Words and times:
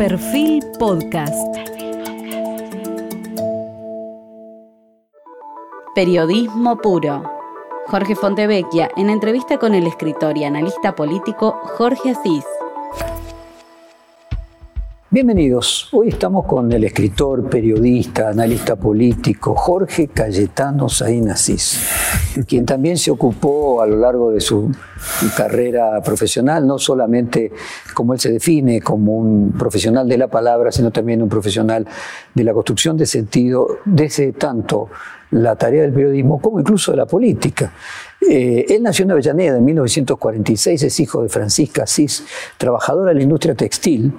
Perfil 0.00 0.64
Podcast. 0.78 1.58
Periodismo 5.94 6.78
puro. 6.78 7.22
Jorge 7.88 8.16
Fontevecchia 8.16 8.88
en 8.96 9.10
entrevista 9.10 9.58
con 9.58 9.74
el 9.74 9.86
escritor 9.86 10.38
y 10.38 10.44
analista 10.44 10.94
político 10.94 11.52
Jorge 11.76 12.12
Asís. 12.12 12.46
Bienvenidos. 15.12 15.88
Hoy 15.90 16.10
estamos 16.10 16.46
con 16.46 16.70
el 16.70 16.84
escritor, 16.84 17.50
periodista, 17.50 18.28
analista 18.28 18.76
político 18.76 19.56
Jorge 19.56 20.06
Cayetano 20.06 20.88
Saín 20.88 21.28
Asís, 21.28 21.80
quien 22.46 22.64
también 22.64 22.96
se 22.96 23.10
ocupó 23.10 23.82
a 23.82 23.88
lo 23.88 23.96
largo 23.96 24.30
de 24.30 24.40
su 24.40 24.70
carrera 25.36 26.00
profesional, 26.00 26.64
no 26.64 26.78
solamente 26.78 27.50
como 27.92 28.14
él 28.14 28.20
se 28.20 28.30
define, 28.30 28.80
como 28.80 29.16
un 29.16 29.50
profesional 29.58 30.08
de 30.08 30.16
la 30.16 30.28
palabra, 30.28 30.70
sino 30.70 30.92
también 30.92 31.20
un 31.22 31.28
profesional 31.28 31.88
de 32.32 32.44
la 32.44 32.52
construcción 32.52 32.96
de 32.96 33.06
sentido, 33.06 33.78
desde 33.84 34.30
tanto 34.34 34.90
la 35.32 35.56
tarea 35.56 35.82
del 35.82 35.92
periodismo 35.92 36.40
como 36.40 36.60
incluso 36.60 36.92
de 36.92 36.98
la 36.98 37.06
política. 37.06 37.72
Eh, 38.20 38.64
él 38.68 38.82
nació 38.82 39.04
en 39.06 39.10
Avellaneda 39.10 39.56
en 39.56 39.64
1946, 39.64 40.84
es 40.84 41.00
hijo 41.00 41.20
de 41.20 41.28
Francisca 41.28 41.82
Asís, 41.82 42.24
trabajadora 42.58 43.08
de 43.08 43.16
la 43.16 43.22
industria 43.22 43.56
textil, 43.56 44.12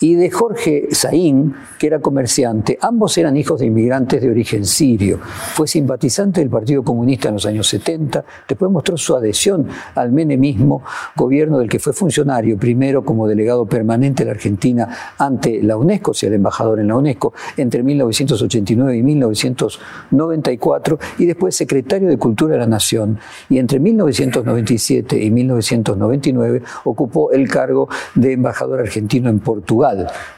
y 0.00 0.14
de 0.14 0.30
Jorge 0.30 0.88
Saín, 0.90 1.54
que 1.78 1.86
era 1.86 2.00
comerciante. 2.00 2.78
Ambos 2.80 3.16
eran 3.18 3.36
hijos 3.36 3.60
de 3.60 3.66
inmigrantes 3.66 4.20
de 4.20 4.30
origen 4.30 4.64
sirio. 4.64 5.18
Fue 5.18 5.68
simpatizante 5.68 6.40
del 6.40 6.50
Partido 6.50 6.82
Comunista 6.82 7.28
en 7.28 7.34
los 7.34 7.46
años 7.46 7.68
70, 7.68 8.24
después 8.48 8.70
mostró 8.70 8.96
su 8.96 9.14
adhesión 9.14 9.68
al 9.94 10.10
menemismo, 10.12 10.82
gobierno 11.16 11.58
del 11.58 11.68
que 11.68 11.78
fue 11.78 11.92
funcionario, 11.92 12.58
primero 12.58 13.04
como 13.04 13.28
delegado 13.28 13.66
permanente 13.66 14.24
de 14.24 14.30
la 14.30 14.32
Argentina 14.32 14.88
ante 15.18 15.62
la 15.62 15.76
UNESCO, 15.76 16.10
o 16.10 16.14
sea, 16.14 16.28
el 16.28 16.34
embajador 16.34 16.80
en 16.80 16.88
la 16.88 16.96
UNESCO, 16.96 17.32
entre 17.56 17.82
1989 17.82 18.96
y 18.96 19.02
1994, 19.02 20.98
y 21.18 21.26
después 21.26 21.54
secretario 21.54 22.08
de 22.08 22.18
Cultura 22.18 22.54
de 22.54 22.60
la 22.60 22.66
Nación. 22.66 23.18
Y 23.48 23.58
entre 23.58 23.78
1997 23.78 25.22
y 25.22 25.30
1999 25.30 26.62
ocupó 26.84 27.30
el 27.32 27.48
cargo 27.48 27.88
de 28.14 28.32
embajador 28.32 28.80
argentino 28.80 29.30
en 29.30 29.38
Portugal 29.38 29.83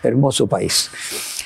hermoso 0.03 0.47
país. 0.47 0.91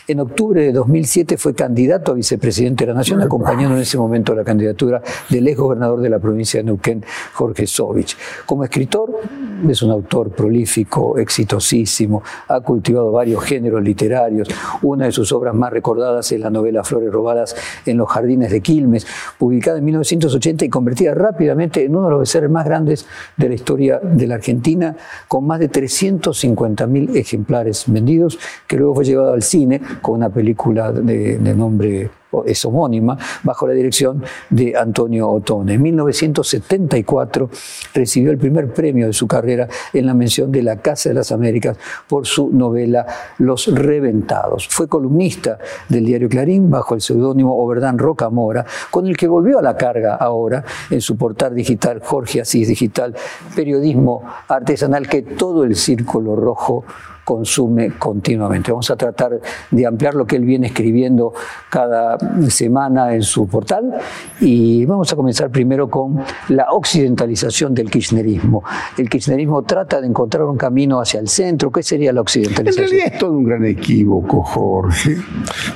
En 0.08 0.18
octubre 0.18 0.60
de 0.60 0.72
2007 0.72 1.36
fue 1.36 1.54
candidato 1.54 2.10
a 2.10 2.14
vicepresidente 2.14 2.84
de 2.84 2.92
la 2.92 2.98
Nación, 2.98 3.20
acompañando 3.20 3.76
en 3.76 3.82
ese 3.82 3.96
momento 3.96 4.34
la 4.34 4.42
candidatura 4.42 5.00
del 5.28 5.46
ex 5.46 5.56
gobernador 5.56 6.00
de 6.00 6.10
la 6.10 6.18
provincia 6.18 6.58
de 6.58 6.64
Neuquén, 6.64 7.04
Jorge 7.32 7.66
Sovich. 7.66 8.16
Como 8.44 8.64
escritor, 8.64 9.20
es 9.68 9.82
un 9.82 9.90
autor 9.90 10.30
prolífico, 10.30 11.18
exitosísimo, 11.18 12.22
ha 12.48 12.60
cultivado 12.60 13.12
varios 13.12 13.42
géneros 13.44 13.82
literarios. 13.82 14.48
Una 14.82 15.06
de 15.06 15.12
sus 15.12 15.32
obras 15.32 15.54
más 15.54 15.72
recordadas 15.72 16.30
es 16.32 16.40
la 16.40 16.50
novela 16.50 16.84
Flores 16.84 17.12
robadas 17.12 17.54
en 17.86 17.96
los 17.96 18.08
jardines 18.08 18.50
de 18.50 18.60
Quilmes, 18.60 19.06
publicada 19.38 19.78
en 19.78 19.84
1980 19.84 20.64
y 20.64 20.68
convertida 20.68 21.14
rápidamente 21.14 21.84
en 21.84 21.94
uno 21.94 22.08
de 22.08 22.14
los 22.14 22.28
seres 22.28 22.50
más 22.50 22.64
grandes 22.64 23.06
de 23.36 23.48
la 23.48 23.54
historia 23.54 24.00
de 24.02 24.26
la 24.26 24.36
Argentina, 24.36 24.96
con 25.28 25.46
más 25.46 25.60
de 25.60 25.70
350.000 25.70 27.16
ejemplares 27.16 27.84
vendidos, 27.86 28.38
que 28.66 28.76
luego 28.76 28.94
fue 28.94 29.04
llevado 29.04 29.32
al 29.32 29.42
cine 29.42 29.80
con 30.00 30.16
una 30.16 30.30
película 30.30 30.92
de, 30.92 31.38
nombre 31.54 32.10
es 32.44 32.64
homónima, 32.64 33.16
bajo 33.42 33.66
la 33.66 33.74
dirección 33.74 34.22
de 34.48 34.76
Antonio 34.76 35.28
Otone. 35.30 35.74
En 35.74 35.82
1974 35.82 37.50
recibió 37.94 38.30
el 38.30 38.38
primer 38.38 38.72
premio 38.72 39.06
de 39.06 39.12
su 39.12 39.26
carrera 39.26 39.68
en 39.92 40.06
la 40.06 40.14
mención 40.14 40.50
de 40.50 40.62
la 40.62 40.76
Casa 40.76 41.10
de 41.10 41.14
las 41.14 41.32
Américas 41.32 41.76
por 42.08 42.26
su 42.26 42.50
novela 42.50 43.06
Los 43.38 43.66
Reventados. 43.66 44.68
Fue 44.68 44.88
columnista 44.88 45.58
del 45.88 46.04
diario 46.04 46.28
Clarín 46.28 46.70
bajo 46.70 46.94
el 46.94 47.00
seudónimo 47.00 47.56
Oberdán 47.56 47.98
Rocamora, 47.98 48.64
con 48.90 49.06
el 49.06 49.16
que 49.16 49.28
volvió 49.28 49.58
a 49.58 49.62
la 49.62 49.76
carga 49.76 50.16
ahora 50.16 50.64
en 50.90 51.00
su 51.00 51.16
portal 51.16 51.54
digital 51.54 52.00
Jorge 52.02 52.40
Asís 52.40 52.68
Digital, 52.68 53.14
periodismo 53.54 54.22
artesanal 54.48 55.08
que 55.08 55.22
todo 55.22 55.64
el 55.64 55.76
círculo 55.76 56.36
rojo 56.36 56.84
consume 57.30 57.92
continuamente. 57.96 58.72
Vamos 58.72 58.90
a 58.90 58.96
tratar 58.96 59.40
de 59.70 59.86
ampliar 59.86 60.16
lo 60.16 60.26
que 60.26 60.34
él 60.34 60.44
viene 60.44 60.66
escribiendo 60.66 61.32
cada 61.70 62.18
semana 62.48 63.14
en 63.14 63.22
su 63.22 63.46
portal 63.46 63.94
y 64.40 64.84
vamos 64.84 65.12
a 65.12 65.14
comenzar 65.14 65.48
primero 65.48 65.88
con 65.88 66.18
la 66.48 66.72
occidentalización 66.72 67.72
del 67.72 67.88
kirchnerismo. 67.88 68.64
El 68.98 69.08
kirchnerismo 69.08 69.62
trata 69.62 70.00
de 70.00 70.08
encontrar 70.08 70.42
un 70.42 70.56
camino 70.56 71.00
hacia 71.00 71.20
el 71.20 71.28
centro. 71.28 71.70
¿Qué 71.70 71.84
sería 71.84 72.12
la 72.12 72.22
occidentalización? 72.22 72.84
En 72.84 72.90
realidad 72.90 73.14
es 73.14 73.20
todo 73.20 73.30
un 73.30 73.44
gran 73.44 73.64
equívoco, 73.64 74.42
Jorge. 74.42 75.16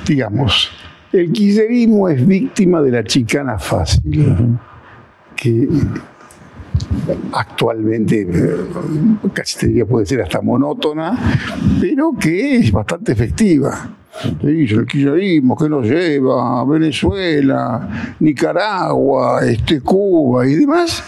Digamos, 0.05 0.69
el 1.13 1.31
kirchnerismo 1.31 2.09
es 2.09 2.27
víctima 2.27 2.81
de 2.81 2.91
la 2.91 3.03
chicana 3.05 3.57
fácil. 3.57 4.59
Que 5.37 5.69
actualmente 7.31 8.21
eh, 8.21 8.55
casi 9.33 9.73
te 9.73 9.85
puede 9.85 10.05
ser 10.05 10.21
hasta 10.21 10.41
monótona, 10.41 11.17
pero 11.79 12.13
que 12.19 12.57
es 12.57 12.71
bastante 12.71 13.11
efectiva. 13.11 13.89
El 14.41 14.87
kirchnerismo 14.87 15.57
que 15.57 15.67
nos 15.69 15.85
lleva 15.85 16.63
Venezuela, 16.65 18.15
Nicaragua, 18.19 19.45
este, 19.45 19.81
Cuba 19.81 20.47
y 20.47 20.55
demás. 20.55 21.03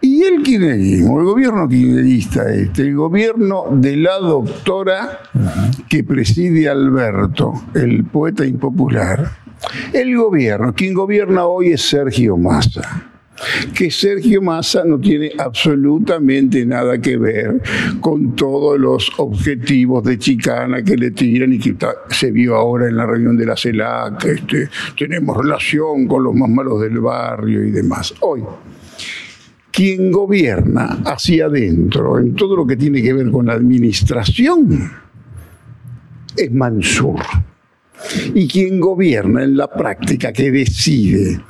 Y 0.00 0.22
el 0.22 0.42
kirchnerismo, 0.42 1.20
el 1.20 1.26
gobierno 1.26 1.68
kirchnerista 1.68 2.50
este, 2.52 2.82
el 2.82 2.96
gobierno 2.96 3.66
de 3.70 3.96
la 3.96 4.18
doctora 4.18 5.20
que 5.88 6.04
preside 6.04 6.68
Alberto, 6.68 7.54
el 7.74 8.04
poeta 8.04 8.44
impopular, 8.44 9.30
el 9.92 10.16
gobierno, 10.16 10.74
quien 10.74 10.92
gobierna 10.92 11.46
hoy 11.46 11.72
es 11.72 11.88
Sergio 11.88 12.36
Massa 12.36 13.13
que 13.74 13.90
Sergio 13.90 14.40
Massa 14.40 14.84
no 14.84 14.98
tiene 14.98 15.32
absolutamente 15.38 16.64
nada 16.64 16.98
que 16.98 17.16
ver 17.16 17.60
con 18.00 18.36
todos 18.36 18.78
los 18.78 19.10
objetivos 19.18 20.04
de 20.04 20.18
chicana 20.18 20.82
que 20.82 20.96
le 20.96 21.10
tiran 21.10 21.52
y 21.52 21.58
que 21.58 21.74
se 22.10 22.30
vio 22.30 22.54
ahora 22.54 22.88
en 22.88 22.96
la 22.96 23.06
reunión 23.06 23.36
de 23.36 23.46
la 23.46 23.56
CELAC, 23.56 24.24
este, 24.24 24.68
tenemos 24.96 25.36
relación 25.36 26.06
con 26.06 26.22
los 26.22 26.34
más 26.34 26.48
malos 26.48 26.80
del 26.80 27.00
barrio 27.00 27.64
y 27.64 27.70
demás. 27.70 28.14
Hoy, 28.20 28.42
quien 29.70 30.12
gobierna 30.12 31.00
hacia 31.04 31.46
adentro 31.46 32.18
en 32.18 32.34
todo 32.34 32.56
lo 32.56 32.66
que 32.66 32.76
tiene 32.76 33.02
que 33.02 33.12
ver 33.12 33.30
con 33.30 33.46
la 33.46 33.54
administración 33.54 34.92
es 36.36 36.52
Mansur 36.52 37.20
y 38.34 38.46
quien 38.48 38.80
gobierna 38.80 39.44
en 39.44 39.56
la 39.56 39.70
práctica, 39.70 40.32
que 40.32 40.50
decide 40.50 41.40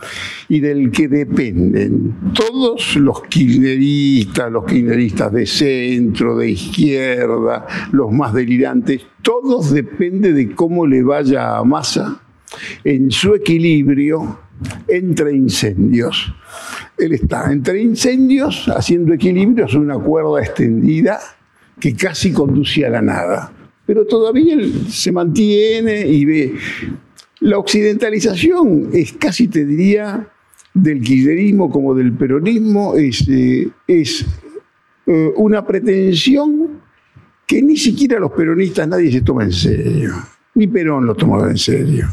y 0.48 0.60
del 0.60 0.90
que 0.90 1.08
dependen 1.08 2.14
todos 2.34 2.96
los 2.96 3.22
kirchneristas, 3.22 4.50
los 4.50 4.64
kirchneristas 4.64 5.32
de 5.32 5.46
centro, 5.46 6.36
de 6.36 6.50
izquierda, 6.50 7.66
los 7.92 8.12
más 8.12 8.32
delirantes, 8.34 9.02
todos 9.22 9.72
depende 9.72 10.32
de 10.32 10.54
cómo 10.54 10.86
le 10.86 11.02
vaya 11.02 11.56
a 11.56 11.64
Massa 11.64 12.20
en 12.84 13.10
su 13.10 13.34
equilibrio 13.34 14.38
entre 14.86 15.34
incendios. 15.34 16.32
Él 16.96 17.12
está 17.12 17.50
entre 17.52 17.82
incendios 17.82 18.68
haciendo 18.68 19.14
equilibrios 19.14 19.74
una 19.74 19.98
cuerda 19.98 20.40
extendida 20.40 21.18
que 21.80 21.94
casi 21.94 22.32
conduce 22.32 22.86
a 22.86 22.90
la 22.90 23.02
nada 23.02 23.52
pero 23.86 24.06
todavía 24.06 24.56
se 24.88 25.12
mantiene 25.12 26.06
y 26.06 26.24
ve. 26.24 26.54
La 27.40 27.58
occidentalización 27.58 28.90
es 28.92 29.12
casi, 29.12 29.48
te 29.48 29.64
diría, 29.64 30.28
del 30.74 31.00
kirchnerismo 31.00 31.70
como 31.70 31.94
del 31.94 32.12
peronismo, 32.12 32.94
es, 32.96 33.26
eh, 33.28 33.68
es 33.86 34.26
eh, 35.06 35.32
una 35.36 35.64
pretensión 35.64 36.82
que 37.46 37.62
ni 37.62 37.76
siquiera 37.76 38.18
los 38.18 38.32
peronistas 38.32 38.88
nadie 38.88 39.12
se 39.12 39.20
toma 39.20 39.44
en 39.44 39.52
serio. 39.52 40.12
Ni 40.54 40.66
Perón 40.66 41.06
lo 41.06 41.14
tomaba 41.14 41.50
en 41.50 41.58
serio. 41.58 42.08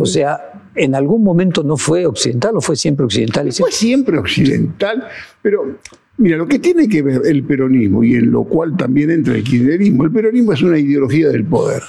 o 0.00 0.06
sea, 0.06 0.62
¿en 0.74 0.94
algún 0.94 1.22
momento 1.22 1.62
no 1.62 1.76
fue 1.76 2.06
occidental 2.06 2.56
o 2.56 2.60
fue 2.60 2.76
siempre 2.76 3.04
occidental? 3.04 3.52
Fue 3.52 3.72
siempre 3.72 4.18
occidental, 4.18 5.04
pero 5.42 5.78
Mira, 6.16 6.36
lo 6.36 6.46
que 6.46 6.60
tiene 6.60 6.88
que 6.88 7.02
ver 7.02 7.22
el 7.24 7.42
peronismo 7.42 8.04
y 8.04 8.14
en 8.14 8.30
lo 8.30 8.44
cual 8.44 8.76
también 8.76 9.10
entra 9.10 9.34
el 9.34 9.42
kirchnerismo, 9.42 10.04
el 10.04 10.12
peronismo 10.12 10.52
es 10.52 10.62
una 10.62 10.78
ideología 10.78 11.28
del 11.28 11.44
poder, 11.44 11.82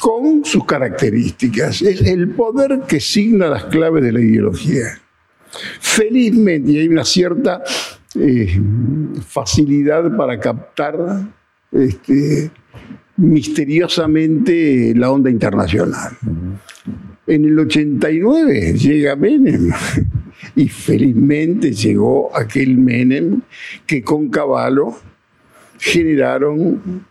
con 0.00 0.44
sus 0.44 0.64
características. 0.64 1.82
Es 1.82 2.00
el 2.02 2.30
poder 2.30 2.80
que 2.88 3.00
signa 3.00 3.48
las 3.48 3.64
claves 3.64 4.02
de 4.02 4.12
la 4.12 4.20
ideología. 4.20 5.00
Felizmente, 5.80 6.72
y 6.72 6.78
hay 6.78 6.88
una 6.88 7.04
cierta 7.04 7.62
eh, 8.14 8.60
facilidad 9.26 10.16
para 10.16 10.38
captar 10.40 10.96
este, 11.72 12.50
misteriosamente 13.16 14.94
la 14.96 15.10
onda 15.10 15.30
internacional. 15.30 16.16
En 17.26 17.44
el 17.44 17.58
89 17.58 18.74
llega 18.74 19.14
Menem 19.16 19.70
y 20.56 20.68
felizmente 20.68 21.72
llegó 21.72 22.36
aquel 22.36 22.76
Menem 22.78 23.42
que 23.86 24.02
con 24.02 24.30
Caballo 24.30 24.96
generaron 25.78 27.04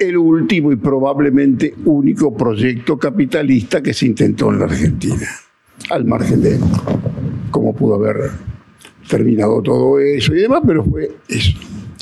el 0.00 0.16
último 0.16 0.72
y 0.72 0.76
probablemente 0.76 1.74
único 1.84 2.34
proyecto 2.34 2.98
capitalista 2.98 3.82
que 3.82 3.92
se 3.92 4.06
intentó 4.06 4.50
en 4.50 4.58
la 4.58 4.64
Argentina, 4.64 5.28
al 5.90 6.06
margen 6.06 6.42
de 6.42 6.58
cómo 7.50 7.74
pudo 7.74 7.96
haber 7.96 8.30
terminado 9.08 9.60
todo 9.60 10.00
eso 10.00 10.34
y 10.34 10.40
demás, 10.40 10.62
pero 10.66 10.84
fue 10.84 11.10
eso. 11.28 11.58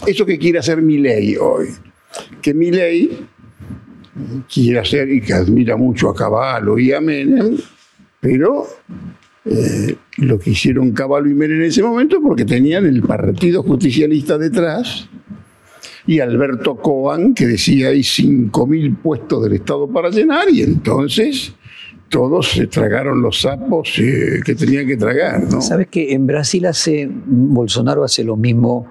Eso 0.06 0.25
que 0.25 0.39
quiere 0.39 0.61
hacer 0.61 0.81
mi 0.81 0.99
ley 0.99 1.37
hoy. 1.37 1.67
Que 2.41 2.55
mi 2.55 2.71
ley 2.71 3.27
quiere 4.53 4.79
hacer 4.79 5.11
y 5.11 5.21
que 5.21 5.33
admira 5.33 5.77
mucho 5.77 6.09
a 6.09 6.15
Caballo 6.15 6.79
y 6.79 6.93
a 6.93 7.01
Menem, 7.01 7.56
pero 8.21 8.65
eh, 9.44 9.97
lo 10.19 10.39
que 10.39 10.51
hicieron 10.51 10.93
Caballo 10.93 11.27
y 11.27 11.35
Menem 11.35 11.59
en 11.59 11.65
ese 11.65 11.83
momento 11.83 12.21
porque 12.23 12.44
tenían 12.44 12.87
el 12.87 13.03
Partido 13.03 13.65
Justicialista 13.65 14.39
detrás 14.39 15.09
y 16.08 16.20
Alberto 16.20 16.76
Coan 16.76 17.34
que 17.34 17.46
decía 17.46 17.88
hay 17.88 18.00
5.000 18.00 18.96
puestos 18.96 19.44
del 19.44 19.52
Estado 19.52 19.87
para 19.87 20.08
llenar 20.08 20.49
y 20.50 20.62
entonces 20.62 21.52
todos 22.08 22.49
se 22.49 22.66
tragaron 22.66 23.20
los 23.20 23.43
sapos 23.43 23.99
eh, 23.99 24.40
que 24.43 24.55
tenían 24.55 24.87
que 24.87 24.96
tragar. 24.96 25.43
¿Sabes 25.60 25.88
que 25.88 26.14
en 26.14 26.26
Brasil 26.26 26.64
hace, 26.64 27.06
Bolsonaro 27.12 28.05
hace 28.05 28.25
lo 28.25 28.37
mismo 28.37 28.90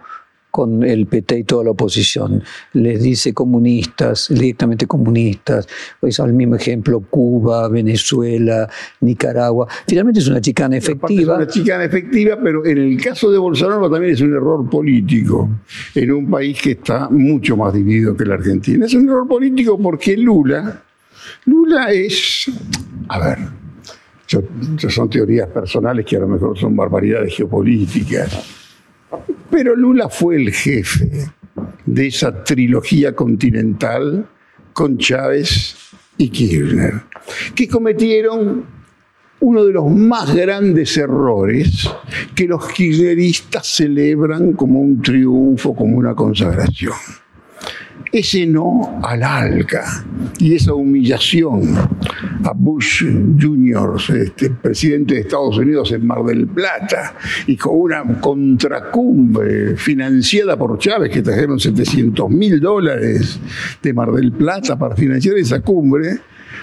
con 0.58 0.82
el 0.82 1.06
PT 1.06 1.38
y 1.38 1.44
toda 1.44 1.66
la 1.66 1.70
oposición. 1.70 2.42
Les 2.74 3.00
dice 3.00 3.32
comunistas, 3.32 4.26
directamente 4.28 4.88
comunistas. 4.88 5.68
Es 6.02 6.18
el 6.18 6.34
mismo 6.34 6.56
ejemplo 6.56 7.00
Cuba, 7.00 7.70
Venezuela, 7.70 8.68
Nicaragua. 9.02 9.68
Finalmente 9.88 10.20
es 10.20 10.28
una 10.28 10.42
chicana 10.42 10.76
efectiva. 10.76 11.34
Es 11.34 11.42
una 11.42 11.48
chicana 11.48 11.84
efectiva, 11.84 12.40
pero 12.44 12.66
en 12.66 12.80
el 12.80 13.00
caso 13.00 13.30
de 13.30 13.38
Bolsonaro 13.38 13.88
también 13.88 14.16
es 14.16 14.22
un 14.22 14.34
error 14.34 14.68
político 14.68 15.48
en 15.94 16.12
un 16.12 16.28
país 16.28 16.60
que 16.60 16.72
está 16.72 17.08
mucho 17.08 17.56
más 17.56 17.72
dividido 17.72 18.18
que 18.18 18.26
la 18.26 18.34
Argentina. 18.34 18.88
Es 18.88 18.96
un 18.96 19.08
error 19.08 19.28
político 19.28 19.78
porque 19.78 20.18
Lula, 20.18 20.82
Lula 21.46 21.92
es, 21.92 22.50
a 23.10 23.20
ver, 23.20 23.38
son 24.90 25.08
teorías 25.08 25.50
personales 25.50 26.04
que 26.04 26.18
a 26.18 26.22
lo 26.22 26.28
mejor 26.28 26.58
son 26.58 26.76
barbaridades 26.76 27.36
geopolíticas 27.36 28.57
pero 29.50 29.76
Lula 29.76 30.10
fue 30.10 30.36
el 30.36 30.52
jefe 30.52 31.30
de 31.86 32.08
esa 32.08 32.44
trilogía 32.44 33.16
continental 33.16 34.28
con 34.74 34.98
Chávez 34.98 35.76
y 36.18 36.30
Kirchner, 36.30 37.02
que 37.56 37.68
cometieron 37.68 38.66
uno 39.40 39.64
de 39.64 39.74
los 39.74 39.90
más 39.90 40.34
grandes 40.34 40.98
errores 40.98 41.90
que 42.34 42.48
los 42.48 42.68
kirchneristas 42.72 43.68
celebran 43.68 44.54
como 44.54 44.80
un 44.80 45.02
triunfo, 45.02 45.76
como 45.76 45.98
una 45.98 46.16
consagración. 46.16 46.94
Ese 48.12 48.46
no 48.48 49.00
al 49.04 49.24
ALCA 49.24 50.06
y 50.40 50.56
esa 50.56 50.74
humillación 50.74 51.76
a 52.44 52.54
Bush 52.54 53.04
Jr., 53.40 53.98
este, 54.16 54.50
presidente 54.52 55.16
de 55.16 55.22
Estados 55.22 55.58
Unidos 55.58 55.92
en 55.92 56.06
Mar 56.06 56.24
del 56.24 56.48
Plata, 56.48 57.16
y 57.48 57.56
con 57.56 57.76
una 57.76 58.04
contracumbre 58.20 59.76
financiada 59.76 60.58
por 60.58 60.78
Chávez, 60.78 61.12
que 61.12 61.22
trajeron 61.22 61.60
700 61.60 62.30
mil 62.30 62.60
dólares 62.60 63.40
de 63.82 63.94
Mar 63.94 64.12
del 64.12 64.32
Plata 64.32 64.78
para 64.78 64.96
financiar 64.96 65.38
esa 65.38 65.62
cumbre, 65.62 66.20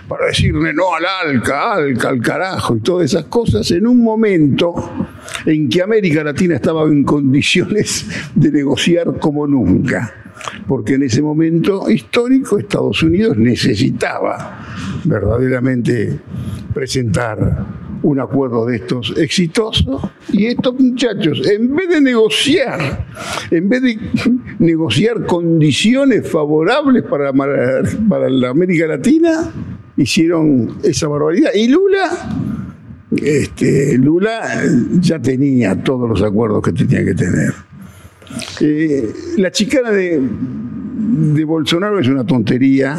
para 0.09 0.27
decirle 0.27 0.73
no 0.73 0.95
al 0.95 1.05
ALCA, 1.05 1.75
ALCA, 1.75 2.09
al 2.09 2.21
carajo 2.21 2.77
y 2.77 2.81
todas 2.81 3.07
esas 3.07 3.25
cosas, 3.25 3.71
en 3.71 3.87
un 3.87 4.03
momento 4.03 4.75
en 5.47 5.69
que 5.69 5.83
América 5.83 6.25
Latina 6.25 6.57
estaba 6.57 6.85
en 6.85 7.05
condiciones 7.05 8.07
de 8.35 8.51
negociar 8.51 9.19
como 9.19 9.47
nunca 9.47 10.15
porque 10.67 10.95
en 10.95 11.03
ese 11.05 11.23
momento 11.23 11.89
histórico 11.89 12.59
Estados 12.59 13.03
Unidos 13.03 13.37
necesitaba 13.37 14.59
verdaderamente 15.05 16.19
presentar 16.73 17.67
un 18.03 18.21
acuerdo 18.21 18.67
de 18.67 18.77
estos 18.77 19.17
exitoso 19.17 20.13
y 20.31 20.47
estos 20.47 20.79
muchachos, 20.79 21.49
en 21.49 21.75
vez 21.75 21.89
de 21.89 22.01
negociar, 22.03 23.07
en 23.51 23.69
vez 23.69 23.83
de 23.83 23.99
negociar 24.59 25.25
condiciones 25.25 26.29
favorables 26.29 27.05
para, 27.05 27.33
para 27.33 28.51
América 28.51 28.87
Latina, 28.87 29.51
hicieron 29.97 30.77
esa 30.83 31.09
barbaridad. 31.09 31.51
Y 31.55 31.69
Lula, 31.69 32.11
este, 33.23 33.99
Lula 33.99 34.63
ya 35.01 35.21
tenía 35.21 35.83
todos 35.83 36.09
los 36.09 36.23
acuerdos 36.23 36.63
que 36.63 36.73
tenía 36.73 37.05
que 37.05 37.15
tener. 37.15 37.55
Eh, 38.61 39.13
la 39.37 39.51
chicana 39.51 39.91
de, 39.91 40.21
Bolsonaro 41.45 41.99
es 41.99 42.09
una 42.09 42.25
tontería 42.25 42.97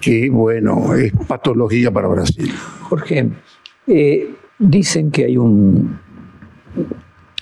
que, 0.00 0.28
bueno, 0.30 0.94
es 0.94 1.12
patológica 1.26 1.90
para 1.90 2.08
Brasil. 2.08 2.52
Jorge, 2.82 3.30
eh, 3.86 4.34
dicen 4.58 5.10
que 5.10 5.24
hay 5.24 5.36
un, 5.36 5.98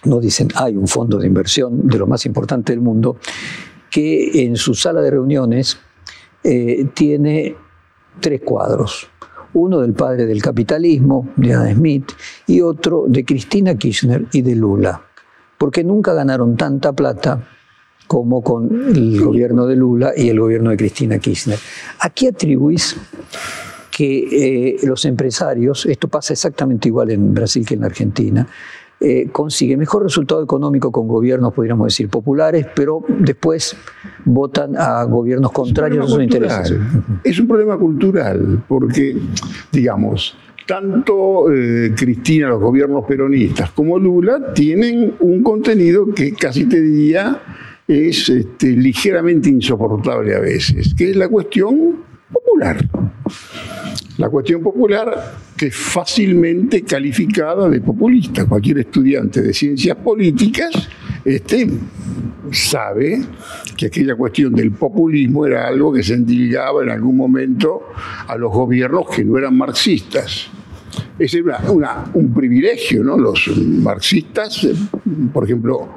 no 0.05 0.21
dicen, 0.21 0.49
hay 0.55 0.77
un 0.77 0.87
fondo 0.87 1.19
de 1.19 1.27
inversión 1.27 1.87
de 1.87 1.99
lo 1.99 2.07
más 2.07 2.27
importante 2.27 2.73
del 2.73 2.81
mundo 2.81 3.17
que 3.91 4.45
en 4.45 4.57
su 4.57 4.75
sala 4.75 5.01
de 5.01 5.11
reuniones 5.11 5.79
eh, 6.45 6.87
tiene 6.95 7.55
tres 8.21 8.41
cuadros. 8.43 9.12
Uno 9.55 9.81
del 9.81 9.93
padre 9.93 10.27
del 10.27 10.43
capitalismo, 10.43 11.29
de 11.37 11.55
Adam 11.55 11.75
Smith, 11.75 12.13
y 12.47 12.61
otro 12.61 13.05
de 13.07 13.25
Cristina 13.25 13.75
Kirchner 13.75 14.27
y 14.33 14.43
de 14.43 14.55
Lula 14.55 15.03
porque 15.63 15.85
nunca 15.85 16.13
ganaron 16.13 16.57
tanta 16.57 16.93
plata 16.93 17.47
como 18.09 18.43
con 18.43 18.69
el 18.97 19.21
gobierno 19.23 19.65
de 19.69 19.77
Lula 19.77 20.13
y 20.17 20.29
el 20.29 20.41
gobierno 20.41 20.71
de 20.71 20.77
Cristina 20.77 21.21
Kirchner. 21.21 21.57
¿A 22.01 22.11
qué 22.11 22.31
atribuís 22.31 22.97
que 23.89 24.73
eh, 24.73 24.77
los 24.83 25.05
empresarios, 25.05 25.87
esto 25.87 26.09
pasa 26.09 26.33
exactamente 26.33 26.89
igual 26.89 27.13
en 27.13 27.33
Brasil 27.33 27.65
que 27.65 27.75
en 27.75 27.85
Argentina, 27.85 28.45
eh, 29.03 29.29
consiguen 29.33 29.79
mejor 29.79 30.05
resultado 30.05 30.43
económico 30.43 30.93
con 30.93 31.09
gobiernos, 31.09 31.53
podríamos 31.53 31.87
decir, 31.87 32.09
populares, 32.09 32.67
pero 32.75 33.03
después 33.19 33.77
votan 34.25 34.77
a 34.77 35.03
gobiernos 35.05 35.51
contrarios 35.53 36.07
a 36.07 36.09
sus 36.09 36.23
intereses. 36.23 36.75
Es 37.25 37.39
un 37.41 37.49
problema 37.49 37.77
cultural, 37.77 38.63
porque, 38.69 39.17
digamos, 39.73 40.37
tanto 40.67 41.53
eh, 41.53 41.93
Cristina, 41.97 42.49
los 42.49 42.61
gobiernos 42.61 43.05
peronistas, 43.05 43.73
como 43.73 43.99
Lula 43.99 44.53
tienen 44.55 45.15
un 45.21 45.43
contenido 45.43 46.07
que 46.15 46.33
casi 46.33 46.67
te 46.67 46.81
diría 46.81 47.41
es 47.89 48.29
este, 48.29 48.69
ligeramente 48.69 49.49
insoportable 49.49 50.35
a 50.35 50.41
veces, 50.41 50.95
que 50.95 51.11
es 51.11 51.17
la 51.17 51.29
cuestión 51.29 51.97
popular. 52.33 52.79
La 54.19 54.29
cuestión 54.29 54.63
popular 54.63 55.35
que 55.57 55.67
es 55.67 55.77
fácilmente 55.77 56.83
calificada 56.83 57.69
de 57.69 57.81
populista. 57.81 58.47
Cualquier 58.47 58.79
estudiante 58.79 59.41
de 59.41 59.55
ciencias 59.55 59.97
políticas 59.97 60.71
este, 61.25 61.69
sabe 62.51 63.23
que 63.77 63.87
aquella 63.87 64.17
cuestión 64.17 64.55
del 64.55 64.73
populismo 64.73 65.47
era 65.47 65.67
algo 65.67 65.93
que 65.93 66.03
se 66.03 66.15
endilgaba 66.15 66.83
en 66.83 66.91
algún 66.91 67.17
momento 67.17 67.83
a 68.27 68.37
los 68.37 68.53
gobiernos 68.53 69.07
que 69.15 69.25
no 69.25 69.39
eran 69.39 69.57
marxistas. 69.57 70.51
Es 71.19 71.37
un 72.15 72.35
privilegio, 72.35 73.05
¿no? 73.05 73.17
Los 73.17 73.49
marxistas, 73.57 74.67
por 75.33 75.45
ejemplo, 75.45 75.89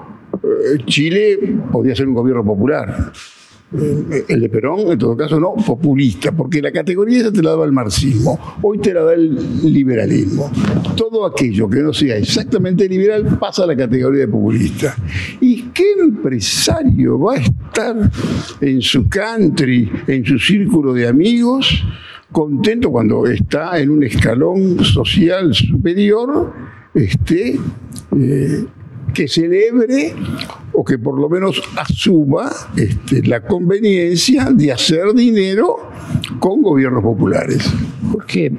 eh, 0.44 0.84
Chile 0.86 1.40
podía 1.72 1.96
ser 1.96 2.08
un 2.08 2.14
gobierno 2.14 2.46
popular. 2.46 3.12
Eh, 3.74 4.26
el 4.30 4.42
de 4.42 4.50
Perón, 4.50 4.92
en 4.92 4.98
todo 4.98 5.18
caso, 5.18 5.40
no 5.40 5.56
populista, 5.56 6.32
porque 6.32 6.62
la 6.62 6.72
categoría 6.72 7.22
esa 7.22 7.32
te 7.32 7.42
la 7.42 7.52
daba 7.52 7.66
el 7.66 7.72
marxismo, 7.72 8.40
hoy 8.62 8.78
te 8.78 8.94
la 8.94 9.02
da 9.02 9.14
el 9.14 9.74
liberalismo. 9.74 10.52
Todo 10.96 11.26
aquello 11.26 11.68
que 11.68 11.80
no 11.80 11.92
sea 11.92 12.16
exactamente 12.16 12.88
liberal 12.88 13.38
pasa 13.40 13.64
a 13.64 13.68
la 13.68 13.76
categoría 13.76 14.22
de 14.22 14.28
populista. 14.28 14.96
¿Y 15.42 15.64
qué 15.74 15.94
empresario 16.00 17.20
va 17.20 17.34
a 17.34 17.38
estar 17.38 18.12
en 18.62 18.82
su 18.82 19.10
country, 19.10 19.92
en 20.08 20.24
su 20.24 20.38
círculo 20.38 20.94
de 20.94 21.08
amigos, 21.08 21.84
contento 22.32 22.92
cuando 22.92 23.26
está 23.26 23.80
en 23.80 23.90
un 23.90 24.04
escalón 24.04 24.84
social 24.86 25.54
superior, 25.54 26.54
este, 26.94 27.60
eh, 28.16 28.66
que 29.14 29.28
celebre 29.28 30.14
o 30.76 30.84
que 30.84 30.98
por 30.98 31.20
lo 31.20 31.30
menos 31.30 31.62
asuma 31.78 32.52
este, 32.76 33.24
la 33.24 33.42
conveniencia 33.42 34.50
de 34.52 34.72
hacer 34.72 35.14
dinero 35.14 35.78
con 36.40 36.62
gobiernos 36.62 37.04
populares. 37.04 37.72
Porque 38.12 38.52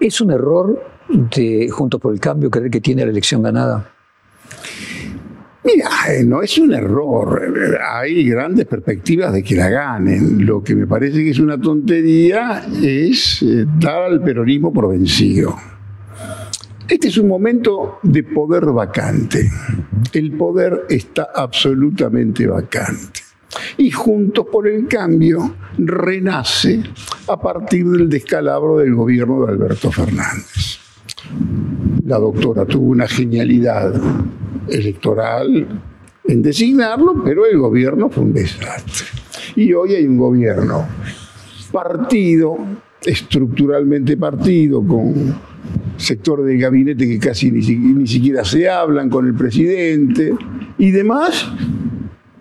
es 0.00 0.20
un 0.20 0.30
error 0.30 0.82
de 1.08 1.68
Juntos 1.70 2.00
por 2.00 2.12
el 2.12 2.20
Cambio 2.20 2.50
creer 2.50 2.70
que 2.70 2.80
tiene 2.80 3.04
la 3.04 3.10
elección 3.10 3.42
ganada. 3.42 3.88
Mira, 5.64 5.88
no 6.24 6.42
es 6.42 6.58
un 6.58 6.72
error. 6.72 7.40
Hay 7.88 8.28
grandes 8.28 8.66
perspectivas 8.66 9.32
de 9.32 9.44
que 9.44 9.54
la 9.54 9.68
ganen. 9.68 10.44
Lo 10.44 10.62
que 10.62 10.74
me 10.74 10.88
parece 10.88 11.22
que 11.22 11.30
es 11.30 11.38
una 11.38 11.60
tontería 11.60 12.64
es 12.82 13.42
eh, 13.42 13.64
dar 13.78 14.02
al 14.02 14.22
peronismo 14.22 14.72
por 14.72 14.90
vencido. 14.90 15.54
Este 16.88 17.08
es 17.08 17.16
un 17.16 17.28
momento 17.28 17.98
de 18.02 18.22
poder 18.22 18.66
vacante. 18.66 19.48
El 20.12 20.32
poder 20.32 20.86
está 20.88 21.28
absolutamente 21.34 22.46
vacante. 22.46 23.20
Y 23.76 23.90
Juntos 23.90 24.46
por 24.50 24.66
el 24.66 24.88
Cambio 24.88 25.54
renace 25.78 26.82
a 27.28 27.40
partir 27.40 27.86
del 27.86 28.08
descalabro 28.08 28.78
del 28.78 28.94
gobierno 28.94 29.44
de 29.46 29.52
Alberto 29.52 29.90
Fernández. 29.90 30.78
La 32.04 32.18
doctora 32.18 32.64
tuvo 32.64 32.86
una 32.86 33.06
genialidad 33.06 33.94
electoral 34.68 35.82
en 36.24 36.42
designarlo, 36.42 37.22
pero 37.24 37.46
el 37.46 37.58
gobierno 37.58 38.10
fue 38.10 38.24
un 38.24 38.32
desastre. 38.32 39.06
Y 39.56 39.72
hoy 39.72 39.94
hay 39.94 40.06
un 40.06 40.18
gobierno 40.18 40.86
partido, 41.70 42.56
estructuralmente 43.04 44.16
partido, 44.16 44.84
con 44.86 45.34
sector 46.02 46.44
del 46.44 46.58
gabinete 46.58 47.08
que 47.08 47.18
casi 47.18 47.50
ni, 47.50 47.60
ni 47.60 48.06
siquiera 48.06 48.44
se 48.44 48.68
hablan 48.68 49.08
con 49.08 49.26
el 49.26 49.34
presidente 49.34 50.34
y 50.78 50.90
demás, 50.90 51.48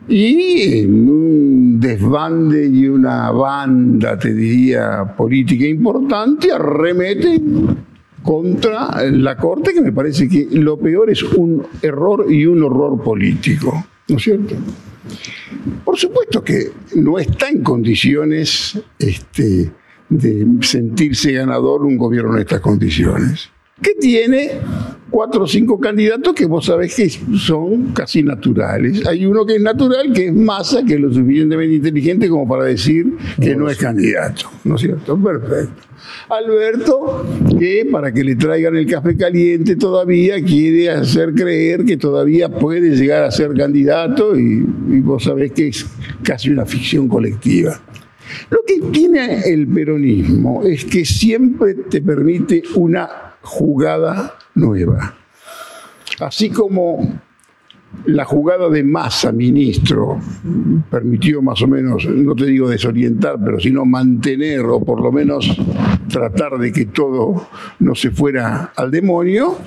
y 0.08 0.80
en 0.80 1.10
un 1.10 1.80
desbande 1.80 2.68
y 2.68 2.88
una 2.88 3.32
banda, 3.32 4.18
te 4.20 4.34
diría, 4.34 5.16
política 5.16 5.66
importante, 5.66 6.52
arremeten 6.52 7.78
contra 8.24 9.10
la 9.12 9.38
Corte, 9.38 9.74
que 9.74 9.82
me 9.82 9.92
parece 9.92 10.28
que 10.28 10.48
lo 10.52 10.78
peor 10.78 11.10
es 11.10 11.24
un 11.24 11.64
error 11.82 12.26
y 12.30 12.46
un 12.46 12.62
horror 12.64 13.02
político, 13.02 13.86
¿no 14.10 14.18
es 14.18 14.24
cierto? 14.24 14.56
Por 15.84 15.98
supuesto 15.98 16.44
que 16.44 16.72
no 16.96 17.18
está 17.18 17.50
en 17.50 17.64
condiciones 17.64 18.80
este, 19.00 19.72
de 20.12 20.46
sentirse 20.62 21.32
ganador 21.32 21.84
un 21.84 21.98
gobierno 21.98 22.36
en 22.36 22.42
estas 22.42 22.60
condiciones, 22.60 23.50
que 23.82 23.96
tiene 23.96 24.52
cuatro 25.10 25.44
o 25.44 25.48
cinco 25.48 25.80
candidatos 25.80 26.34
que 26.36 26.46
vos 26.46 26.66
sabés 26.66 26.96
que 26.96 27.10
son 27.10 27.94
casi 27.94 28.22
naturales. 28.22 29.06
Hay 29.08 29.26
uno 29.26 29.46
que 29.46 29.56
es 29.56 29.62
natural, 29.62 30.12
que 30.14 30.28
es 30.28 30.34
Massa, 30.34 30.84
que 30.86 30.96
es 30.96 31.00
lo 31.00 31.14
suficientemente 31.14 31.76
inteligente 31.76 32.30
como 32.30 32.48
para 32.48 32.66
decir 32.66 33.18
que 33.40 33.56
no 33.56 33.70
es 33.70 33.78
candidato, 33.78 34.50
¿no 34.64 34.76
es 34.76 34.82
cierto? 34.82 35.18
Perfecto. 35.18 35.92
Alberto, 36.30 37.26
que 37.60 37.88
para 37.92 38.12
que 38.12 38.24
le 38.24 38.36
traigan 38.36 38.76
el 38.76 38.86
café 38.86 39.16
caliente 39.16 39.76
todavía 39.76 40.42
quiere 40.44 40.90
hacer 40.90 41.34
creer 41.34 41.86
que 41.86 41.98
todavía 41.98 42.50
puede 42.50 42.96
llegar 42.96 43.24
a 43.24 43.32
ser 43.32 43.54
candidato 43.54 44.38
y, 44.38 44.62
vos 45.02 45.24
sabés 45.24 45.52
que 45.52 45.70
es 45.70 45.86
casi 46.24 46.50
una 46.50 46.66
ficción 46.66 47.08
colectiva. 47.08 47.80
Lo 48.50 48.60
que 48.66 48.80
tiene 48.92 49.42
el 49.42 49.68
peronismo 49.68 50.64
es 50.64 50.86
que 50.86 51.06
siempre 51.06 51.74
te 51.74 52.02
permite 52.02 52.64
una 52.76 53.10
jugada 53.42 54.38
nueva. 54.56 55.16
Así 56.20 56.50
como 56.50 57.20
la 58.06 58.26
jugada 58.26 58.70
de 58.70 58.84
masa, 58.84 59.32
ministro, 59.32 60.20
permitió 60.90 61.42
más 61.42 61.62
o 61.62 61.68
menos, 61.68 62.06
no 62.06 62.36
te 62.36 62.46
digo 62.46 62.70
desorientar, 62.70 63.38
pero 63.44 63.60
sino 63.60 63.86
mantener 63.86 64.62
o 64.62 64.80
por 64.84 65.02
lo 65.02 65.12
menos 65.12 65.58
tratar 66.08 66.58
de 66.58 66.72
que 66.72 66.86
todo 66.86 67.48
no 67.80 67.96
se 67.96 68.12
fuera 68.12 68.72
al 68.76 68.92
demonio, 68.92 69.58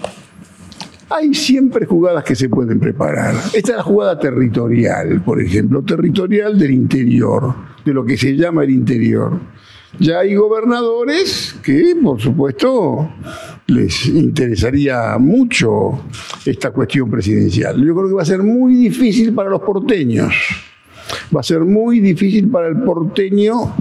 hay 1.11 1.34
siempre 1.34 1.87
jugadas 1.87 2.25
que 2.25 2.34
se 2.34 2.49
pueden 2.49 2.80
preparar. 2.80 3.34
Esta 3.52 3.73
es 3.73 3.76
la 3.76 3.82
jugada 3.82 4.18
territorial, 4.18 5.23
por 5.23 5.40
ejemplo, 5.40 5.82
territorial 5.82 6.58
del 6.58 6.70
interior, 6.70 7.54
de 7.84 7.92
lo 7.92 8.04
que 8.04 8.16
se 8.16 8.37
llama 8.37 8.64
el 8.64 8.70
interior. 8.70 9.38
Ya 9.99 10.20
hay 10.20 10.34
gobernadores 10.34 11.54
que, 11.62 11.96
por 12.02 12.20
supuesto, 12.20 13.11
les 13.68 14.06
interesaría 14.06 15.16
mucho 15.18 16.04
esta 16.44 16.73
cuestión 16.73 17.11
presidencial. 17.11 17.76
Yo 17.76 17.94
creo 17.94 18.08
que 18.08 18.14
va 18.14 18.23
a 18.23 18.26
ser 18.26 18.42
muy 18.42 18.75
difícil 18.75 19.32
para 19.32 19.50
los 19.50 19.61
porteños. 19.61 20.34
Va 21.34 21.40
a 21.40 21.44
ser 21.44 21.61
muy 21.61 22.00
difícil 22.00 22.49
para 22.49 22.68
el 22.68 22.82
porteño 22.82 23.75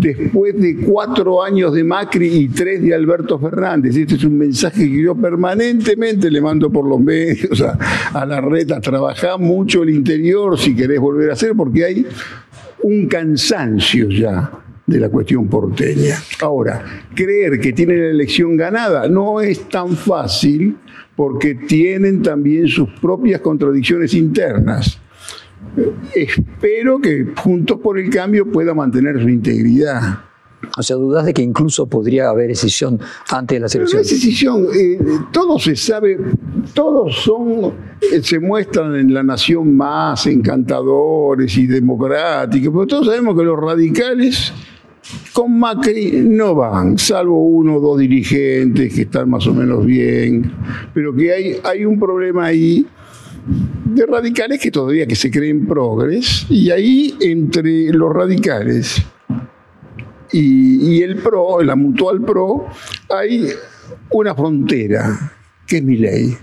después 0.00 0.60
de 0.60 0.76
cuatro 0.76 1.42
años 1.42 1.72
de 1.72 1.84
Macri 1.84 2.26
y 2.26 2.48
tres 2.48 2.82
de 2.82 2.94
Alberto 2.94 3.38
Fernández. 3.38 3.96
Este 3.96 4.14
es 4.14 4.24
un 4.24 4.38
mensaje 4.38 4.88
que 4.88 5.02
yo 5.02 5.14
permanentemente 5.14 6.30
le 6.30 6.40
mando 6.40 6.70
por 6.70 6.88
los 6.88 7.00
medios 7.00 7.60
a, 7.62 7.78
a 8.12 8.26
la 8.26 8.40
reta. 8.40 8.80
Trabajá 8.80 9.36
mucho 9.36 9.82
el 9.82 9.90
interior 9.90 10.58
si 10.58 10.74
querés 10.74 11.00
volver 11.00 11.30
a 11.30 11.32
hacer, 11.34 11.52
porque 11.56 11.84
hay 11.84 12.06
un 12.82 13.06
cansancio 13.06 14.08
ya 14.08 14.50
de 14.86 14.98
la 14.98 15.08
cuestión 15.08 15.46
porteña. 15.46 16.16
Ahora, 16.40 16.84
creer 17.14 17.60
que 17.60 17.72
tienen 17.72 18.00
la 18.00 18.10
elección 18.10 18.56
ganada 18.56 19.08
no 19.08 19.40
es 19.40 19.68
tan 19.68 19.90
fácil 19.96 20.76
porque 21.14 21.54
tienen 21.54 22.22
también 22.22 22.66
sus 22.66 22.88
propias 23.00 23.40
contradicciones 23.40 24.14
internas. 24.14 24.98
Espero 26.14 27.00
que 27.00 27.32
Juntos 27.36 27.78
por 27.80 27.98
el 27.98 28.10
Cambio 28.10 28.50
pueda 28.50 28.74
mantener 28.74 29.20
su 29.20 29.28
integridad. 29.28 30.20
O 30.76 30.82
sea, 30.82 30.96
dudas 30.96 31.24
de 31.24 31.32
que 31.32 31.42
incluso 31.42 31.86
podría 31.86 32.28
haber 32.28 32.48
decisión 32.48 33.00
antes 33.30 33.56
de 33.56 33.60
las 33.60 33.74
elecciones. 33.74 34.06
No 34.06 34.14
decisión, 34.14 34.66
eh, 34.74 34.98
todo 35.32 35.58
se 35.58 35.74
sabe, 35.74 36.18
todos 36.74 37.16
son, 37.16 37.72
eh, 38.00 38.20
se 38.22 38.38
muestran 38.38 38.94
en 38.94 39.14
la 39.14 39.22
nación 39.22 39.74
más 39.74 40.26
encantadores 40.26 41.56
y 41.56 41.66
democráticos, 41.66 42.72
pero 42.72 42.86
todos 42.86 43.06
sabemos 43.06 43.36
que 43.36 43.44
los 43.44 43.58
radicales 43.58 44.52
con 45.32 45.58
Macri 45.58 46.22
no 46.28 46.54
van, 46.54 46.98
salvo 46.98 47.42
uno 47.42 47.76
o 47.76 47.80
dos 47.80 47.98
dirigentes 47.98 48.94
que 48.94 49.02
están 49.02 49.30
más 49.30 49.46
o 49.46 49.54
menos 49.54 49.84
bien, 49.84 50.52
pero 50.92 51.14
que 51.14 51.32
hay, 51.32 51.56
hay 51.64 51.84
un 51.84 51.98
problema 51.98 52.44
ahí 52.44 52.86
de 53.94 54.06
radicales 54.06 54.60
que 54.60 54.70
todavía 54.70 55.06
que 55.06 55.16
se 55.16 55.30
creen 55.30 55.66
progres, 55.66 56.46
y 56.48 56.70
ahí 56.70 57.14
entre 57.20 57.92
los 57.92 58.12
radicales 58.12 59.02
y, 60.32 61.02
el 61.02 61.16
PRO, 61.16 61.62
la 61.62 61.76
mutual 61.76 62.20
PRO, 62.20 62.66
hay 63.08 63.48
una 64.10 64.34
frontera, 64.34 65.32
que 65.66 65.78
es 65.78 65.82
mi 65.82 65.96
ley. 65.96 66.36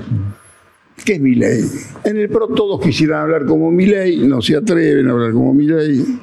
¿Qué 1.05 1.13
es 1.13 1.21
mi 1.21 1.35
ley? 1.35 1.63
En 2.03 2.17
el 2.17 2.29
PRO 2.29 2.49
todos 2.49 2.81
quisieran 2.81 3.21
hablar 3.21 3.45
como 3.45 3.71
mi 3.71 3.85
ley, 3.85 4.17
no 4.27 4.41
se 4.41 4.55
atreven 4.55 5.07
a 5.07 5.11
hablar 5.11 5.31
como 5.31 5.53
mi 5.53 5.65
ley. 5.65 6.19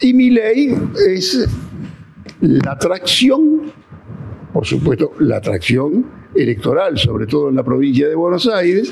Y 0.00 0.14
mi 0.14 0.30
ley 0.30 0.74
es 1.06 1.48
la 2.40 2.72
atracción, 2.72 3.72
por 4.52 4.66
supuesto, 4.66 5.12
la 5.20 5.36
atracción 5.36 6.06
electoral, 6.34 6.98
sobre 6.98 7.26
todo 7.26 7.50
en 7.50 7.56
la 7.56 7.62
provincia 7.62 8.08
de 8.08 8.14
Buenos 8.14 8.48
Aires, 8.48 8.90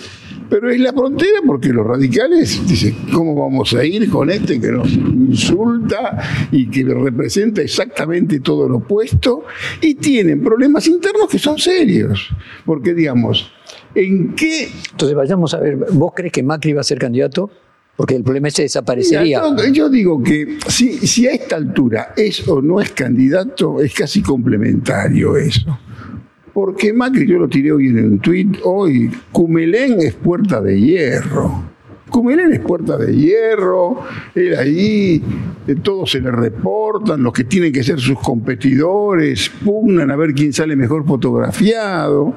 pero 0.50 0.70
es 0.70 0.80
la 0.80 0.92
frontera 0.92 1.40
porque 1.46 1.68
los 1.68 1.86
radicales 1.86 2.60
dicen, 2.66 2.96
¿cómo 3.12 3.34
vamos 3.34 3.72
a 3.72 3.84
ir 3.84 4.10
con 4.10 4.30
este 4.30 4.60
que 4.60 4.72
nos 4.72 4.92
insulta 4.92 6.18
y 6.50 6.68
que 6.68 6.84
representa 6.84 7.62
exactamente 7.62 8.40
todo 8.40 8.68
lo 8.68 8.78
opuesto? 8.78 9.44
Y 9.80 9.94
tienen 9.94 10.42
problemas 10.42 10.86
internos 10.88 11.28
que 11.30 11.38
son 11.38 11.58
serios, 11.58 12.28
porque 12.66 12.92
digamos, 12.92 13.52
¿en 13.94 14.34
qué... 14.34 14.68
Entonces 14.90 15.16
vayamos 15.16 15.54
a 15.54 15.60
ver, 15.60 15.76
¿vos 15.92 16.12
crees 16.14 16.32
que 16.32 16.42
Macri 16.42 16.72
va 16.72 16.80
a 16.80 16.84
ser 16.84 16.98
candidato? 16.98 17.50
porque 18.00 18.16
el 18.16 18.22
problema 18.22 18.48
se 18.48 18.62
desaparecería. 18.62 19.42
yo, 19.72 19.90
digo 19.90 20.22
que 20.22 20.56
si, 20.68 21.06
si 21.06 21.26
a 21.26 21.32
esta 21.32 21.56
altura 21.56 22.14
es 22.16 22.48
o 22.48 22.62
no 22.62 22.80
es 22.80 22.92
candidato, 22.92 23.82
es 23.82 23.92
casi 23.92 24.22
complementario 24.22 25.36
eso. 25.36 25.78
Porque 26.52 26.92
Macri, 26.92 27.26
yo 27.26 27.38
lo 27.38 27.48
tiré 27.48 27.72
hoy 27.72 27.88
en 27.88 27.98
un 28.04 28.18
tuit, 28.18 28.58
hoy, 28.64 29.10
Cumelén 29.32 30.00
es 30.00 30.14
puerta 30.14 30.60
de 30.60 30.80
hierro. 30.80 31.70
Cumelén 32.10 32.52
es 32.52 32.60
puerta 32.60 32.96
de 32.96 33.14
hierro, 33.14 34.00
él 34.34 34.56
ahí, 34.56 35.22
de 35.64 35.76
todos 35.76 36.10
se 36.10 36.20
le 36.20 36.32
reportan, 36.32 37.22
los 37.22 37.32
que 37.32 37.44
tienen 37.44 37.72
que 37.72 37.84
ser 37.84 38.00
sus 38.00 38.18
competidores, 38.18 39.50
pugnan 39.64 40.10
a 40.10 40.16
ver 40.16 40.34
quién 40.34 40.52
sale 40.52 40.74
mejor 40.74 41.06
fotografiado. 41.06 42.34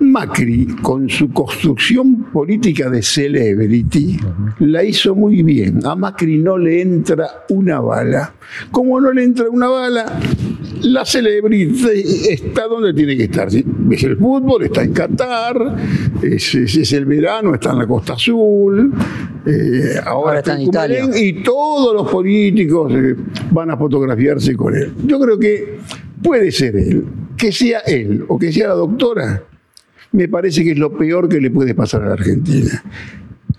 Macri, 0.00 0.66
con 0.80 1.08
su 1.08 1.32
construcción 1.32 2.24
política 2.32 2.88
de 2.88 3.02
celebrity, 3.02 4.16
la 4.60 4.84
hizo 4.84 5.16
muy 5.16 5.42
bien. 5.42 5.84
A 5.84 5.96
Macri 5.96 6.38
no 6.38 6.56
le 6.56 6.82
entra 6.82 7.26
una 7.48 7.80
bala. 7.80 8.32
Como 8.70 9.00
no 9.00 9.12
le 9.12 9.24
entra 9.24 9.50
una 9.50 9.66
bala, 9.66 10.06
la 10.82 11.04
celebrity 11.04 11.72
está 12.30 12.66
donde 12.66 12.92
tiene 12.94 13.16
que 13.16 13.24
estar. 13.24 13.48
Es 13.48 14.02
el 14.02 14.16
fútbol, 14.16 14.64
está 14.64 14.82
en 14.82 14.92
Qatar, 14.92 15.76
es, 16.22 16.92
el 16.92 17.04
verano, 17.04 17.54
está 17.54 17.70
en 17.70 17.78
la 17.78 17.86
Costa 17.86 18.14
Azul, 18.14 18.92
eh, 19.46 19.94
ahora, 20.04 20.38
está 20.38 20.54
en 20.54 20.62
Italia. 20.62 21.08
Y 21.14 21.42
todos 21.42 21.94
los 21.94 22.10
políticos 22.10 22.92
eh, 22.94 23.14
van 23.50 23.70
a 23.70 23.76
fotografiarse 23.76 24.54
con 24.56 24.74
él. 24.74 24.92
Yo 25.04 25.18
creo 25.18 25.38
que 25.38 25.78
puede 26.22 26.50
ser 26.50 26.76
él, 26.76 27.04
que 27.36 27.52
sea 27.52 27.80
él 27.80 28.24
o 28.28 28.38
que 28.38 28.52
sea 28.52 28.68
la 28.68 28.74
doctora 28.74 29.42
me 30.12 30.28
parece 30.28 30.64
que 30.64 30.72
es 30.72 30.78
lo 30.78 30.96
peor 30.96 31.28
que 31.28 31.40
le 31.40 31.50
puede 31.50 31.74
pasar 31.74 32.02
a 32.02 32.06
la 32.06 32.12
Argentina. 32.14 32.82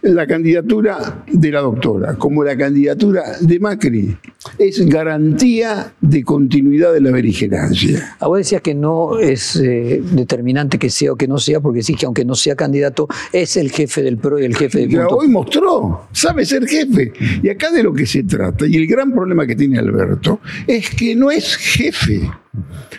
La 0.02 0.26
candidatura 0.26 1.24
de 1.28 1.52
la 1.52 1.62
doctora 1.62 2.16
como 2.16 2.44
la 2.44 2.56
candidatura 2.58 3.24
de 3.42 3.60
Macri 3.60 4.18
es 4.58 4.86
garantía 4.86 5.94
de 6.00 6.24
continuidad 6.24 6.94
de 6.94 7.02
la 7.02 7.12
beligerancia. 7.12 8.16
A 8.20 8.28
vos 8.28 8.38
decías 8.38 8.62
que 8.62 8.74
no 8.74 9.20
es 9.20 9.56
eh, 9.58 10.02
determinante 10.12 10.78
que 10.80 10.90
sea 10.90 11.14
o 11.14 11.16
que 11.16 11.28
no 11.28 11.38
sea, 11.38 11.60
porque 11.60 11.84
sí 11.84 11.96
que 11.96 12.06
aunque 12.06 12.26
no 12.26 12.36
sea 12.36 12.56
candidato, 12.56 13.08
es 13.34 13.58
el 13.58 13.72
jefe 13.72 14.02
del 14.02 14.18
PRO 14.18 14.40
y 14.40 14.46
el 14.46 14.56
jefe 14.56 14.80
del 14.80 14.90
punto. 14.90 15.18
Hoy 15.18 15.28
mostró, 15.28 16.08
sabe 16.12 16.46
ser 16.46 16.68
jefe. 16.68 17.12
Y 17.44 17.50
acá 17.50 17.72
de 17.72 17.84
lo 17.84 17.94
que 17.94 18.06
se 18.06 18.24
trata, 18.24 18.66
y 18.66 18.76
el 18.76 18.88
gran 18.88 19.12
problema 19.12 19.46
que 19.46 19.56
tiene 19.56 19.80
Alberto, 19.80 20.40
es 20.66 20.90
que 20.90 21.16
no 21.16 21.32
es 21.32 21.56
jefe. 21.58 22.22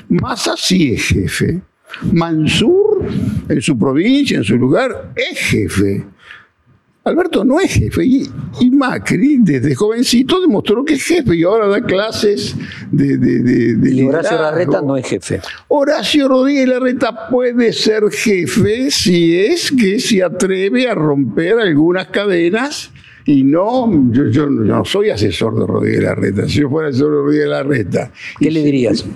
Massa 0.09 0.55
sí 0.57 0.93
es 0.93 1.03
jefe. 1.05 1.63
Mansur, 2.13 3.05
en 3.49 3.61
su 3.61 3.79
provincia, 3.79 4.39
en 4.39 4.45
su 4.45 4.57
lugar, 4.57 5.13
es 5.17 5.39
jefe. 5.39 6.05
Alberto 7.03 7.45
no 7.45 7.59
es 7.61 7.73
jefe 7.73 8.05
y, 8.05 8.29
Macri 8.71 9.39
desde 9.41 9.75
jovencito 9.75 10.41
demostró 10.41 10.85
que 10.85 10.95
es 10.95 11.03
jefe 11.03 11.35
y 11.35 11.45
ahora 11.45 11.67
da 11.67 11.81
clases 11.81 12.55
de... 12.91 13.17
de, 13.17 13.91
y 13.91 14.03
Horacio 14.03 14.39
Larreta 14.39 14.83
no 14.83 14.97
es 14.97 15.07
jefe. 15.07 15.41
Horacio 15.69 16.29
Rodríguez 16.29 16.69
Larreta 16.69 17.29
puede 17.29 17.73
ser 17.73 18.11
jefe 18.11 18.91
si 18.91 19.39
es 19.39 19.71
que 19.73 19.99
se 19.99 20.23
atreve 20.23 20.89
a 20.89 20.95
romper 20.95 21.59
algunas 21.59 22.09
cadenas 22.09 22.91
y 23.25 23.45
no, 23.45 23.91
yo, 24.13 24.51
no 24.51 24.85
soy 24.85 25.11
asesor 25.11 25.59
de 25.59 25.67
Rodríguez 25.67 26.03
Larreta. 26.03 26.49
Si 26.49 26.61
yo 26.61 26.69
fuera 26.69 26.91
asesor 26.91 27.13
de 27.13 27.17
Rodríguez 27.17 27.49
Larreta... 27.49 28.13
¿Qué 28.39 28.51
le 28.51 28.63
dirías? 28.63 29.07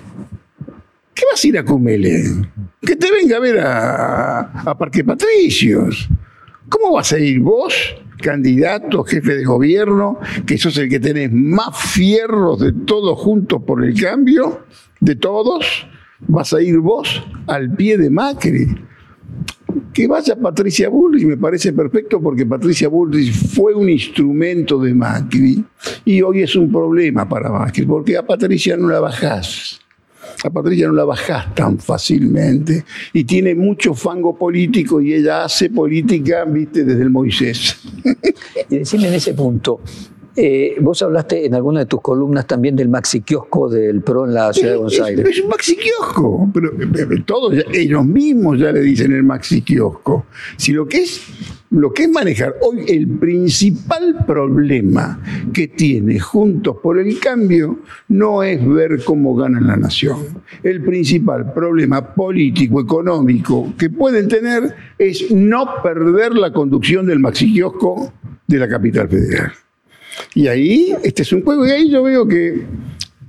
¿Qué 1.13 1.23
vas 1.31 1.43
a 1.43 1.47
ir 1.47 1.57
a 1.57 1.63
Cumele? 1.63 2.23
Que 2.81 2.95
te 2.95 3.11
venga 3.11 3.37
a 3.37 3.39
ver 3.39 3.59
a, 3.59 4.39
a 4.39 4.77
Parque 4.77 5.03
Patricios. 5.03 6.09
¿Cómo 6.69 6.93
vas 6.93 7.13
a 7.13 7.19
ir 7.19 7.39
vos, 7.39 7.73
candidato, 8.21 9.03
jefe 9.03 9.35
de 9.35 9.43
gobierno, 9.43 10.19
que 10.45 10.57
sos 10.57 10.77
el 10.77 10.89
que 10.89 10.99
tenés 10.99 11.31
más 11.31 11.77
fierros 11.77 12.59
de 12.59 12.71
todos 12.71 13.19
juntos 13.19 13.61
por 13.65 13.83
el 13.83 13.99
cambio, 13.99 14.65
de 14.99 15.15
todos? 15.15 15.87
¿Vas 16.27 16.53
a 16.53 16.61
ir 16.61 16.79
vos 16.79 17.23
al 17.47 17.75
pie 17.75 17.97
de 17.97 18.09
Macri? 18.09 18.67
Que 19.93 20.07
vaya 20.07 20.35
Patricia 20.35 20.89
Bullrich 20.89 21.25
me 21.25 21.37
parece 21.37 21.71
perfecto 21.73 22.21
porque 22.21 22.45
Patricia 22.45 22.87
Bullrich 22.87 23.31
fue 23.31 23.73
un 23.73 23.89
instrumento 23.89 24.79
de 24.79 24.93
Macri 24.93 25.63
y 26.03 26.21
hoy 26.21 26.41
es 26.41 26.55
un 26.55 26.71
problema 26.71 27.27
para 27.27 27.49
Macri 27.49 27.85
porque 27.85 28.17
a 28.17 28.25
Patricia 28.25 28.75
no 28.77 28.87
la 28.87 28.99
bajás. 28.99 29.84
A 30.45 30.49
Patricia 30.51 30.85
no 30.85 30.93
la 30.93 31.05
bajás 31.05 31.55
tan 31.55 31.79
fácilmente 31.79 32.85
y 33.13 33.23
tiene 33.23 33.55
mucho 33.55 33.95
fango 33.95 34.37
político 34.37 35.01
y 35.01 35.15
ella 35.15 35.43
hace 35.43 35.71
política, 35.71 36.45
viste, 36.45 36.83
desde 36.83 37.01
el 37.01 37.09
Moisés. 37.09 37.79
Y 38.69 38.77
decime 38.77 39.07
en 39.07 39.15
ese 39.15 39.33
punto, 39.33 39.79
eh, 40.37 40.75
vos 40.81 41.01
hablaste 41.01 41.45
en 41.45 41.55
alguna 41.55 41.79
de 41.79 41.85
tus 41.85 42.01
columnas 42.01 42.45
también 42.45 42.75
del 42.75 42.89
maxi 42.89 43.21
kiosco 43.21 43.69
del 43.69 44.01
PRO 44.01 44.25
en 44.25 44.33
la 44.33 44.51
ciudad 44.51 44.71
de 44.71 44.77
Buenos 44.77 44.99
Aires. 44.99 45.25
Es, 45.29 45.41
un 45.41 45.49
maxi 45.49 45.77
kiosco, 45.77 46.49
pero, 46.53 46.71
todos 47.25 47.53
ellos 47.73 48.05
mismos 48.05 48.59
ya 48.59 48.71
le 48.71 48.81
dicen 48.81 49.13
el 49.13 49.23
maxi 49.23 49.61
kiosco. 49.61 50.25
Si 50.57 50.73
lo 50.73 50.87
que 50.87 51.03
es 51.03 51.21
lo 51.71 51.91
que 51.91 52.03
es 52.03 52.09
manejar 52.09 52.55
hoy 52.61 52.85
el 52.87 53.07
principal 53.07 54.23
problema 54.25 55.19
que 55.51 55.67
tiene 55.67 56.19
Juntos 56.19 56.77
por 56.81 56.99
el 56.99 57.19
Cambio 57.19 57.79
no 58.09 58.43
es 58.43 58.65
ver 58.65 59.03
cómo 59.03 59.35
gana 59.35 59.59
la 59.59 59.75
nación. 59.75 60.17
El 60.63 60.83
principal 60.83 61.53
problema 61.53 62.13
político, 62.13 62.79
económico 62.79 63.73
que 63.77 63.89
pueden 63.89 64.27
tener 64.27 64.75
es 64.97 65.31
no 65.31 65.81
perder 65.81 66.35
la 66.35 66.53
conducción 66.53 67.07
del 67.07 67.19
maxi 67.19 67.51
kiosco 67.53 68.13
de 68.47 68.59
la 68.59 68.69
capital 68.69 69.09
federal. 69.09 69.51
Y 70.33 70.47
ahí, 70.47 70.95
este 71.03 71.21
es 71.21 71.33
un 71.33 71.43
juego, 71.43 71.65
y 71.65 71.71
ahí 71.71 71.89
yo 71.89 72.03
veo 72.03 72.27
que 72.27 72.61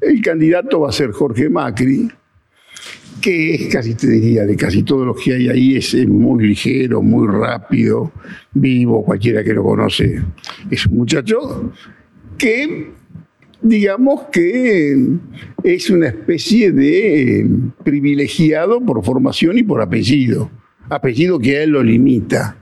el 0.01 0.21
candidato 0.21 0.81
va 0.81 0.91
a 0.91 0.93
ser 0.93 1.11
Jorge 1.13 1.49
Macri, 1.49 2.09
que 3.21 3.55
es 3.55 3.67
casi, 3.73 3.95
te 3.95 4.09
diría, 4.09 4.45
de 4.45 4.57
casi 4.57 4.83
todos 4.83 5.07
los 5.07 5.21
que 5.23 5.35
hay 5.35 5.49
ahí, 5.49 5.77
es, 5.77 5.95
muy 6.07 6.47
ligero, 6.47 7.03
muy 7.03 7.27
rápido, 7.29 8.13
vivo, 8.53 9.05
cualquiera 9.05 9.43
que 9.43 9.53
lo 9.53 9.63
conoce 9.63 10.23
es 10.71 10.87
un 10.87 10.99
muchacho 10.99 11.73
que, 12.37 12.91
digamos 13.63 14.23
que 14.33 14.97
es 15.65 15.91
una 15.91 16.09
especie 16.09 16.73
de 16.73 17.49
privilegiado 17.83 18.81
por 18.81 19.05
formación 19.05 19.59
y 19.59 19.63
por 19.63 19.81
apellido, 19.81 20.51
apellido 20.89 21.39
que 21.39 21.57
a 21.57 21.63
él 21.63 21.71
lo 21.71 21.83
limita 21.83 22.57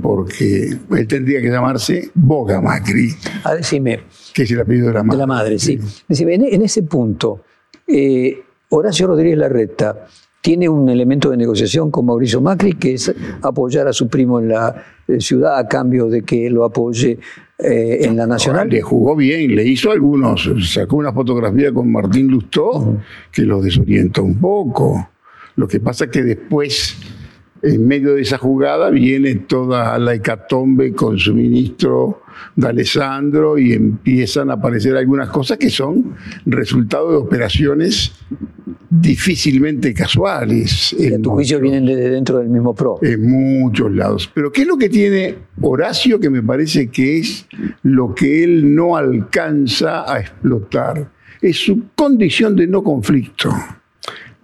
porque 0.00 0.76
él 0.90 1.08
tendría 1.08 1.40
que 1.40 1.48
llamarse 1.48 2.10
Boga 2.14 2.60
Macri. 2.60 3.10
Ah, 3.44 3.54
decime. 3.54 4.00
Que 4.32 4.42
es 4.42 4.50
el 4.50 4.60
apellido 4.60 4.88
de 4.88 4.94
la 4.94 5.02
madre. 5.02 5.16
De 5.16 5.20
la 5.20 5.26
madre, 5.26 5.58
sí. 5.58 5.78
Decime, 6.08 6.34
en, 6.34 6.62
ese 6.62 6.82
punto, 6.82 7.42
eh, 7.86 8.42
Horacio 8.70 9.06
Rodríguez 9.06 9.38
Larreta 9.38 10.06
tiene 10.40 10.68
un 10.68 10.88
elemento 10.88 11.30
de 11.30 11.36
negociación 11.36 11.90
con 11.90 12.06
Mauricio 12.06 12.40
Macri, 12.40 12.74
que 12.74 12.94
es 12.94 13.12
apoyar 13.42 13.88
a 13.88 13.92
su 13.92 14.08
primo 14.08 14.38
en 14.38 14.48
la 14.48 14.84
eh, 15.08 15.20
ciudad 15.20 15.58
a 15.58 15.66
cambio 15.66 16.06
de 16.06 16.22
que 16.22 16.46
él 16.46 16.54
lo 16.54 16.64
apoye 16.64 17.18
eh, 17.58 17.98
en 18.02 18.16
la 18.16 18.26
Nacional. 18.26 18.68
Le 18.68 18.80
jugó 18.80 19.16
bien, 19.16 19.56
le 19.56 19.64
hizo 19.64 19.90
algunos, 19.90 20.48
sacó 20.72 20.96
una 20.96 21.12
fotografía 21.12 21.72
con 21.72 21.90
Martín 21.90 22.28
Lustó 22.28 22.98
que 23.32 23.42
lo 23.42 23.60
desorienta 23.60 24.22
un 24.22 24.38
poco. 24.38 25.08
Lo 25.56 25.66
que 25.66 25.80
pasa 25.80 26.04
es 26.04 26.10
que 26.10 26.22
después 26.22 26.96
en 27.66 27.86
medio 27.86 28.14
de 28.14 28.22
esa 28.22 28.38
jugada 28.38 28.90
viene 28.90 29.34
toda 29.34 29.98
la 29.98 30.14
hecatombe 30.14 30.92
con 30.92 31.18
su 31.18 31.34
ministro 31.34 32.22
de 32.54 32.68
Alessandro 32.68 33.58
y 33.58 33.72
empiezan 33.72 34.50
a 34.50 34.54
aparecer 34.54 34.96
algunas 34.96 35.28
cosas 35.30 35.58
que 35.58 35.70
son 35.70 36.14
resultado 36.44 37.10
de 37.10 37.16
operaciones 37.16 38.12
difícilmente 38.88 39.92
casuales. 39.92 40.94
En 40.98 41.22
tu 41.22 41.30
juicio 41.30 41.60
vienen 41.60 41.86
desde 41.86 42.10
dentro 42.10 42.38
del 42.38 42.48
mismo 42.48 42.74
PRO. 42.74 42.98
En 43.02 43.28
muchos 43.28 43.92
lados. 43.92 44.30
Pero 44.32 44.52
¿qué 44.52 44.62
es 44.62 44.68
lo 44.68 44.76
que 44.76 44.88
tiene 44.88 45.34
Horacio 45.60 46.20
que 46.20 46.30
me 46.30 46.42
parece 46.42 46.88
que 46.88 47.18
es 47.18 47.46
lo 47.82 48.14
que 48.14 48.44
él 48.44 48.74
no 48.74 48.96
alcanza 48.96 50.10
a 50.10 50.20
explotar? 50.20 51.10
Es 51.42 51.56
su 51.56 51.82
condición 51.96 52.54
de 52.54 52.66
no 52.66 52.82
conflicto 52.82 53.50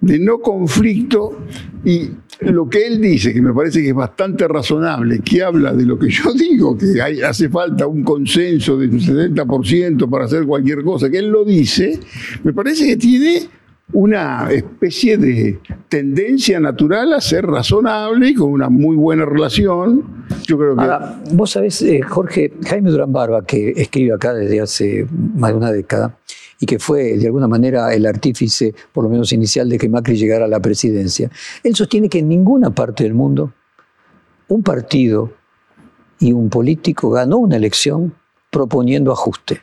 de 0.02 0.18
no 0.18 0.40
conflicto 0.40 1.38
y 1.84 2.10
lo 2.50 2.68
que 2.68 2.86
él 2.86 3.00
dice, 3.00 3.32
que 3.32 3.40
me 3.40 3.52
parece 3.52 3.82
que 3.82 3.88
es 3.88 3.94
bastante 3.94 4.46
razonable, 4.48 5.20
que 5.20 5.42
habla 5.42 5.72
de 5.72 5.84
lo 5.84 5.98
que 5.98 6.08
yo 6.08 6.32
digo, 6.38 6.76
que 6.76 7.00
hace 7.24 7.48
falta 7.48 7.86
un 7.86 8.02
consenso 8.02 8.76
de 8.76 8.86
un 8.88 9.00
70% 9.00 10.08
para 10.08 10.24
hacer 10.24 10.44
cualquier 10.44 10.82
cosa, 10.82 11.10
que 11.10 11.18
él 11.18 11.28
lo 11.28 11.44
dice, 11.44 11.98
me 12.44 12.52
parece 12.52 12.86
que 12.86 12.96
tiene 12.96 13.42
una 13.92 14.50
especie 14.50 15.18
de 15.18 15.60
tendencia 15.88 16.58
natural 16.58 17.12
a 17.12 17.20
ser 17.20 17.44
razonable 17.46 18.30
y 18.30 18.34
con 18.34 18.50
una 18.50 18.70
muy 18.70 18.96
buena 18.96 19.24
relación. 19.26 20.24
Yo 20.46 20.56
creo 20.56 20.76
que... 20.76 21.34
vos 21.34 21.50
sabés, 21.50 21.82
eh, 21.82 22.00
Jorge, 22.02 22.54
Jaime 22.64 22.90
Durán 22.90 23.12
Barba, 23.12 23.44
que 23.44 23.70
escribe 23.76 24.14
acá 24.14 24.32
desde 24.32 24.60
hace 24.60 25.06
más 25.34 25.50
de 25.50 25.56
una 25.58 25.72
década, 25.72 26.16
y 26.62 26.66
que 26.66 26.78
fue 26.78 27.18
de 27.18 27.26
alguna 27.26 27.48
manera 27.48 27.92
el 27.92 28.06
artífice, 28.06 28.72
por 28.92 29.02
lo 29.02 29.10
menos 29.10 29.32
inicial, 29.32 29.68
de 29.68 29.78
que 29.78 29.88
Macri 29.88 30.14
llegara 30.14 30.44
a 30.44 30.48
la 30.48 30.60
presidencia, 30.60 31.28
él 31.64 31.74
sostiene 31.74 32.08
que 32.08 32.20
en 32.20 32.28
ninguna 32.28 32.70
parte 32.70 33.02
del 33.02 33.14
mundo 33.14 33.52
un 34.46 34.62
partido 34.62 35.32
y 36.20 36.32
un 36.32 36.48
político 36.48 37.10
ganó 37.10 37.38
una 37.38 37.56
elección 37.56 38.14
proponiendo 38.48 39.10
ajuste, 39.10 39.60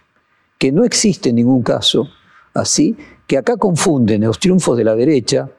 que 0.57 0.73
no 0.73 0.83
existe 0.83 1.31
ningún 1.31 1.63
caso 1.63 2.09
así, 2.53 2.97
que 3.27 3.37
acá 3.37 3.55
confunden 3.55 4.23
los 4.23 4.37
triunfos 4.37 4.75
de 4.75 4.83
la 4.83 4.93
derecha, 4.93 5.49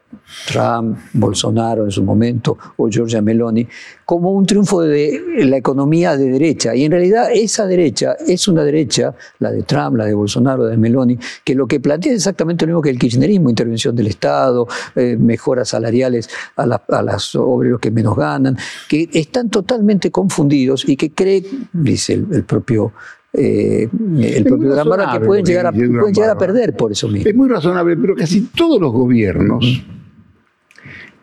Trump, 0.47 0.99
Bolsonaro 1.13 1.85
en 1.85 1.91
su 1.91 2.03
momento, 2.03 2.57
o 2.77 2.89
Giorgia 2.89 3.23
Meloni, 3.23 3.67
como 4.05 4.33
un 4.33 4.45
triunfo 4.47 4.83
de 4.83 5.21
la 5.45 5.57
economía 5.57 6.17
de 6.17 6.31
derecha. 6.31 6.75
Y 6.75 6.85
en 6.85 6.93
realidad 6.93 7.31
esa 7.33 7.67
derecha 7.67 8.17
es 8.27 8.49
una 8.49 8.65
derecha, 8.65 9.15
la 9.39 9.51
de 9.51 9.63
Trump, 9.63 9.97
la 9.97 10.07
de 10.07 10.15
Bolsonaro, 10.15 10.65
la 10.65 10.71
de 10.71 10.77
Meloni, 10.77 11.19
que 11.45 11.55
lo 11.55 11.67
que 11.67 11.81
plantea 11.81 12.13
es 12.13 12.19
exactamente 12.19 12.67
lo 12.67 12.71
mismo 12.71 12.83
que 12.83 12.91
el 12.91 12.99
kirchnerismo, 12.99 13.51
intervención 13.51 13.95
del 13.95 14.09
Estado, 14.09 14.67
eh, 14.97 15.17
mejoras 15.19 15.69
salariales 15.69 16.29
a, 16.57 16.63
a 16.63 17.03
los 17.03 17.35
obreros 17.37 17.81
que 17.81 17.91
menos 17.91 18.17
ganan, 18.17 18.57
que 18.89 19.09
están 19.13 19.49
totalmente 19.51 20.11
confundidos 20.11 20.89
y 20.89 20.97
que 20.97 21.11
cree, 21.13 21.45
dice 21.73 22.15
el, 22.15 22.45
propio 22.45 22.93
eh, 23.33 23.89
el 24.19 24.45
propio 24.45 24.75
que 25.13 25.21
pueden 25.21 25.45
llegar, 25.45 25.67
a, 25.67 25.73
pueden 25.73 26.15
llegar 26.15 26.31
a 26.31 26.39
perder 26.39 26.77
por 26.77 26.91
eso 26.91 27.09
mismo. 27.09 27.29
Es 27.29 27.37
muy 27.37 27.49
razonable, 27.49 27.97
pero 27.97 28.17
casi 28.17 28.43
todos 28.47 28.81
los 28.81 28.93
gobiernos 28.93 29.85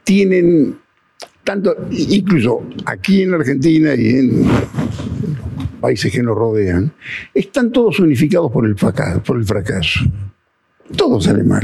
tienen 0.07 0.77
tanto, 1.43 1.75
incluso 1.91 2.63
aquí 2.85 3.23
en 3.23 3.33
Argentina 3.33 3.93
y 3.93 4.07
en 4.07 4.45
países 5.81 6.11
que 6.13 6.23
nos 6.23 6.35
rodean, 6.35 6.93
están 7.33 7.73
todos 7.73 7.99
unificados 7.99 8.49
por 8.49 8.65
el 8.65 8.77
fracaso. 8.77 9.99
Todo 10.95 11.19
sale 11.19 11.43
mal. 11.43 11.63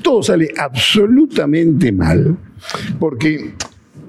Todo 0.00 0.22
sale 0.22 0.52
absolutamente 0.56 1.90
mal. 1.90 2.36
Porque 3.00 3.52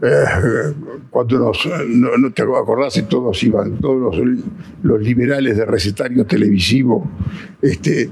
eh, 0.03 0.73
cuando 1.09 1.39
nos, 1.39 1.67
no, 1.87 2.31
te 2.31 2.43
acordás 2.43 3.03
todos 3.09 3.41
iban, 3.43 3.79
todos 3.79 4.15
los, 4.83 5.01
liberales 5.01 5.57
de 5.57 5.65
recetario 5.65 6.27
televisivo, 6.27 7.09
este, 7.59 8.11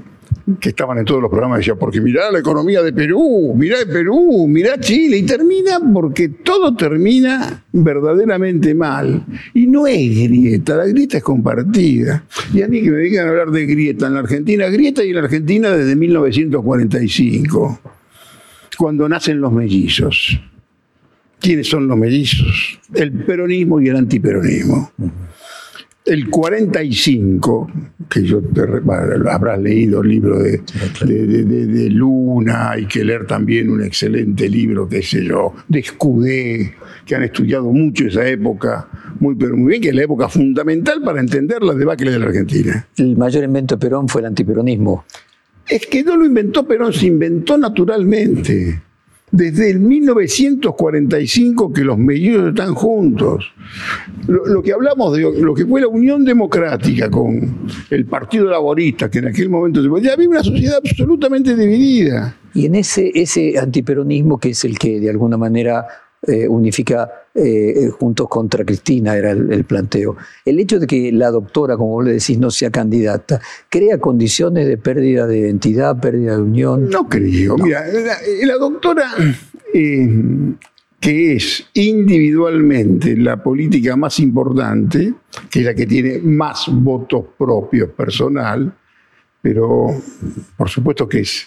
que 0.58 0.70
estaban 0.70 0.98
en 0.98 1.04
todos 1.04 1.20
los 1.20 1.30
programas, 1.30 1.58
decían, 1.58 1.78
porque 1.78 2.00
mirá 2.00 2.30
la 2.30 2.38
economía 2.38 2.82
de 2.82 2.92
Perú, 2.92 3.54
mirá 3.56 3.76
Perú, 3.86 4.46
mirá 4.48 4.78
Chile, 4.80 5.18
y 5.18 5.22
termina 5.22 5.78
porque 5.92 6.28
todo 6.28 6.74
termina 6.74 7.64
verdaderamente 7.72 8.74
mal. 8.74 9.24
Y 9.54 9.66
no 9.66 9.86
es 9.86 10.08
grieta, 10.16 10.76
la 10.76 10.86
grieta 10.86 11.18
es 11.18 11.22
compartida. 11.22 12.24
Y 12.52 12.62
a 12.62 12.68
mí 12.68 12.82
que 12.82 12.90
me 12.90 12.98
digan 12.98 13.28
hablar 13.28 13.50
de 13.50 13.66
grieta 13.66 14.06
en 14.06 14.14
la 14.14 14.20
Argentina, 14.20 14.68
grieta 14.68 15.04
y 15.04 15.10
en 15.10 15.14
la 15.14 15.22
Argentina 15.22 15.70
desde 15.70 15.94
1945, 15.96 17.80
cuando 18.76 19.08
nacen 19.08 19.40
los 19.40 19.52
mellizos. 19.52 20.40
¿Quiénes 21.40 21.68
son 21.68 21.88
los 21.88 21.96
mellizos? 21.96 22.78
El 22.92 23.12
peronismo 23.12 23.80
y 23.80 23.88
el 23.88 23.96
antiperonismo. 23.96 24.92
El 26.10 26.28
45, 26.28 27.70
que 28.08 28.24
yo 28.24 28.42
te, 28.42 28.62
habrás 29.30 29.60
leído 29.60 30.02
el 30.02 30.08
libro 30.08 30.40
de, 30.40 30.60
de, 31.06 31.90
Luna, 31.90 32.72
hay 32.72 32.86
que 32.86 33.04
leer 33.04 33.28
también 33.28 33.70
un 33.70 33.80
excelente 33.80 34.48
libro, 34.48 34.88
qué 34.88 35.02
sé 35.02 35.24
yo, 35.24 35.54
de 35.68 35.78
Escudé, 35.78 36.74
que 37.06 37.14
han 37.14 37.22
estudiado 37.22 37.70
mucho 37.70 38.08
esa 38.08 38.26
época, 38.26 38.88
muy, 39.20 39.36
pero 39.36 39.56
muy 39.56 39.68
bien, 39.68 39.82
que 39.82 39.90
es 39.90 39.94
la 39.94 40.02
época 40.02 40.28
fundamental 40.28 41.00
para 41.00 41.20
entender 41.20 41.62
la 41.62 41.74
debacle 41.74 42.10
de 42.10 42.18
la 42.18 42.26
Argentina. 42.26 42.88
El 42.96 43.16
mayor 43.16 43.44
invento 43.44 43.76
de 43.76 43.80
Perón 43.80 44.08
fue 44.08 44.22
el 44.22 44.26
antiperonismo. 44.26 45.04
Es 45.68 45.86
que 45.86 46.02
no 46.02 46.16
lo 46.16 46.26
inventó 46.26 46.66
Perón, 46.66 46.92
se 46.92 47.06
inventó 47.06 47.56
naturalmente 47.56 48.80
desde 49.32 49.70
el 49.70 49.80
1945 49.80 51.72
que 51.72 51.82
los 51.82 51.98
mellizos 51.98 52.48
están 52.48 52.74
juntos. 52.74 53.52
Lo, 54.26 54.62
que 54.62 54.72
hablamos 54.72 55.16
de 55.16 55.22
lo 55.40 55.54
que 55.54 55.64
fue 55.66 55.80
la 55.80 55.88
Unión 55.88 56.24
Democrática 56.24 57.10
con 57.10 57.68
el 57.90 58.06
Partido 58.06 58.50
Laborista, 58.50 59.10
que 59.10 59.18
en 59.18 59.28
aquel 59.28 59.48
momento 59.48 59.80
ya 60.00 60.14
había 60.14 60.28
una 60.28 60.42
sociedad 60.42 60.78
absolutamente 60.78 61.56
dividida. 61.56 62.36
Y 62.54 62.66
en 62.66 62.74
ese, 62.74 63.12
ese 63.14 63.58
antiperonismo, 63.58 64.38
que 64.38 64.50
es 64.50 64.64
el 64.64 64.78
que 64.78 64.98
de 64.98 65.10
alguna 65.10 65.36
manera 65.36 65.86
eh, 66.26 66.48
unifica 66.48 67.08
eh, 67.34 67.88
juntos 67.98 68.28
contra 68.28 68.64
Cristina, 68.64 69.16
era 69.16 69.30
el, 69.30 69.64
planteo. 69.64 70.16
El 70.44 70.58
hecho 70.58 70.80
de 70.80 70.86
que 70.86 71.12
la 71.12 71.30
doctora, 71.30 71.76
como 71.76 71.90
vos 71.92 72.04
le 72.04 72.12
decís, 72.14 72.38
no 72.38 72.50
sea 72.50 72.70
candidata, 72.70 73.40
¿crea 73.68 73.98
condiciones 73.98 74.66
de 74.66 74.76
pérdida 74.76 75.26
de 75.26 75.38
identidad, 75.38 76.00
pérdida 76.00 76.36
de 76.36 76.42
unión? 76.42 76.90
No 76.90 77.08
creo. 77.08 77.56
Mira, 77.56 77.84
la, 78.44 78.56
doctora, 78.56 79.12
eh, 79.72 80.08
que 80.98 81.36
es 81.36 81.66
individualmente 81.74 83.16
la 83.16 83.42
política 83.42 83.96
más 83.96 84.18
importante, 84.18 85.14
que 85.50 85.60
es 85.60 85.64
la 85.66 85.74
que 85.74 85.86
tiene 85.86 86.18
más 86.18 86.66
votos 86.68 87.24
propios 87.38 87.90
personal, 87.90 88.74
pero 89.40 89.86
por 90.56 90.68
supuesto 90.68 91.08
que 91.08 91.20
es 91.20 91.46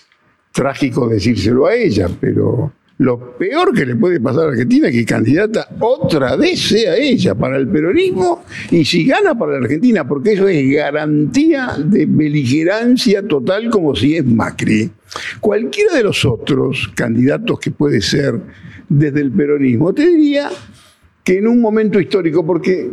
trágico 0.52 1.08
decírselo 1.08 1.68
a 1.68 1.76
ella, 1.76 2.10
pero 2.20 2.72
lo 3.00 3.38
peor 3.38 3.74
que 3.74 3.86
le 3.86 3.96
puede 3.96 4.20
pasar 4.20 4.46
a 4.46 4.48
Argentina 4.50 4.88
es 4.88 4.94
que 4.94 5.06
candidata 5.06 5.68
otra 5.80 6.36
vez 6.36 6.60
sea 6.60 6.96
ella 6.96 7.34
para 7.34 7.58
el 7.58 7.68
peronismo 7.68 8.44
y 8.70 8.86
si 8.86 9.06
gana 9.06 9.38
para 9.38 9.54
la 9.54 9.60
Argentina, 9.60 10.08
porque 10.08 10.34
eso 10.34 10.48
es 10.48 10.72
garantía 10.72 11.76
de 11.78 12.06
beligerancia 12.06 13.28
total 13.28 13.70
como 13.70 13.96
si 13.96 14.16
es 14.16 14.26
Macri. 14.26 14.92
Cualquiera 15.40 15.96
de 15.96 16.04
los 16.04 16.24
otros 16.24 16.92
candidatos 16.96 17.60
que 17.60 17.72
puede 17.72 18.00
ser 18.00 18.40
desde 18.88 19.22
el 19.22 19.32
peronismo, 19.32 19.94
te 19.94 20.08
diría 20.08 20.50
que 21.24 21.40
en 21.40 21.48
un 21.48 21.62
momento 21.62 22.00
histórico, 22.00 22.46
porque 22.46 22.92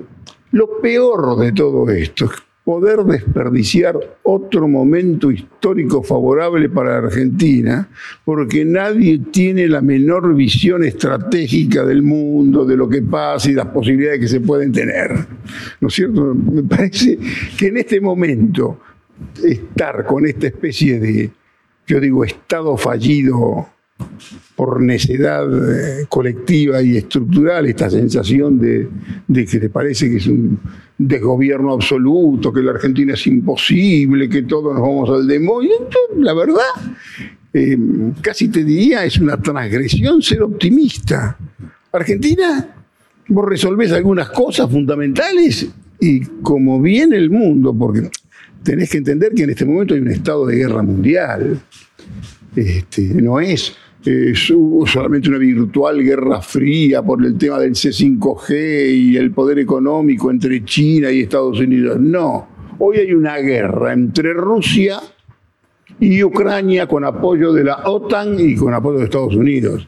lo 0.52 0.80
peor 0.80 1.38
de 1.38 1.52
todo 1.52 1.90
esto 1.90 2.24
es 2.24 2.32
poder 2.64 3.04
desperdiciar 3.04 3.98
otro 4.22 4.68
momento 4.68 5.30
histórico 5.30 6.02
favorable 6.02 6.68
para 6.68 6.98
Argentina, 6.98 7.88
porque 8.24 8.64
nadie 8.64 9.18
tiene 9.30 9.66
la 9.66 9.80
menor 9.80 10.34
visión 10.34 10.84
estratégica 10.84 11.84
del 11.84 12.02
mundo, 12.02 12.64
de 12.64 12.76
lo 12.76 12.88
que 12.88 13.02
pasa 13.02 13.50
y 13.50 13.54
las 13.54 13.66
posibilidades 13.66 14.20
que 14.20 14.28
se 14.28 14.40
pueden 14.40 14.72
tener. 14.72 15.10
¿No 15.80 15.88
es 15.88 15.94
cierto? 15.94 16.34
Me 16.34 16.62
parece 16.62 17.18
que 17.58 17.68
en 17.68 17.78
este 17.78 18.00
momento 18.00 18.78
estar 19.42 20.04
con 20.06 20.26
esta 20.26 20.46
especie 20.46 21.00
de, 21.00 21.30
yo 21.86 22.00
digo, 22.00 22.24
estado 22.24 22.76
fallido 22.76 23.68
por 24.56 24.80
necedad 24.80 25.46
eh, 25.48 26.06
colectiva 26.08 26.82
y 26.82 26.96
estructural, 26.96 27.66
esta 27.66 27.88
sensación 27.88 28.58
de, 28.58 28.88
que 29.46 29.58
le 29.58 29.68
parece 29.70 30.10
que 30.10 30.16
es 30.16 30.26
un 30.26 30.58
desgobierno 30.98 31.72
absoluto, 31.72 32.52
que 32.52 32.62
la 32.62 32.72
Argentina 32.72 33.14
es 33.14 33.26
imposible, 33.26 34.28
que 34.28 34.42
todos 34.42 34.74
nos 34.74 34.82
vamos 34.82 35.08
al 35.10 35.26
demonio. 35.26 35.88
La 36.18 36.34
verdad, 36.34 36.60
eh, 37.52 37.78
casi 38.20 38.48
te 38.48 38.62
diría, 38.62 39.04
es 39.04 39.18
una 39.18 39.36
transgresión 39.38 40.20
ser 40.20 40.42
optimista. 40.42 41.38
Argentina, 41.92 42.68
vos 43.28 43.48
resolvés 43.48 43.92
algunas 43.92 44.28
cosas 44.30 44.70
fundamentales 44.70 45.68
y 45.98 46.20
como 46.42 46.80
viene 46.80 47.16
el 47.16 47.30
mundo, 47.30 47.74
porque 47.74 48.10
tenés 48.62 48.90
que 48.90 48.98
entender 48.98 49.32
que 49.34 49.44
en 49.44 49.50
este 49.50 49.64
momento 49.64 49.94
hay 49.94 50.00
un 50.00 50.08
estado 50.08 50.46
de 50.46 50.56
guerra 50.56 50.82
mundial. 50.82 51.60
Este, 52.54 53.02
no 53.02 53.40
es 53.40 53.74
es 54.04 54.52
solamente 54.86 55.28
una 55.28 55.38
virtual 55.38 56.02
guerra 56.02 56.40
fría 56.40 57.02
por 57.02 57.24
el 57.24 57.36
tema 57.36 57.58
del 57.58 57.72
C5G 57.72 58.94
y 58.94 59.16
el 59.16 59.30
poder 59.32 59.58
económico 59.58 60.30
entre 60.30 60.64
China 60.64 61.10
y 61.10 61.20
Estados 61.20 61.60
Unidos. 61.60 62.00
No, 62.00 62.48
hoy 62.78 62.98
hay 62.98 63.12
una 63.12 63.36
guerra 63.36 63.92
entre 63.92 64.32
Rusia 64.32 65.00
y 65.98 66.22
Ucrania 66.22 66.86
con 66.86 67.04
apoyo 67.04 67.52
de 67.52 67.64
la 67.64 67.82
OTAN 67.84 68.36
y 68.38 68.54
con 68.56 68.72
apoyo 68.72 68.98
de 68.98 69.04
Estados 69.04 69.36
Unidos. 69.36 69.86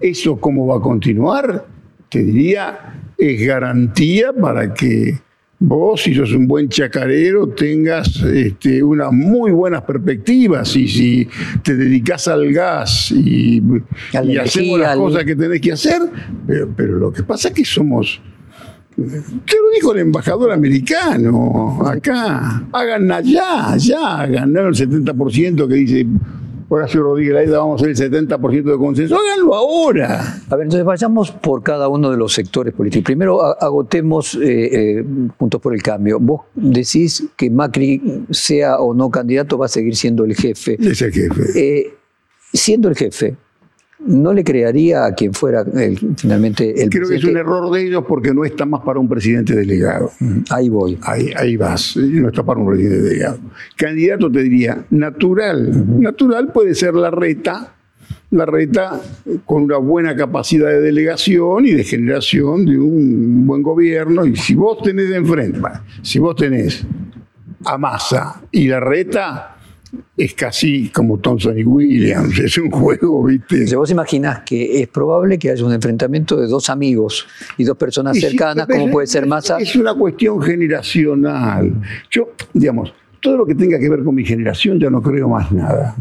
¿Eso 0.00 0.36
cómo 0.40 0.66
va 0.66 0.78
a 0.78 0.80
continuar? 0.80 1.66
Te 2.08 2.24
diría, 2.24 3.12
es 3.16 3.46
garantía 3.46 4.32
para 4.32 4.74
que 4.74 5.20
vos, 5.64 6.02
si 6.02 6.14
sos 6.14 6.32
un 6.32 6.46
buen 6.46 6.68
chacarero, 6.68 7.48
tengas 7.48 8.16
este, 8.22 8.82
unas 8.82 9.12
muy 9.12 9.52
buenas 9.52 9.82
perspectivas 9.82 10.74
y 10.76 10.88
si 10.88 11.28
te 11.62 11.76
dedicas 11.76 12.26
al 12.28 12.52
gas 12.52 13.12
y, 13.12 13.62
y 14.24 14.36
hacemos 14.36 14.80
las 14.80 14.96
cosas 14.96 15.24
que 15.24 15.36
tenés 15.36 15.60
que 15.60 15.72
hacer, 15.72 16.02
pero, 16.76 16.98
lo 16.98 17.12
que 17.12 17.22
pasa 17.22 17.48
es 17.48 17.54
que 17.54 17.64
somos... 17.64 18.20
Te 18.94 19.56
lo 19.56 19.70
dijo 19.74 19.94
el 19.94 20.00
embajador 20.00 20.52
americano 20.52 21.80
acá, 21.86 22.64
hagan 22.72 23.10
allá, 23.10 23.74
ya, 23.78 24.20
hagan 24.20 24.54
el 24.54 24.74
70% 24.74 25.66
que 25.66 25.74
dice 25.74 26.06
Horacio 26.74 27.02
Rodríguez 27.02 27.36
ahí 27.36 27.46
vamos 27.48 27.82
a 27.82 27.84
hacer 27.84 28.06
el 28.06 28.28
70% 28.28 28.62
de 28.62 28.78
consenso. 28.78 29.14
Háganlo 29.14 29.54
ahora. 29.54 30.40
A 30.48 30.56
ver, 30.56 30.64
entonces 30.64 30.86
vayamos 30.86 31.30
por 31.30 31.62
cada 31.62 31.88
uno 31.88 32.10
de 32.10 32.16
los 32.16 32.32
sectores 32.32 32.72
políticos. 32.72 33.04
Primero 33.04 33.42
agotemos 33.42 34.34
eh, 34.36 35.00
eh, 35.00 35.04
Puntos 35.36 35.60
por 35.60 35.74
el 35.74 35.82
Cambio. 35.82 36.18
Vos 36.18 36.42
decís 36.54 37.24
que 37.36 37.50
Macri, 37.50 38.24
sea 38.30 38.78
o 38.78 38.94
no 38.94 39.10
candidato, 39.10 39.58
va 39.58 39.66
a 39.66 39.68
seguir 39.68 39.94
siendo 39.96 40.24
el 40.24 40.34
jefe. 40.34 40.78
Es 40.80 41.02
el 41.02 41.12
jefe. 41.12 41.42
Eh, 41.56 41.94
siendo 42.54 42.88
el 42.88 42.96
jefe, 42.96 43.36
no 44.06 44.32
le 44.32 44.42
crearía 44.44 45.04
a 45.04 45.14
quien 45.14 45.32
fuera 45.32 45.64
finalmente 46.16 46.82
el 46.82 46.90
Creo 46.90 47.08
que 47.08 47.16
es 47.16 47.24
un 47.24 47.36
error 47.36 47.70
de 47.70 47.86
ellos 47.86 48.04
porque 48.06 48.34
no 48.34 48.44
está 48.44 48.66
más 48.66 48.82
para 48.82 48.98
un 48.98 49.08
presidente 49.08 49.54
delegado. 49.54 50.10
Ahí 50.50 50.68
voy. 50.68 50.98
Ahí, 51.02 51.30
ahí 51.36 51.56
vas. 51.56 51.96
No 51.96 52.28
está 52.28 52.42
para 52.42 52.60
un 52.60 52.66
presidente 52.66 53.02
delegado. 53.02 53.38
Candidato 53.76 54.30
te 54.30 54.42
diría, 54.42 54.84
natural. 54.90 56.00
Natural 56.00 56.52
puede 56.52 56.74
ser 56.74 56.94
la 56.94 57.10
reta. 57.10 57.74
La 58.30 58.46
reta 58.46 58.98
con 59.44 59.64
una 59.64 59.76
buena 59.76 60.16
capacidad 60.16 60.68
de 60.68 60.80
delegación 60.80 61.66
y 61.66 61.72
de 61.72 61.84
generación 61.84 62.64
de 62.64 62.78
un 62.78 63.46
buen 63.46 63.62
gobierno. 63.62 64.24
Y 64.24 64.36
si 64.36 64.54
vos 64.54 64.82
tenés 64.82 65.10
de 65.10 65.16
enfrente, 65.16 65.60
si 66.00 66.18
vos 66.18 66.34
tenés 66.34 66.82
a 67.64 67.76
Massa 67.76 68.40
y 68.50 68.68
la 68.68 68.80
reta, 68.80 69.51
es 70.16 70.34
casi 70.34 70.88
como 70.88 71.18
Thompson 71.18 71.58
y 71.58 71.64
Williams, 71.64 72.38
es 72.38 72.56
un 72.58 72.70
juego, 72.70 73.24
¿viste? 73.24 73.66
Si 73.66 73.74
vos 73.74 73.90
imaginás 73.90 74.40
que 74.40 74.80
es 74.80 74.88
probable 74.88 75.38
que 75.38 75.50
haya 75.50 75.64
un 75.64 75.72
enfrentamiento 75.72 76.36
de 76.36 76.46
dos 76.46 76.70
amigos 76.70 77.26
y 77.58 77.64
dos 77.64 77.76
personas 77.76 78.18
cercanas, 78.18 78.66
como 78.66 78.90
puede 78.90 79.06
ser 79.06 79.26
Massa. 79.26 79.58
Es 79.58 79.76
una 79.76 79.94
cuestión 79.94 80.40
generacional. 80.40 81.72
Yo, 82.10 82.30
digamos, 82.52 82.92
todo 83.20 83.36
lo 83.36 83.46
que 83.46 83.54
tenga 83.54 83.78
que 83.78 83.88
ver 83.88 84.02
con 84.02 84.14
mi 84.14 84.24
generación 84.24 84.78
ya 84.78 84.90
no 84.90 85.00
creo 85.00 85.28
más 85.28 85.52
nada. 85.52 85.94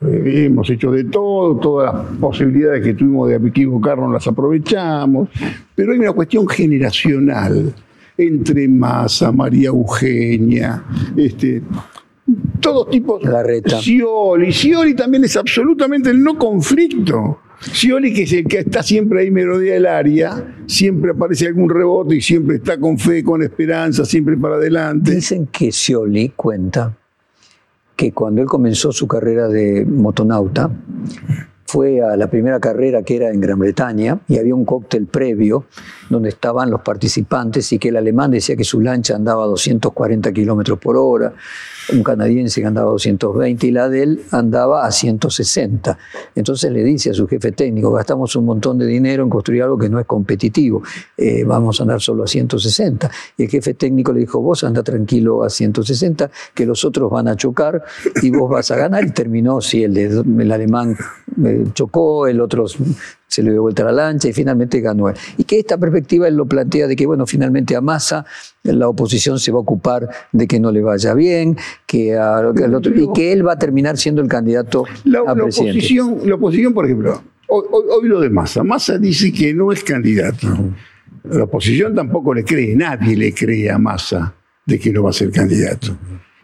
Eh, 0.00 0.46
hemos 0.46 0.68
hecho 0.70 0.90
de 0.90 1.04
todo, 1.04 1.56
todas 1.56 1.94
las 1.94 2.04
posibilidades 2.18 2.82
que 2.82 2.94
tuvimos 2.94 3.28
de 3.28 3.36
equivocarnos 3.36 4.12
las 4.12 4.26
aprovechamos, 4.26 5.28
pero 5.74 5.92
hay 5.92 5.98
una 5.98 6.12
cuestión 6.12 6.48
generacional 6.48 7.72
entre 8.16 8.68
Massa, 8.68 9.32
María 9.32 9.68
Eugenia, 9.68 10.82
este, 11.16 11.62
todos 12.64 12.88
tipos. 12.88 13.22
La 13.22 13.42
reta. 13.42 13.78
Scioli. 13.78 14.50
Scioli 14.50 14.94
también 14.94 15.24
es 15.24 15.36
absolutamente 15.36 16.10
el 16.10 16.22
no 16.22 16.38
conflicto. 16.38 17.40
Scioli, 17.60 18.12
que 18.12 18.22
es 18.22 18.32
el 18.32 18.46
que 18.46 18.60
está 18.60 18.82
siempre 18.82 19.20
ahí 19.20 19.30
melodía 19.30 19.74
del 19.74 19.86
área, 19.86 20.56
siempre 20.66 21.12
aparece 21.12 21.46
algún 21.46 21.68
rebote 21.68 22.16
y 22.16 22.20
siempre 22.22 22.56
está 22.56 22.80
con 22.80 22.98
fe, 22.98 23.22
con 23.22 23.42
esperanza, 23.42 24.04
siempre 24.04 24.36
para 24.36 24.56
adelante. 24.56 25.14
Dicen 25.14 25.46
que 25.46 25.70
Scioli 25.70 26.30
cuenta 26.30 26.96
que 27.94 28.12
cuando 28.12 28.40
él 28.40 28.48
comenzó 28.48 28.92
su 28.92 29.06
carrera 29.06 29.46
de 29.48 29.84
motonauta, 29.84 30.70
fue 31.74 32.00
a 32.00 32.16
la 32.16 32.28
primera 32.28 32.60
carrera 32.60 33.02
que 33.02 33.16
era 33.16 33.30
en 33.30 33.40
Gran 33.40 33.58
Bretaña 33.58 34.20
y 34.28 34.38
había 34.38 34.54
un 34.54 34.64
cóctel 34.64 35.06
previo 35.06 35.64
donde 36.08 36.28
estaban 36.28 36.70
los 36.70 36.82
participantes 36.82 37.72
y 37.72 37.80
que 37.80 37.88
el 37.88 37.96
alemán 37.96 38.30
decía 38.30 38.54
que 38.54 38.62
su 38.62 38.80
lancha 38.80 39.16
andaba 39.16 39.42
a 39.42 39.46
240 39.48 40.32
kilómetros 40.32 40.78
por 40.78 40.96
hora, 40.96 41.32
un 41.92 42.04
canadiense 42.04 42.60
que 42.60 42.66
andaba 42.68 42.90
a 42.90 42.92
220 42.92 43.66
y 43.66 43.70
la 43.72 43.88
de 43.88 44.02
él 44.04 44.22
andaba 44.30 44.86
a 44.86 44.92
160. 44.92 45.98
Entonces 46.36 46.70
le 46.70 46.84
dice 46.84 47.10
a 47.10 47.14
su 47.14 47.26
jefe 47.26 47.50
técnico, 47.50 47.90
gastamos 47.90 48.36
un 48.36 48.44
montón 48.44 48.78
de 48.78 48.86
dinero 48.86 49.24
en 49.24 49.30
construir 49.30 49.64
algo 49.64 49.76
que 49.76 49.88
no 49.88 49.98
es 49.98 50.06
competitivo, 50.06 50.80
eh, 51.16 51.42
vamos 51.42 51.80
a 51.80 51.82
andar 51.82 52.00
solo 52.00 52.22
a 52.22 52.28
160. 52.28 53.10
Y 53.36 53.44
el 53.44 53.48
jefe 53.50 53.74
técnico 53.74 54.12
le 54.12 54.20
dijo, 54.20 54.40
vos 54.40 54.62
anda 54.62 54.84
tranquilo 54.84 55.42
a 55.42 55.50
160, 55.50 56.30
que 56.54 56.66
los 56.66 56.84
otros 56.84 57.10
van 57.10 57.26
a 57.26 57.34
chocar 57.34 57.82
y 58.22 58.30
vos 58.30 58.48
vas 58.48 58.70
a 58.70 58.76
ganar. 58.76 59.04
Y 59.04 59.10
terminó, 59.10 59.60
sí, 59.60 59.82
el, 59.82 59.96
el 59.96 60.52
alemán 60.52 60.96
eh, 61.44 61.63
chocó, 61.72 62.26
el 62.26 62.40
otro 62.40 62.66
se 63.26 63.42
le 63.42 63.50
dio 63.50 63.62
vuelta 63.62 63.84
la 63.84 63.92
lancha 63.92 64.28
y 64.28 64.32
finalmente 64.32 64.80
ganó 64.80 65.08
él. 65.08 65.16
Y 65.36 65.44
que 65.44 65.58
esta 65.58 65.78
perspectiva 65.78 66.28
él 66.28 66.36
lo 66.36 66.46
plantea 66.46 66.86
de 66.86 66.94
que, 66.94 67.06
bueno, 67.06 67.26
finalmente 67.26 67.74
a 67.74 67.80
Massa 67.80 68.24
la 68.62 68.88
oposición 68.88 69.38
se 69.38 69.50
va 69.50 69.58
a 69.58 69.62
ocupar 69.62 70.08
de 70.32 70.46
que 70.46 70.60
no 70.60 70.70
le 70.70 70.82
vaya 70.82 71.14
bien, 71.14 71.56
que 71.86 72.16
y 72.94 73.12
que 73.12 73.32
él 73.32 73.46
va 73.46 73.52
a 73.52 73.58
terminar 73.58 73.96
siendo 73.96 74.22
el 74.22 74.28
candidato 74.28 74.84
la, 75.04 75.20
a 75.20 75.34
la 75.34 75.44
Oposición, 75.44 76.20
la 76.24 76.34
oposición, 76.34 76.74
por 76.74 76.84
ejemplo, 76.84 77.22
hoy, 77.48 78.08
lo 78.08 78.20
de 78.20 78.30
Massa. 78.30 78.62
Massa 78.62 78.98
dice 78.98 79.32
que 79.32 79.54
no 79.54 79.72
es 79.72 79.82
candidato. 79.82 80.46
La 81.24 81.44
oposición 81.44 81.94
tampoco 81.94 82.34
le 82.34 82.44
cree, 82.44 82.76
nadie 82.76 83.16
le 83.16 83.32
cree 83.32 83.70
a 83.70 83.78
Massa 83.78 84.34
de 84.66 84.78
que 84.78 84.92
no 84.92 85.02
va 85.02 85.10
a 85.10 85.12
ser 85.12 85.30
candidato. 85.30 85.96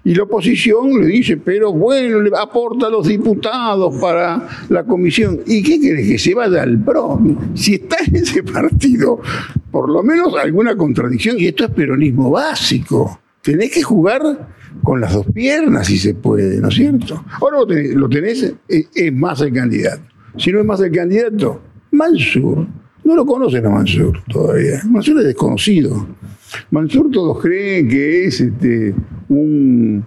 Y 0.02 0.14
la 0.14 0.22
oposición 0.22 1.00
le 1.00 1.06
dice, 1.08 1.36
pero 1.36 1.72
bueno, 1.72 2.18
aporta 2.36 2.86
a 2.86 2.90
los 2.90 3.06
diputados 3.06 3.94
para 4.00 4.48
la 4.70 4.84
comisión. 4.84 5.40
¿Y 5.46 5.62
qué 5.62 5.78
quiere 5.78 6.02
que 6.06 6.18
se 6.18 6.34
vaya 6.34 6.62
al 6.62 6.82
PRO? 6.82 7.20
Si 7.54 7.74
está 7.74 7.96
en 8.06 8.16
ese 8.16 8.42
partido, 8.42 9.20
por 9.70 9.90
lo 9.90 10.02
menos 10.02 10.34
alguna 10.36 10.74
contradicción, 10.74 11.38
y 11.38 11.46
esto 11.46 11.64
es 11.64 11.70
peronismo 11.70 12.30
básico. 12.30 13.20
Tenés 13.42 13.72
que 13.72 13.82
jugar 13.82 14.22
con 14.82 15.00
las 15.00 15.12
dos 15.12 15.26
piernas 15.34 15.86
si 15.86 15.98
se 15.98 16.14
puede, 16.14 16.60
¿no 16.60 16.68
es 16.68 16.74
cierto? 16.74 17.22
Ahora 17.40 17.58
lo 17.94 18.08
tenés, 18.08 18.54
es 18.68 19.12
más 19.12 19.40
el 19.42 19.52
candidato. 19.52 20.02
Si 20.38 20.50
no 20.50 20.60
es 20.60 20.64
más 20.64 20.80
el 20.80 20.92
candidato, 20.92 21.60
Mansur. 21.90 22.66
No 23.04 23.16
lo 23.16 23.26
conocen 23.26 23.66
a 23.66 23.70
Mansur 23.70 24.22
todavía. 24.30 24.80
Mansur 24.88 25.18
es 25.18 25.24
desconocido. 25.26 26.06
Mansur 26.70 27.10
todos 27.10 27.40
creen 27.40 27.88
que 27.88 28.26
es 28.26 28.40
este, 28.40 28.94
un 29.30 30.04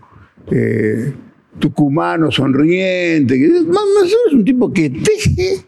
eh, 0.51 1.13
tucumano 1.59 2.31
sonriente. 2.31 3.43
Es 3.43 4.33
un 4.33 4.45
tipo 4.45 4.71
que 4.71 4.89
teje 4.89 5.65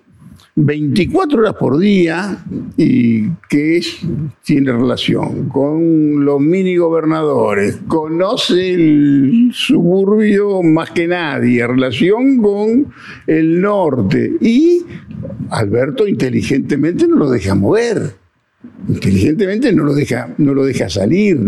24 0.55 1.39
horas 1.39 1.55
por 1.55 1.77
día 1.77 2.45
y 2.77 3.29
que 3.49 3.77
es, 3.77 3.99
tiene 4.43 4.71
relación 4.71 5.49
con 5.49 6.23
los 6.23 6.39
mini 6.39 6.77
gobernadores, 6.77 7.79
conoce 7.87 8.73
el 8.73 9.49
suburbio 9.53 10.63
más 10.63 10.91
que 10.91 11.07
nadie, 11.07 11.67
relación 11.67 12.41
con 12.41 12.87
el 13.27 13.59
norte 13.59 14.33
y 14.39 14.85
Alberto 15.49 16.07
inteligentemente 16.07 17.05
no 17.05 17.17
lo 17.17 17.29
deja 17.29 17.53
mover 17.53 18.24
inteligentemente 18.87 19.71
no 19.73 19.83
lo 19.83 19.93
deja, 19.93 20.33
no 20.37 20.53
lo 20.53 20.65
deja 20.65 20.89
salir. 20.89 21.39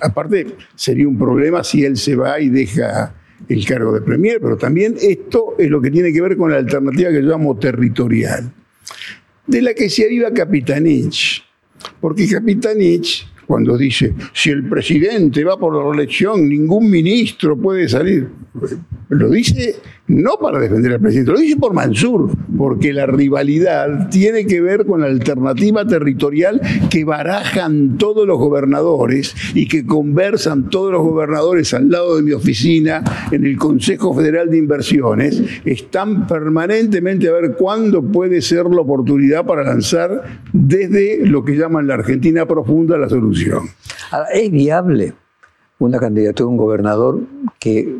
aparte, 0.00 0.46
sería 0.74 1.08
un 1.08 1.18
problema 1.18 1.64
si 1.64 1.84
él 1.84 1.96
se 1.96 2.16
va 2.16 2.40
y 2.40 2.48
deja 2.48 3.14
el 3.48 3.64
cargo 3.64 3.92
de 3.92 4.00
Premier, 4.00 4.40
pero 4.40 4.56
también 4.56 4.96
esto 5.00 5.54
es 5.58 5.70
lo 5.70 5.80
que 5.80 5.90
tiene 5.90 6.12
que 6.12 6.20
ver 6.20 6.36
con 6.36 6.50
la 6.50 6.58
alternativa 6.58 7.10
que 7.10 7.22
yo 7.22 7.28
llamo 7.28 7.56
territorial, 7.56 8.52
de 9.46 9.62
la 9.62 9.74
que 9.74 9.88
se 9.88 10.04
arriba 10.04 10.32
Capitanich. 10.32 11.44
Porque 12.00 12.28
Capitanich, 12.28 13.26
cuando 13.46 13.78
dice, 13.78 14.14
si 14.32 14.50
el 14.50 14.68
presidente 14.68 15.44
va 15.44 15.58
por 15.58 15.74
la 15.74 15.82
reelección, 15.90 16.48
ningún 16.48 16.90
ministro 16.90 17.56
puede 17.56 17.88
salir, 17.88 18.28
lo 19.08 19.30
dice 19.30 19.76
no 20.08 20.38
para 20.40 20.58
defender 20.58 20.92
al 20.94 21.00
presidente, 21.00 21.32
lo 21.32 21.38
dice 21.38 21.56
por 21.56 21.74
Mansur, 21.74 22.30
porque 22.56 22.92
la 22.92 23.06
rivalidad 23.06 24.08
tiene 24.08 24.46
que 24.46 24.60
ver 24.60 24.86
con 24.86 25.02
la 25.02 25.06
alternativa 25.06 25.86
territorial 25.86 26.60
que 26.90 27.04
barajan 27.04 27.98
todos 27.98 28.26
los 28.26 28.38
gobernadores 28.38 29.34
y 29.54 29.68
que 29.68 29.86
conversan 29.86 30.70
todos 30.70 30.92
los 30.92 31.02
gobernadores 31.02 31.74
al 31.74 31.90
lado 31.90 32.16
de 32.16 32.22
mi 32.22 32.32
oficina 32.32 33.04
en 33.30 33.44
el 33.44 33.58
Consejo 33.58 34.14
Federal 34.14 34.50
de 34.50 34.58
Inversiones, 34.58 35.42
están 35.64 36.26
permanentemente 36.26 37.28
a 37.28 37.32
ver 37.32 37.54
cuándo 37.56 38.02
puede 38.02 38.40
ser 38.40 38.66
la 38.66 38.80
oportunidad 38.80 39.44
para 39.44 39.62
lanzar 39.62 40.40
desde 40.52 41.26
lo 41.26 41.44
que 41.44 41.56
llaman 41.56 41.86
la 41.86 41.94
Argentina 41.94 42.46
profunda 42.46 42.96
la 42.96 43.08
solución. 43.08 43.68
¿Es 44.32 44.50
viable 44.50 45.12
una 45.78 45.98
candidatura 45.98 46.46
de 46.46 46.50
un 46.50 46.56
gobernador 46.56 47.20
que 47.60 47.94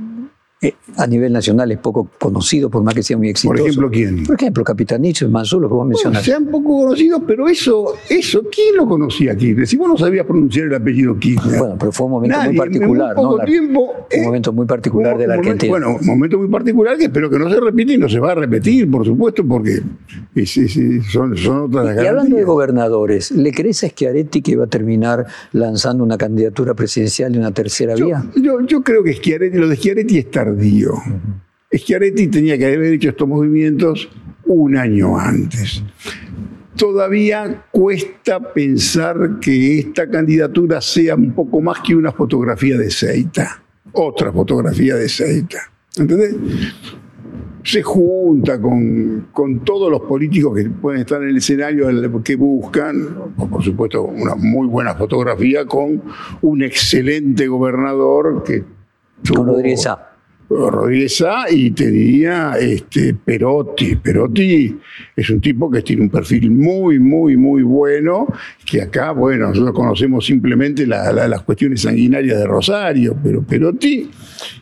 a 0.96 1.06
nivel 1.06 1.32
nacional 1.32 1.70
es 1.70 1.78
poco 1.78 2.08
conocido, 2.18 2.68
por 2.68 2.82
más 2.82 2.92
que 2.92 3.02
sea 3.04 3.16
muy 3.16 3.28
exitoso. 3.28 3.56
Por 3.56 3.68
ejemplo, 3.68 3.90
¿quién? 3.90 4.24
Por 4.24 4.34
ejemplo, 4.34 4.64
Capitanich, 4.64 5.24
Mansur, 5.28 5.62
lo 5.62 5.68
que 5.68 5.74
vos 5.74 5.86
mencionaste. 5.86 6.32
sean 6.32 6.46
poco 6.46 6.80
conocidos, 6.80 7.22
pero 7.26 7.48
eso, 7.48 7.94
eso, 8.08 8.42
¿quién 8.50 8.76
lo 8.76 8.88
conocía 8.88 9.32
aquí? 9.32 9.54
Si 9.66 9.76
vos 9.76 9.88
no 9.88 9.96
sabías 9.96 10.26
pronunciar 10.26 10.66
el 10.66 10.74
apellido 10.74 11.16
Kirchner. 11.16 11.58
Bueno, 11.58 11.76
pero 11.78 11.92
fue 11.92 12.06
un 12.06 12.12
momento 12.12 12.42
muy 12.42 12.56
particular, 12.56 13.16
muy 13.16 13.24
poco 13.24 13.44
Tiempo, 13.44 13.94
un 14.16 14.24
momento 14.24 14.52
muy 14.52 14.66
particular 14.66 15.16
de 15.16 15.26
la 15.28 15.34
Argentina. 15.34 15.70
bueno, 15.70 15.96
un 16.00 16.06
momento 16.06 16.38
muy 16.38 16.48
particular 16.48 16.98
que 16.98 17.04
espero 17.04 17.30
que 17.30 17.38
no 17.38 17.48
se 17.48 17.60
repita 17.60 17.92
y 17.92 17.98
no 17.98 18.08
se 18.08 18.18
va 18.18 18.32
a 18.32 18.34
repetir, 18.34 18.90
por 18.90 19.06
supuesto, 19.06 19.46
porque 19.46 19.80
son, 20.44 21.36
son, 21.36 21.62
otras 21.62 22.02
Y 22.02 22.06
hablando 22.06 22.36
de 22.36 22.42
gobernadores, 22.42 23.30
¿le 23.30 23.52
crees 23.52 23.84
a 23.84 23.88
Schiaretti 23.88 24.42
que 24.42 24.56
va 24.56 24.64
a 24.64 24.68
terminar 24.68 25.24
lanzando 25.52 26.02
una 26.02 26.18
candidatura 26.18 26.74
presidencial 26.74 27.32
de 27.32 27.38
una 27.38 27.52
tercera 27.52 27.94
vía? 27.94 28.24
Yo, 28.34 28.60
yo 28.62 28.82
creo 28.82 29.04
que 29.04 29.14
Schiaretti, 29.14 29.56
lo 29.56 29.68
de 29.68 29.76
Schiaretti 29.76 30.18
está 30.18 30.47
tardío. 30.48 30.94
Schiaretti 31.72 32.28
tenía 32.28 32.56
que 32.56 32.66
haber 32.66 32.94
hecho 32.94 33.10
estos 33.10 33.28
movimientos 33.28 34.08
un 34.46 34.76
año 34.76 35.18
antes. 35.18 35.82
Todavía 36.76 37.66
cuesta 37.70 38.40
pensar 38.52 39.38
que 39.40 39.80
esta 39.80 40.08
candidatura 40.08 40.80
sea 40.80 41.16
un 41.16 41.32
poco 41.32 41.60
más 41.60 41.80
que 41.80 41.94
una 41.94 42.12
fotografía 42.12 42.78
de 42.78 42.90
Seita, 42.90 43.62
otra 43.92 44.32
fotografía 44.32 44.94
de 44.94 45.08
Seita. 45.08 45.58
¿Entendés? 45.96 46.36
Se 47.64 47.82
junta 47.82 48.60
con, 48.60 49.26
con, 49.32 49.64
todos 49.64 49.90
los 49.90 50.02
políticos 50.02 50.56
que 50.56 50.70
pueden 50.70 51.00
estar 51.00 51.20
en 51.22 51.30
el 51.30 51.36
escenario 51.36 51.88
que 52.22 52.36
buscan, 52.36 53.32
por 53.36 53.62
supuesto, 53.62 54.04
una 54.04 54.36
muy 54.36 54.68
buena 54.68 54.94
fotografía 54.94 55.66
con 55.66 56.00
un 56.40 56.62
excelente 56.62 57.46
gobernador 57.48 58.42
que 58.44 58.64
tuvo, 59.22 59.38
con 59.38 59.46
Rodríguez 59.48 59.86
Rodríguez 60.48 61.22
y 61.50 61.70
te 61.72 61.90
diría 61.90 62.54
este, 62.58 63.14
Perotti. 63.14 63.96
Perotti 63.96 64.78
es 65.14 65.30
un 65.30 65.40
tipo 65.40 65.70
que 65.70 65.82
tiene 65.82 66.02
un 66.02 66.08
perfil 66.08 66.50
muy, 66.50 66.98
muy, 66.98 67.36
muy 67.36 67.62
bueno, 67.62 68.26
que 68.64 68.82
acá, 68.82 69.12
bueno, 69.12 69.48
nosotros 69.48 69.74
conocemos 69.74 70.24
simplemente 70.24 70.86
las 70.86 71.42
cuestiones 71.42 71.82
sanguinarias 71.82 72.38
de 72.38 72.46
Rosario, 72.46 73.16
pero 73.22 73.42
Perotti 73.42 74.10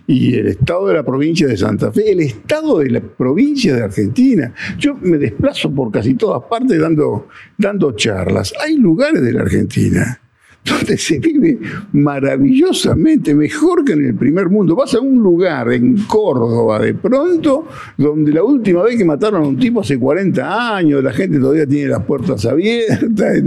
y 0.09 0.35
el 0.35 0.49
estado 0.49 0.89
de 0.89 0.95
la 0.95 1.05
provincia 1.05 1.47
de 1.47 1.57
Santa 1.57 1.93
Fe, 1.93 2.13
el 2.13 2.21
estado 2.21 2.79
de 2.79 2.91
la 2.91 3.01
provincia 3.01 3.75
de 3.75 3.83
Argentina. 3.83 4.53
Yo 4.79 4.97
me 5.01 5.19
desplazo 5.19 5.73
por 5.73 5.93
casi 5.93 6.15
todas 6.15 6.43
partes 6.49 6.81
dando, 6.81 7.29
dando 7.57 7.93
charlas. 7.93 8.53
Hay 8.65 8.77
lugares 8.77 9.23
de 9.23 9.33
la 9.33 9.43
Argentina 9.43 10.21
donde 10.67 10.99
se 10.99 11.19
vive 11.19 11.59
maravillosamente, 11.93 13.35
mejor 13.35 13.85
que 13.85 13.93
en 13.93 14.07
el 14.07 14.15
primer 14.15 14.49
mundo. 14.49 14.75
Vas 14.75 14.95
a 14.95 15.01
un 15.01 15.23
lugar 15.23 15.73
en 15.73 15.97
Córdoba 16.07 16.81
de 16.81 16.95
pronto, 16.95 17.67
donde 17.97 18.33
la 18.33 18.43
última 18.43 18.83
vez 18.83 18.97
que 18.97 19.05
mataron 19.05 19.45
a 19.45 19.47
un 19.47 19.59
tipo 19.59 19.81
hace 19.81 19.99
40 19.99 20.77
años, 20.77 21.03
la 21.03 21.13
gente 21.13 21.39
todavía 21.39 21.67
tiene 21.67 21.91
las 21.91 22.03
puertas 22.05 22.45
abiertas. 22.47 23.43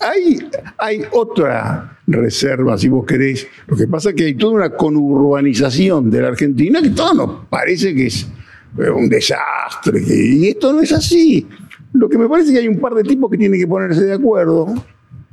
Hay, 0.00 0.38
hay 0.78 1.02
otra 1.12 1.98
reserva, 2.06 2.78
si 2.78 2.88
vos 2.88 3.04
querés. 3.04 3.46
Lo 3.66 3.76
que 3.76 3.88
pasa 3.88 4.10
es 4.10 4.14
que 4.14 4.24
hay 4.26 4.34
toda 4.34 4.52
una 4.52 4.70
conurbanización 4.70 6.10
de 6.10 6.22
la 6.22 6.28
Argentina 6.28 6.80
que 6.80 6.90
todo 6.90 7.14
nos 7.14 7.46
parece 7.48 7.94
que 7.94 8.06
es 8.06 8.28
eh, 8.78 8.90
un 8.90 9.08
desastre. 9.08 10.00
Y 10.06 10.48
esto 10.48 10.72
no 10.72 10.80
es 10.80 10.92
así. 10.92 11.46
Lo 11.92 12.08
que 12.08 12.16
me 12.16 12.28
parece 12.28 12.50
es 12.50 12.54
que 12.54 12.60
hay 12.60 12.68
un 12.68 12.78
par 12.78 12.94
de 12.94 13.02
tipos 13.02 13.30
que 13.30 13.38
tienen 13.38 13.58
que 13.58 13.66
ponerse 13.66 14.04
de 14.04 14.12
acuerdo 14.12 14.72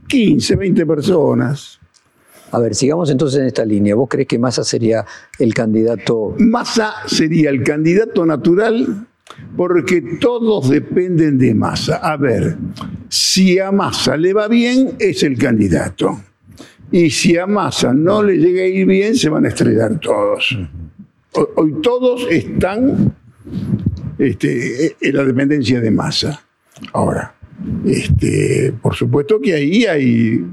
15, 0.08 0.56
20 0.56 0.86
personas. 0.86 1.80
A 2.52 2.60
ver, 2.60 2.76
sigamos 2.76 3.10
entonces 3.10 3.42
en 3.42 3.48
esta 3.48 3.66
línea. 3.66 3.96
¿Vos 3.96 4.08
crees 4.10 4.28
que 4.28 4.40
Massa 4.40 4.64
sería 4.64 5.06
el 5.40 5.54
candidato? 5.54 6.36
Massa 6.40 6.94
sería 7.06 7.50
el 7.50 7.64
candidato 7.64 8.26
natural 8.26 9.08
porque 9.58 10.02
todos 10.20 10.70
dependen 10.70 11.38
de 11.38 11.54
Massa. 11.54 11.98
A 11.98 12.18
ver, 12.18 12.58
si 13.10 13.60
a 13.60 13.72
Massa 13.72 14.16
le 14.16 14.34
va 14.34 14.48
bien, 14.48 14.96
es 15.00 15.24
el 15.24 15.38
candidato. 15.38 16.22
Y 16.92 17.10
si 17.10 17.38
a 17.38 17.48
Massa 17.48 17.94
no 17.94 18.24
le 18.24 18.38
llega 18.38 18.62
a 18.62 18.68
ir 18.68 18.86
bien, 18.86 19.16
se 19.16 19.30
van 19.30 19.46
a 19.46 19.50
estrellar 19.50 20.00
todos. 20.00 20.58
Hoy 21.56 21.76
todos 21.82 22.28
están 22.30 23.14
este, 24.18 24.96
en 25.02 25.16
la 25.16 25.26
dependencia 25.26 25.82
de 25.82 25.92
Massa. 25.92 26.42
Ahora, 26.94 27.36
este, 27.86 28.74
por 28.82 28.94
supuesto 28.96 29.40
que 29.40 29.54
ahí 29.54 29.86
hay, 29.86 30.46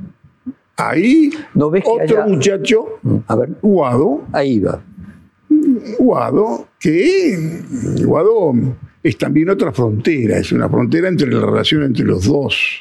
ahí 0.77 1.31
¿No 1.55 1.71
ves 1.71 1.83
que 1.85 1.91
otro 1.91 2.23
haya- 2.23 2.27
muchacho, 2.35 2.85
A 3.27 3.37
ver, 3.37 3.51
Guado, 3.63 4.23
ahí 4.33 4.59
va. 4.61 4.83
Guado, 5.99 6.69
que 6.81 7.61
Guado 8.05 8.53
es 9.03 9.19
también 9.19 9.51
otra 9.51 9.73
frontera, 9.73 10.39
es 10.39 10.53
una 10.53 10.69
frontera 10.69 11.09
entre 11.09 11.31
la 11.31 11.41
relación 11.45 11.83
entre 11.83 12.05
los 12.05 12.25
dos, 12.25 12.81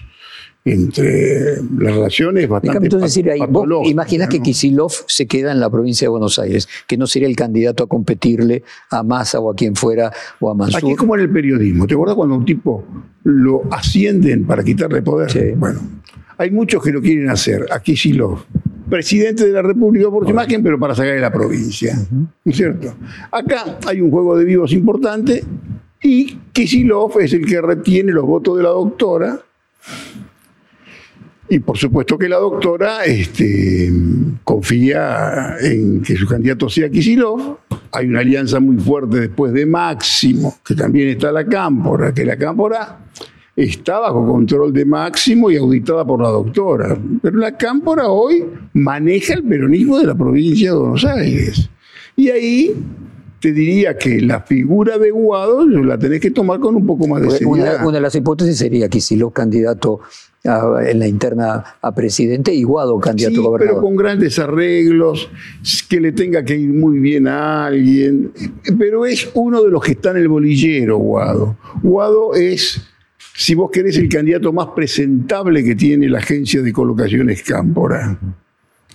entre 0.64 1.58
las 1.78 1.96
relaciones 1.96 2.48
bastante 2.48 2.86
entonces 2.86 3.16
decir 3.16 3.32
ahí, 3.32 3.40
vos 3.50 3.68
imaginás 3.88 4.30
que. 4.30 4.42
Kisilov 4.42 4.92
se 5.08 5.28
queda 5.28 5.52
en 5.52 5.60
la 5.60 5.70
provincia 5.70 6.06
de 6.06 6.10
Buenos 6.10 6.40
Aires, 6.40 6.68
que 6.88 6.98
no 6.98 7.08
sería 7.08 7.28
el 7.28 7.36
candidato 7.36 7.84
a 7.84 7.88
competirle 7.88 8.64
a 8.90 9.04
Massa 9.04 9.40
o 9.40 9.52
a 9.52 9.56
quien 9.56 9.76
fuera 9.76 10.12
o 10.40 10.50
a 10.50 10.56
Mansur. 10.56 10.78
Aquí 10.78 10.92
es 10.92 10.98
como 10.98 11.16
en 11.16 11.22
el 11.22 11.30
periodismo. 11.30 11.86
¿Te 11.88 11.94
acuerdas 11.94 12.16
cuando 12.16 12.36
a 12.36 12.38
un 12.40 12.46
tipo 12.46 12.84
lo 13.24 13.64
ascienden 13.72 14.46
para 14.46 14.64
quitarle 14.64 15.02
poder? 15.02 15.32
Sí. 15.32 15.52
Bueno, 15.56 15.80
hay 16.38 16.50
muchos 16.50 16.84
que 16.84 16.92
lo 16.92 17.02
quieren 17.02 17.30
hacer. 17.30 17.68
Aquí 17.72 17.96
sí 17.96 18.14
lo. 18.14 18.44
Presidente 18.90 19.46
de 19.46 19.54
la 19.54 19.62
República 19.62 20.10
por 20.10 20.26
su 20.26 20.32
imagen, 20.32 20.62
pero 20.64 20.78
para 20.78 20.94
sacar 20.94 21.14
de 21.14 21.22
la 21.22 21.32
provincia. 21.32 21.96
¿No 22.12 22.28
es 22.44 22.58
cierto? 22.58 22.96
Acá 23.32 23.78
hay 23.88 24.02
un 24.02 24.12
juego 24.12 24.38
de 24.38 24.44
vivos 24.44 24.74
importante 24.74 25.44
y 26.02 26.38
Kisilov 26.52 27.20
es 27.20 27.34
el 27.34 27.46
que 27.46 27.62
retiene 27.62 28.12
los 28.12 28.26
votos 28.26 28.58
de 28.58 28.64
la 28.64 28.70
doctora. 28.70 29.40
Y 31.52 31.60
por 31.60 31.78
supuesto 31.78 32.18
que 32.18 32.30
la 32.30 32.38
doctora 32.38 33.04
este, 33.04 33.92
confía 34.42 35.58
en 35.60 36.02
que 36.02 36.16
su 36.16 36.26
candidato 36.26 36.70
sea 36.70 36.90
Kisilov. 36.90 37.58
Hay 37.92 38.08
una 38.08 38.22
alianza 38.22 38.62
muy 38.62 38.78
fuerte 38.78 39.20
después 39.20 39.52
de 39.52 39.66
Máximo, 39.66 40.56
que 40.66 40.76
también 40.76 41.10
está 41.10 41.30
la 41.30 41.46
Cámpora, 41.46 42.14
que 42.14 42.24
la 42.24 42.38
Cámpora 42.38 43.00
está 43.54 44.00
bajo 44.00 44.26
control 44.26 44.72
de 44.72 44.86
Máximo 44.86 45.52
y 45.52 45.58
auditada 45.58 46.06
por 46.06 46.22
la 46.22 46.30
doctora. 46.30 46.98
Pero 47.22 47.38
la 47.38 47.58
Cámpora 47.58 48.08
hoy 48.08 48.46
maneja 48.72 49.34
el 49.34 49.44
peronismo 49.44 50.00
de 50.00 50.08
la 50.08 50.16
provincia 50.16 50.72
de 50.72 50.78
Buenos 50.78 51.04
Aires. 51.04 51.70
Y 52.16 52.30
ahí 52.30 52.74
te 53.42 53.52
diría 53.52 53.98
que 53.98 54.22
la 54.22 54.42
figura 54.42 54.98
de 55.00 55.10
Guado 55.12 55.66
la 55.66 55.98
tenés 55.98 56.22
que 56.22 56.30
tomar 56.32 56.60
con 56.60 56.76
un 56.76 56.86
poco 56.86 57.08
más 57.08 57.22
de 57.24 57.32
seriedad. 57.32 57.76
Una, 57.78 57.84
una 57.88 57.98
de 57.98 58.02
las 58.02 58.16
hipótesis 58.16 58.58
sería 58.58 58.88
Kisilov 58.88 59.34
candidato 59.34 60.00
a- 60.46 60.80
en 60.88 61.00
la 61.00 61.08
interna 61.08 61.64
a 61.82 61.94
presidente 61.96 62.54
y 62.54 62.64
Guado 62.64 63.00
candidato 63.00 63.34
Sí, 63.36 63.40
a 63.42 63.44
gobernador. 63.44 63.76
pero 63.80 63.82
con 63.88 63.96
grandes 63.96 64.38
arreglos, 64.40 65.30
que 65.90 66.00
le 66.00 66.12
tenga 66.12 66.46
que 66.46 66.56
ir 66.56 66.70
muy 66.72 67.00
bien 67.00 67.28
a 67.28 67.66
alguien. 67.66 68.32
Pero 68.78 69.06
es 69.06 69.28
uno 69.34 69.64
de 69.64 69.72
los 69.72 69.84
que 69.84 69.94
está 69.94 70.12
en 70.12 70.18
el 70.18 70.28
bolillero, 70.28 70.98
Guado. 70.98 71.58
Guado 71.82 72.36
es, 72.36 72.80
si 73.36 73.56
vos 73.56 73.72
querés, 73.72 73.98
el 73.98 74.08
candidato 74.08 74.54
más 74.54 74.68
presentable 74.76 75.64
que 75.64 75.74
tiene 75.76 76.08
la 76.10 76.20
agencia 76.20 76.62
de 76.62 76.72
colocaciones 76.72 77.42
Cámpora. 77.44 78.20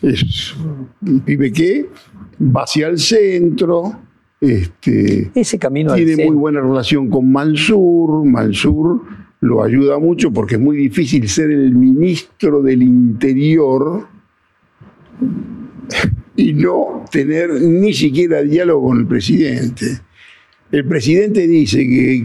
Es 0.02 0.54
un 1.02 1.20
pibe 1.20 1.50
que 1.52 1.86
va 2.40 2.62
hacia 2.64 2.88
el 2.88 2.98
centro, 2.98 3.98
este, 4.46 5.30
Ese 5.34 5.58
camino 5.58 5.94
tiene 5.94 6.26
muy 6.26 6.36
buena 6.36 6.60
relación 6.60 7.08
con 7.08 7.30
Mansur. 7.30 8.24
Mansur 8.24 9.02
lo 9.40 9.62
ayuda 9.62 9.98
mucho 9.98 10.32
porque 10.32 10.54
es 10.56 10.60
muy 10.60 10.76
difícil 10.76 11.28
ser 11.28 11.50
el 11.50 11.74
ministro 11.74 12.62
del 12.62 12.82
Interior 12.82 14.06
y 16.36 16.52
no 16.52 17.04
tener 17.10 17.50
ni 17.60 17.92
siquiera 17.92 18.42
diálogo 18.42 18.88
con 18.88 19.00
el 19.00 19.06
presidente. 19.06 19.86
El 20.70 20.84
presidente 20.84 21.46
dice 21.46 21.78
que 21.78 22.24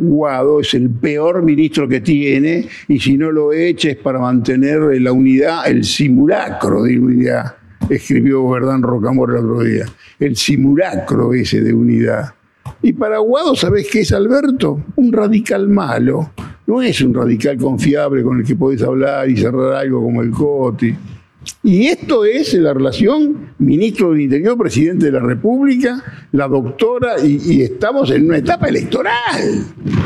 Guado 0.00 0.60
es 0.60 0.74
el 0.74 0.90
peor 0.90 1.42
ministro 1.42 1.88
que 1.88 2.00
tiene 2.00 2.66
y 2.86 3.00
si 3.00 3.16
no 3.16 3.32
lo 3.32 3.52
echa 3.52 3.90
es 3.90 3.96
para 3.96 4.20
mantener 4.20 4.80
la 5.00 5.12
unidad, 5.12 5.68
el 5.68 5.84
simulacro 5.84 6.84
de 6.84 6.98
unidad, 6.98 7.56
escribió 7.88 8.48
Verdán 8.48 8.82
Rocamora 8.82 9.38
el 9.38 9.44
otro 9.44 9.62
día, 9.62 9.86
el 10.18 10.36
simulacro 10.36 11.32
ese 11.34 11.60
de 11.60 11.72
unidad. 11.72 12.34
Y 12.82 12.92
para 12.92 13.18
Guado, 13.18 13.56
¿sabés 13.56 13.88
qué 13.90 14.00
es 14.00 14.12
Alberto? 14.12 14.80
Un 14.96 15.12
radical 15.12 15.68
malo. 15.68 16.32
No 16.66 16.82
es 16.82 17.00
un 17.00 17.14
radical 17.14 17.56
confiable 17.56 18.22
con 18.22 18.40
el 18.40 18.46
que 18.46 18.54
podés 18.54 18.82
hablar 18.82 19.28
y 19.28 19.36
cerrar 19.36 19.74
algo 19.74 20.02
como 20.02 20.22
el 20.22 20.30
Coti. 20.30 20.94
Y 21.62 21.86
esto 21.86 22.24
es 22.26 22.52
la 22.54 22.74
relación 22.74 23.54
ministro 23.58 24.10
del 24.10 24.20
Interior, 24.20 24.58
presidente 24.58 25.06
de 25.06 25.12
la 25.12 25.20
República, 25.20 26.26
la 26.32 26.46
doctora, 26.46 27.14
y 27.24 27.62
estamos 27.62 28.10
en 28.10 28.26
una 28.26 28.36
etapa 28.36 28.68
electoral. 28.68 29.64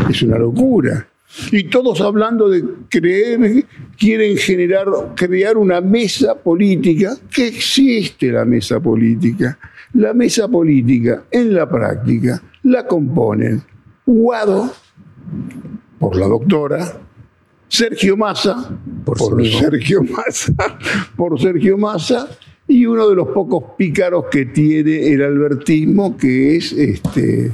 Es 0.08 0.22
una 0.22 0.38
locura. 0.38 1.08
Y 1.50 1.64
todos 1.64 2.00
hablando 2.00 2.48
de 2.48 2.62
creer, 2.88 3.64
quieren 4.02 4.36
generar, 4.36 4.88
crear 5.14 5.56
una 5.56 5.80
mesa 5.80 6.34
política, 6.34 7.16
que 7.32 7.46
existe 7.46 8.32
la 8.32 8.44
mesa 8.44 8.80
política. 8.80 9.56
La 9.94 10.12
mesa 10.12 10.48
política, 10.48 11.22
en 11.30 11.54
la 11.54 11.68
práctica, 11.68 12.42
la 12.64 12.84
componen 12.84 13.62
Guado, 14.04 14.72
por 16.00 16.16
la 16.16 16.26
doctora, 16.26 17.00
Sergio 17.68 18.16
Massa, 18.16 18.76
Por. 19.04 19.46
Sergio 19.46 20.02
Massa, 20.02 20.52
por 21.16 21.40
Sergio 21.40 21.78
Massa, 21.78 22.28
y 22.66 22.84
uno 22.86 23.08
de 23.08 23.14
los 23.14 23.28
pocos 23.28 23.62
pícaros 23.78 24.24
que 24.32 24.46
tiene 24.46 25.12
el 25.12 25.22
albertismo, 25.22 26.16
que 26.16 26.56
es 26.56 26.72
este 26.72 27.52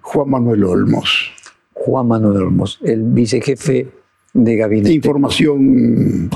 Juan 0.00 0.30
Manuel 0.30 0.64
Olmos. 0.64 1.32
Juan 1.74 2.08
Manuel 2.08 2.44
Olmos, 2.44 2.78
el 2.82 3.02
vicejefe 3.02 3.95
de 4.44 4.56
gabinete. 4.56 4.92
Información 4.92 6.30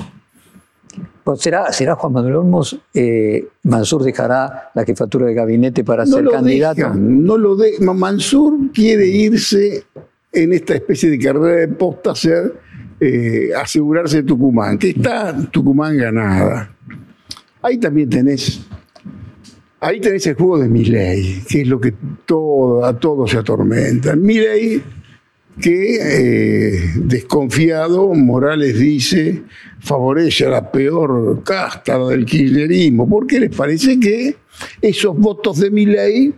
Pues 1.24 1.40
¿Será, 1.40 1.72
¿Será 1.72 1.94
Juan 1.94 2.12
Manuel 2.12 2.36
Olmos? 2.36 2.78
Eh, 2.94 3.46
Mansur 3.64 4.02
dejará 4.02 4.70
la 4.74 4.84
jefatura 4.84 5.26
de 5.26 5.34
gabinete 5.34 5.84
para 5.84 6.04
no 6.04 6.16
ser 6.16 6.24
lo 6.24 6.30
candidato. 6.32 6.94
no 6.94 7.36
lo 7.36 7.56
de 7.56 7.78
Mansur 7.80 8.72
quiere 8.72 9.06
irse 9.06 9.84
en 10.32 10.52
esta 10.52 10.74
especie 10.74 11.10
de 11.10 11.18
carrera 11.18 11.60
de 11.60 11.68
posta 11.68 12.12
a 12.12 12.14
ser 12.14 12.54
eh, 13.00 13.50
asegurarse 13.56 14.22
Tucumán, 14.22 14.78
que 14.78 14.90
está 14.90 15.34
Tucumán 15.50 15.96
ganada. 15.96 16.74
Ahí 17.62 17.78
también 17.78 18.08
tenés, 18.08 18.60
ahí 19.80 20.00
tenés 20.00 20.26
el 20.26 20.34
juego 20.34 20.58
de 20.58 20.68
Milei, 20.68 21.42
que 21.48 21.62
es 21.62 21.68
lo 21.68 21.80
que 21.80 21.94
todo, 22.26 22.84
a 22.84 22.98
todos 22.98 23.30
se 23.30 23.38
atormentan. 23.38 24.22
Milei, 24.22 24.82
que 25.60 25.98
eh, 26.00 26.92
desconfiado, 26.96 28.14
Morales 28.14 28.78
dice, 28.78 29.42
favorece 29.80 30.46
a 30.46 30.50
la 30.50 30.70
peor 30.70 31.42
casta 31.44 31.98
del 32.06 32.24
kirchnerismo, 32.24 33.08
porque 33.08 33.40
les 33.40 33.54
parece 33.54 33.98
que 33.98 34.36
esos 34.82 35.16
votos 35.16 35.58
de 35.58 35.70
Milei 35.70 36.34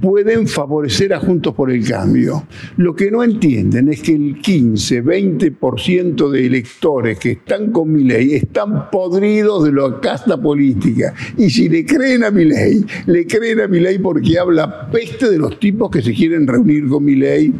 pueden 0.00 0.48
favorecer 0.48 1.12
a 1.12 1.20
Juntos 1.20 1.54
por 1.54 1.70
el 1.70 1.86
Cambio. 1.86 2.46
Lo 2.76 2.94
que 2.94 3.10
no 3.10 3.22
entienden 3.22 3.88
es 3.88 4.00
que 4.00 4.14
el 4.14 4.40
15, 4.40 5.04
20% 5.04 6.30
de 6.30 6.46
electores 6.46 7.18
que 7.18 7.32
están 7.32 7.70
con 7.70 7.92
Milei 7.92 8.34
están 8.34 8.90
podridos 8.90 9.64
de 9.64 9.72
la 9.72 10.00
casta 10.00 10.40
política. 10.40 11.14
Y 11.36 11.50
si 11.50 11.68
le 11.68 11.84
creen 11.84 12.24
a 12.24 12.30
Milei, 12.30 12.84
le 13.06 13.26
creen 13.26 13.60
a 13.60 13.68
Milei 13.68 13.98
porque 13.98 14.38
habla 14.38 14.90
peste 14.90 15.28
de 15.30 15.38
los 15.38 15.58
tipos 15.58 15.90
que 15.90 16.02
se 16.02 16.14
quieren 16.14 16.46
reunir 16.46 16.88
con 16.88 17.04
Milei 17.04 17.52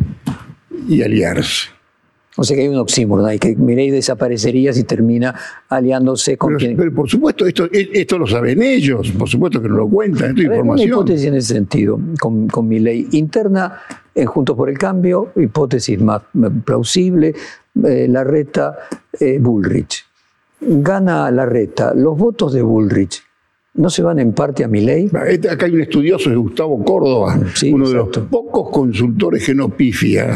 y 0.88 1.02
aliarse. 1.02 1.68
O 2.36 2.44
sea 2.44 2.56
que 2.56 2.62
hay 2.62 2.68
un 2.68 2.76
oxímoron 2.76 3.26
ahí, 3.26 3.38
que 3.38 3.56
Milei 3.56 3.90
desaparecería 3.90 4.72
si 4.72 4.84
termina 4.84 5.34
aliándose 5.68 6.36
con 6.38 6.50
Pero, 6.50 6.58
quien... 6.58 6.76
pero 6.76 6.94
por 6.94 7.08
supuesto, 7.10 7.44
esto, 7.44 7.68
esto 7.72 8.18
lo 8.18 8.26
saben 8.26 8.62
ellos, 8.62 9.10
por 9.10 9.28
supuesto 9.28 9.60
que 9.60 9.68
no 9.68 9.74
lo 9.74 9.88
cuentan, 9.88 10.30
esto 10.30 10.42
es 10.42 10.48
ver, 10.48 10.60
una 10.60 10.66
información. 10.68 10.88
hipótesis 10.88 11.26
en 11.26 11.34
ese 11.34 11.54
sentido, 11.54 12.00
con, 12.20 12.46
con 12.46 12.68
mi 12.68 12.78
ley 12.78 13.08
interna, 13.12 13.80
en 14.14 14.26
Juntos 14.26 14.56
por 14.56 14.70
el 14.70 14.78
Cambio, 14.78 15.32
hipótesis 15.36 16.00
más 16.00 16.22
plausible, 16.64 17.34
eh, 17.84 18.06
la 18.08 18.24
reta 18.24 18.78
eh, 19.18 19.38
Bullrich. 19.40 20.06
Gana 20.60 21.30
la 21.30 21.46
reta. 21.46 21.94
Los 21.94 22.16
votos 22.16 22.52
de 22.52 22.62
Bullrich 22.62 23.22
no 23.74 23.88
se 23.88 24.02
van 24.02 24.18
en 24.18 24.32
parte 24.32 24.64
a 24.64 24.68
mi 24.68 24.80
ley. 24.80 25.08
Este- 25.28 25.48
Acá 25.48 25.66
hay 25.66 25.72
un 25.72 25.80
estudioso 25.80 26.28
de 26.28 26.36
Gustavo 26.36 26.84
Córdoba, 26.84 27.40
Sí, 27.54 27.72
uno 27.72 27.88
de 27.88 27.94
los 27.94 28.08
pocos 28.08 28.68
consultores 28.70 29.44
que 29.46 29.54
no 29.54 29.68
pifia, 29.68 30.34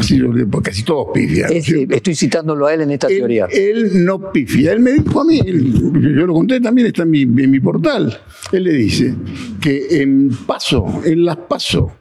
casi 0.63 0.83
todos 0.83 1.07
pifian. 1.13 1.51
estoy 1.51 2.15
citándolo 2.15 2.65
a 2.67 2.73
él 2.73 2.81
en 2.81 2.91
esta 2.91 3.07
él, 3.07 3.17
teoría. 3.17 3.47
él 3.51 4.05
no 4.05 4.31
pifia. 4.31 4.71
Él 4.71 4.79
me 4.79 4.93
dijo 4.93 5.19
a 5.21 5.25
mí, 5.25 5.39
él- 5.45 5.73
yo 6.15 6.25
lo 6.25 6.33
conté 6.33 6.61
también, 6.61 6.87
está 6.87 7.03
en 7.03 7.09
mi, 7.11 7.21
en 7.23 7.51
mi 7.51 7.59
portal. 7.59 8.17
Él 8.51 8.63
le 8.63 8.73
dice 8.73 9.13
que 9.61 10.01
en 10.01 10.29
paso, 10.47 11.01
en 11.03 11.25
las 11.25 11.35
paso, 11.37 11.91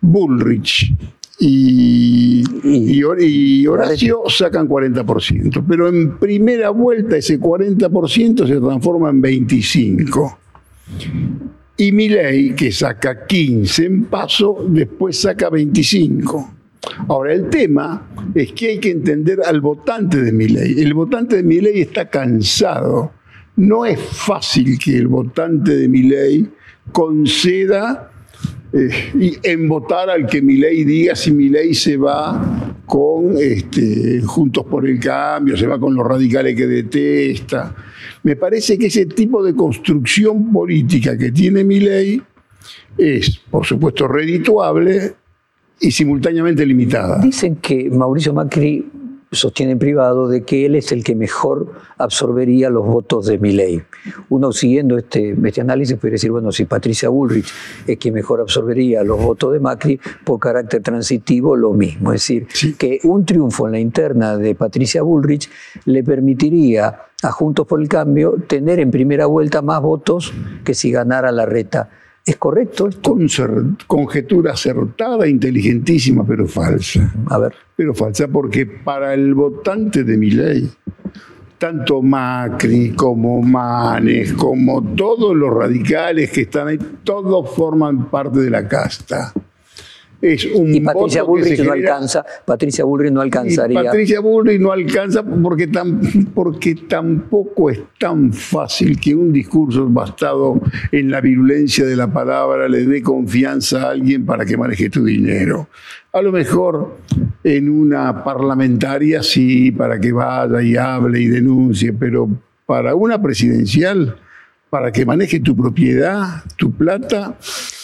Bullrich 0.00 0.92
y, 1.40 2.42
y, 2.64 3.66
Horacio 3.66 4.22
sacan 4.28 4.68
40%, 4.68 5.62
pero 5.68 5.88
en 5.88 6.16
primera 6.18 6.70
vuelta 6.70 7.16
ese 7.16 7.38
40% 7.40 8.46
se 8.46 8.56
transforma 8.60 9.10
en 9.10 9.20
25%. 9.22 10.36
Y 11.76 11.92
Milei, 11.92 12.54
que 12.54 12.70
saca 12.70 13.26
15 13.26 13.84
en 13.84 14.04
paso, 14.04 14.64
después 14.68 15.20
saca 15.20 15.50
25. 15.50 16.54
Ahora, 17.08 17.32
el 17.32 17.48
tema 17.48 18.06
es 18.34 18.52
que 18.52 18.68
hay 18.68 18.78
que 18.78 18.90
entender 18.90 19.40
al 19.44 19.60
votante 19.60 20.20
de 20.22 20.32
Milei. 20.32 20.80
El 20.80 20.94
votante 20.94 21.36
de 21.36 21.42
Milei 21.42 21.80
está 21.80 22.08
cansado. 22.08 23.12
No 23.56 23.84
es 23.84 23.98
fácil 23.98 24.78
que 24.78 24.96
el 24.96 25.08
votante 25.08 25.76
de 25.76 25.88
Milei 25.88 26.48
conceda 26.92 28.12
eh, 28.74 28.90
y 29.14 29.38
en 29.42 29.68
votar 29.68 30.10
al 30.10 30.26
que 30.26 30.42
mi 30.42 30.56
ley 30.56 30.82
diga 30.82 31.14
si 31.14 31.30
mi 31.30 31.48
ley 31.48 31.74
se 31.74 31.96
va 31.96 32.74
con 32.84 33.36
este, 33.38 34.20
Juntos 34.22 34.66
por 34.66 34.88
el 34.88 34.98
Cambio, 34.98 35.56
se 35.56 35.66
va 35.66 35.78
con 35.78 35.94
los 35.94 36.04
radicales 36.04 36.56
que 36.56 36.66
detesta. 36.66 37.74
Me 38.24 38.34
parece 38.34 38.76
que 38.76 38.86
ese 38.86 39.06
tipo 39.06 39.44
de 39.44 39.54
construcción 39.54 40.52
política 40.52 41.16
que 41.16 41.30
tiene 41.30 41.62
mi 41.62 41.78
ley 41.78 42.20
es, 42.98 43.38
por 43.50 43.64
supuesto, 43.64 44.08
redituable 44.08 45.14
y 45.80 45.90
simultáneamente 45.92 46.66
limitada. 46.66 47.20
Dicen 47.20 47.56
que 47.56 47.88
Mauricio 47.90 48.32
Macri 48.32 48.84
sostiene 49.34 49.72
en 49.72 49.78
privado 49.78 50.28
de 50.28 50.42
que 50.42 50.66
él 50.66 50.74
es 50.74 50.92
el 50.92 51.04
que 51.04 51.14
mejor 51.14 51.72
absorbería 51.98 52.70
los 52.70 52.86
votos 52.86 53.26
de 53.26 53.38
Milei. 53.38 53.82
Uno 54.28 54.52
siguiendo 54.52 54.98
este, 54.98 55.36
este 55.44 55.60
análisis 55.60 55.96
puede 55.96 56.12
decir, 56.12 56.30
bueno, 56.30 56.52
si 56.52 56.64
Patricia 56.64 57.08
Bullrich 57.08 57.52
es 57.86 57.98
quien 57.98 58.14
mejor 58.14 58.40
absorbería 58.40 59.02
los 59.02 59.20
votos 59.20 59.52
de 59.52 59.60
Macri, 59.60 60.00
por 60.24 60.38
carácter 60.38 60.82
transitivo 60.82 61.56
lo 61.56 61.72
mismo. 61.72 62.12
Es 62.12 62.22
decir, 62.22 62.76
que 62.76 63.00
un 63.04 63.24
triunfo 63.24 63.66
en 63.66 63.72
la 63.72 63.78
interna 63.78 64.36
de 64.36 64.54
Patricia 64.54 65.02
Bullrich 65.02 65.50
le 65.84 66.02
permitiría 66.02 67.00
a 67.22 67.30
Juntos 67.30 67.66
por 67.66 67.80
el 67.80 67.88
Cambio 67.88 68.36
tener 68.46 68.78
en 68.78 68.90
primera 68.90 69.26
vuelta 69.26 69.62
más 69.62 69.80
votos 69.80 70.32
que 70.64 70.74
si 70.74 70.90
ganara 70.90 71.32
la 71.32 71.46
reta. 71.46 71.90
¿Es 72.26 72.36
correcto 72.36 72.88
esto? 72.88 73.18
conjetura 73.86 74.52
acertada, 74.52 75.28
inteligentísima, 75.28 76.24
pero 76.26 76.46
falsa. 76.46 77.12
A 77.26 77.38
ver. 77.38 77.54
Pero 77.76 77.94
falsa 77.94 78.28
porque 78.28 78.64
para 78.64 79.12
el 79.12 79.34
votante 79.34 80.04
de 80.04 80.16
mi 80.16 80.30
ley, 80.30 80.70
tanto 81.58 82.00
Macri 82.00 82.92
como 82.92 83.42
Manes, 83.42 84.32
como 84.32 84.82
todos 84.94 85.36
los 85.36 85.52
radicales 85.52 86.30
que 86.30 86.42
están 86.42 86.68
ahí, 86.68 86.78
todos 87.04 87.54
forman 87.54 88.06
parte 88.10 88.40
de 88.40 88.50
la 88.50 88.66
casta 88.66 89.32
y 90.24 90.80
Patricia 90.80 91.22
Bullrich 91.22 91.60
no 91.60 91.72
alcanza, 91.72 92.24
Patricia 92.46 92.84
Bullrich 92.84 93.12
no 93.12 93.20
alcanzaría. 93.20 93.84
Patricia 93.84 94.20
Bullrich 94.20 94.60
no 94.60 94.72
alcanza 94.72 95.22
porque, 95.22 95.68
porque 96.34 96.74
tampoco 96.88 97.70
es 97.70 97.80
tan 97.98 98.32
fácil 98.32 98.98
que 98.98 99.14
un 99.14 99.32
discurso 99.32 99.86
basado 99.88 100.60
en 100.90 101.10
la 101.10 101.20
virulencia 101.20 101.84
de 101.84 101.96
la 101.96 102.10
palabra 102.10 102.68
le 102.68 102.84
dé 102.84 103.02
confianza 103.02 103.82
a 103.82 103.90
alguien 103.90 104.24
para 104.24 104.46
que 104.46 104.56
maneje 104.56 104.88
tu 104.88 105.04
dinero. 105.04 105.68
A 106.12 106.22
lo 106.22 106.32
mejor 106.32 106.96
en 107.42 107.68
una 107.68 108.24
parlamentaria 108.24 109.22
sí, 109.22 109.72
para 109.72 110.00
que 110.00 110.12
vaya 110.12 110.62
y 110.62 110.76
hable 110.76 111.20
y 111.20 111.26
denuncie, 111.26 111.92
pero 111.92 112.28
para 112.64 112.94
una 112.94 113.20
presidencial, 113.20 114.16
para 114.70 114.90
que 114.90 115.04
maneje 115.04 115.40
tu 115.40 115.54
propiedad, 115.54 116.42
tu 116.56 116.72
plata. 116.72 117.36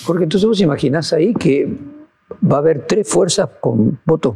Porque 0.07 0.25
entonces 0.25 0.49
vos 0.49 0.61
imaginás 0.61 1.13
ahí 1.13 1.35
que 1.35 1.69
va 2.43 2.57
a 2.57 2.59
haber 2.59 2.87
tres 2.87 3.09
fuerzas 3.09 3.49
con 3.61 3.99
votos 4.05 4.35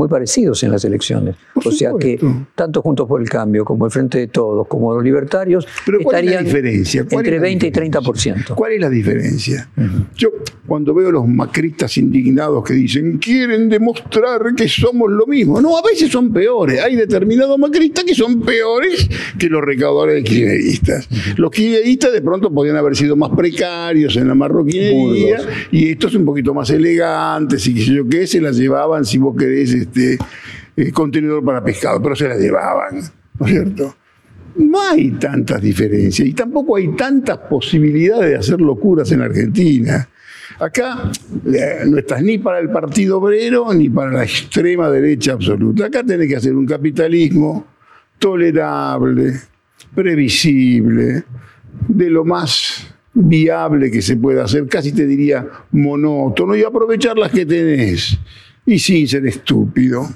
muy 0.00 0.08
parecidos 0.08 0.62
en 0.62 0.70
las 0.70 0.82
elecciones. 0.86 1.36
o 1.54 1.70
sea 1.70 1.92
que 2.00 2.18
tanto 2.54 2.80
Juntos 2.80 3.06
por 3.06 3.20
el 3.20 3.28
Cambio 3.28 3.66
como 3.66 3.84
el 3.84 3.92
Frente 3.92 4.16
de 4.16 4.28
Todos, 4.28 4.66
como 4.66 4.94
los 4.94 5.04
libertarios, 5.04 5.66
estarían 5.98 6.44
diferencia? 6.44 7.06
entre 7.10 7.38
20 7.38 7.66
y 7.66 7.70
30%. 7.70 8.54
¿Cuál 8.54 8.72
es 8.72 8.80
la 8.80 8.88
diferencia? 8.88 9.68
Yo 10.16 10.30
cuando 10.66 10.94
veo 10.94 11.10
los 11.10 11.28
macristas 11.28 11.98
indignados 11.98 12.64
que 12.64 12.72
dicen 12.72 13.18
quieren 13.18 13.68
demostrar 13.68 14.54
que 14.56 14.68
somos 14.68 15.10
lo 15.10 15.26
mismo, 15.26 15.60
no, 15.60 15.76
a 15.76 15.82
veces 15.82 16.10
son 16.10 16.32
peores. 16.32 16.80
Hay 16.80 16.96
determinados 16.96 17.58
macristas 17.58 18.04
que 18.04 18.14
son 18.14 18.40
peores 18.40 19.06
que 19.38 19.48
los 19.48 19.62
recaudadores 19.62 20.14
de 20.14 20.24
kirchneristas. 20.24 21.08
Los 21.36 21.50
kirchneristas 21.50 22.12
de 22.12 22.22
pronto 22.22 22.50
podrían 22.50 22.76
haber 22.76 22.96
sido 22.96 23.16
más 23.16 23.30
precarios 23.36 24.16
en 24.16 24.28
la 24.28 24.34
marroquinería 24.34 25.40
y 25.70 25.90
estos 25.90 26.14
un 26.14 26.24
poquito 26.24 26.54
más 26.54 26.70
elegantes 26.70 27.66
y 27.66 27.74
qué 27.74 27.80
sé 27.82 27.92
yo 27.92 28.08
qué, 28.08 28.26
se 28.26 28.40
las 28.40 28.56
llevaban, 28.56 29.04
si 29.04 29.18
vos 29.18 29.36
querés, 29.36 29.89
este, 29.90 30.18
eh, 30.76 30.92
contenedor 30.92 31.44
para 31.44 31.62
pescado, 31.62 32.00
pero 32.02 32.14
se 32.14 32.28
la 32.28 32.36
llevaban, 32.36 33.00
¿no 33.38 33.46
es 33.46 33.52
cierto? 33.52 33.96
No 34.56 34.80
hay 34.80 35.12
tantas 35.12 35.60
diferencias 35.60 36.26
y 36.28 36.32
tampoco 36.32 36.76
hay 36.76 36.88
tantas 36.96 37.38
posibilidades 37.38 38.30
de 38.30 38.36
hacer 38.36 38.60
locuras 38.60 39.10
en 39.12 39.22
Argentina. 39.22 40.08
Acá 40.58 41.10
eh, 41.46 41.84
no 41.86 41.98
estás 41.98 42.22
ni 42.22 42.38
para 42.38 42.58
el 42.58 42.68
Partido 42.70 43.18
Obrero 43.18 43.72
ni 43.72 43.88
para 43.88 44.10
la 44.10 44.24
extrema 44.24 44.90
derecha 44.90 45.32
absoluta. 45.32 45.86
Acá 45.86 46.02
tenés 46.02 46.28
que 46.28 46.36
hacer 46.36 46.54
un 46.54 46.66
capitalismo 46.66 47.66
tolerable, 48.18 49.40
previsible, 49.94 51.24
de 51.88 52.10
lo 52.10 52.24
más 52.24 52.92
viable 53.14 53.90
que 53.90 54.02
se 54.02 54.16
pueda 54.16 54.44
hacer, 54.44 54.66
casi 54.68 54.92
te 54.92 55.06
diría 55.06 55.46
monótono, 55.72 56.54
y 56.56 56.62
aprovechar 56.62 57.16
las 57.16 57.32
que 57.32 57.46
tenés 57.46 58.18
y 58.66 58.78
sin 58.78 59.08
ser 59.08 59.26
estúpido. 59.26 60.06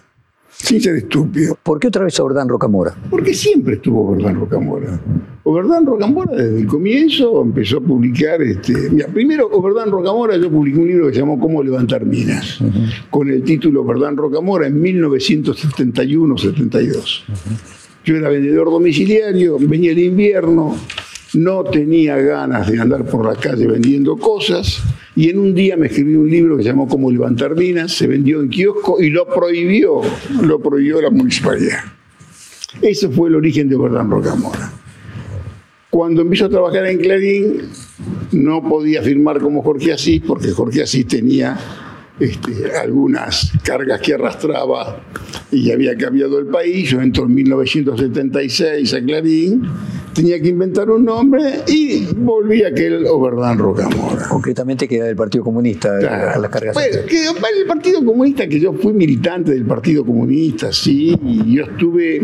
Sin 0.56 0.80
ser 0.80 0.94
estúpido. 0.96 1.58
¿Por 1.62 1.78
qué 1.80 1.88
otra 1.88 2.04
vez 2.04 2.18
Oberdán 2.20 2.48
Rocamora? 2.48 2.94
Porque 3.10 3.34
siempre 3.34 3.74
estuvo 3.74 4.08
Oberdán 4.08 4.36
Rocamora. 4.36 4.98
Oberdán 5.42 5.84
Rocamora 5.84 6.36
desde 6.36 6.60
el 6.60 6.66
comienzo 6.66 7.42
empezó 7.42 7.76
a 7.78 7.80
publicar, 7.80 8.40
este, 8.40 8.72
mira, 8.90 9.08
primero 9.08 9.48
Oberdán 9.48 9.90
Rocamora 9.90 10.36
yo 10.38 10.48
publiqué 10.50 10.78
un 10.78 10.86
libro 10.86 11.08
que 11.08 11.14
se 11.14 11.20
llamó 11.20 11.38
Cómo 11.38 11.62
levantar 11.62 12.06
minas, 12.06 12.60
con 13.10 13.28
el 13.28 13.42
título 13.42 13.82
Oberdán 13.82 14.16
Rocamora 14.16 14.66
en 14.66 14.82
1971-72. 14.82 17.24
Yo 18.04 18.16
era 18.16 18.30
vendedor 18.30 18.70
domiciliario, 18.70 19.58
venía 19.58 19.92
el 19.92 19.98
invierno, 19.98 20.74
no 21.34 21.64
tenía 21.64 22.16
ganas 22.16 22.70
de 22.70 22.80
andar 22.80 23.04
por 23.04 23.26
la 23.26 23.34
calle 23.34 23.66
vendiendo 23.66 24.16
cosas 24.16 24.82
y 25.16 25.30
en 25.30 25.38
un 25.38 25.54
día 25.54 25.76
me 25.76 25.86
escribí 25.86 26.16
un 26.16 26.28
libro 26.28 26.56
que 26.56 26.62
se 26.62 26.70
llamó 26.70 26.88
Cómo 26.88 27.10
levantar 27.10 27.54
minas, 27.56 27.92
se 27.92 28.06
vendió 28.06 28.40
en 28.40 28.48
kiosco 28.48 29.00
y 29.00 29.10
lo 29.10 29.26
prohibió, 29.26 30.00
lo 30.42 30.60
prohibió 30.60 31.00
la 31.00 31.10
municipalidad. 31.10 31.80
Ese 32.82 33.08
fue 33.08 33.28
el 33.28 33.36
origen 33.36 33.68
de 33.68 33.76
Verdán 33.76 34.10
Rocamora. 34.10 34.72
Cuando 35.90 36.22
empezó 36.22 36.46
a 36.46 36.48
trabajar 36.48 36.86
en 36.86 36.98
Clarín, 36.98 37.60
no 38.32 38.68
podía 38.68 39.00
firmar 39.02 39.38
como 39.38 39.62
Jorge 39.62 39.92
Asís, 39.92 40.22
porque 40.26 40.50
Jorge 40.50 40.82
Asís 40.82 41.06
tenía 41.06 41.56
este, 42.18 42.76
algunas 42.76 43.52
cargas 43.62 44.00
que 44.00 44.14
arrastraba 44.14 45.00
y 45.52 45.70
había 45.70 45.96
cambiado 45.96 46.40
el 46.40 46.46
país. 46.46 46.90
Yo 46.90 47.00
entro 47.00 47.26
en 47.26 47.34
1976 47.34 48.92
a 48.92 49.04
Clarín, 49.04 49.62
tenía 50.14 50.40
que 50.40 50.48
inventar 50.48 50.90
un 50.90 51.04
nombre 51.04 51.62
y 51.66 52.06
volví 52.14 52.62
a 52.62 52.68
aquel 52.68 53.06
Oberdán 53.06 53.58
Rocamora. 53.58 54.28
Concretamente 54.28 54.88
que 54.88 54.96
era 54.96 55.06
del 55.06 55.16
Partido 55.16 55.44
Comunista, 55.44 55.96
a 55.98 56.38
las 56.38 56.50
cargas. 56.50 56.74
Bueno, 56.74 56.98
que 57.06 57.26
el 57.26 57.66
Partido 57.66 58.04
Comunista, 58.04 58.46
que 58.46 58.60
yo 58.60 58.72
fui 58.72 58.92
militante 58.92 59.52
del 59.52 59.64
Partido 59.64 60.04
Comunista, 60.04 60.72
sí, 60.72 61.18
y 61.22 61.54
yo 61.54 61.64
estuve 61.64 62.22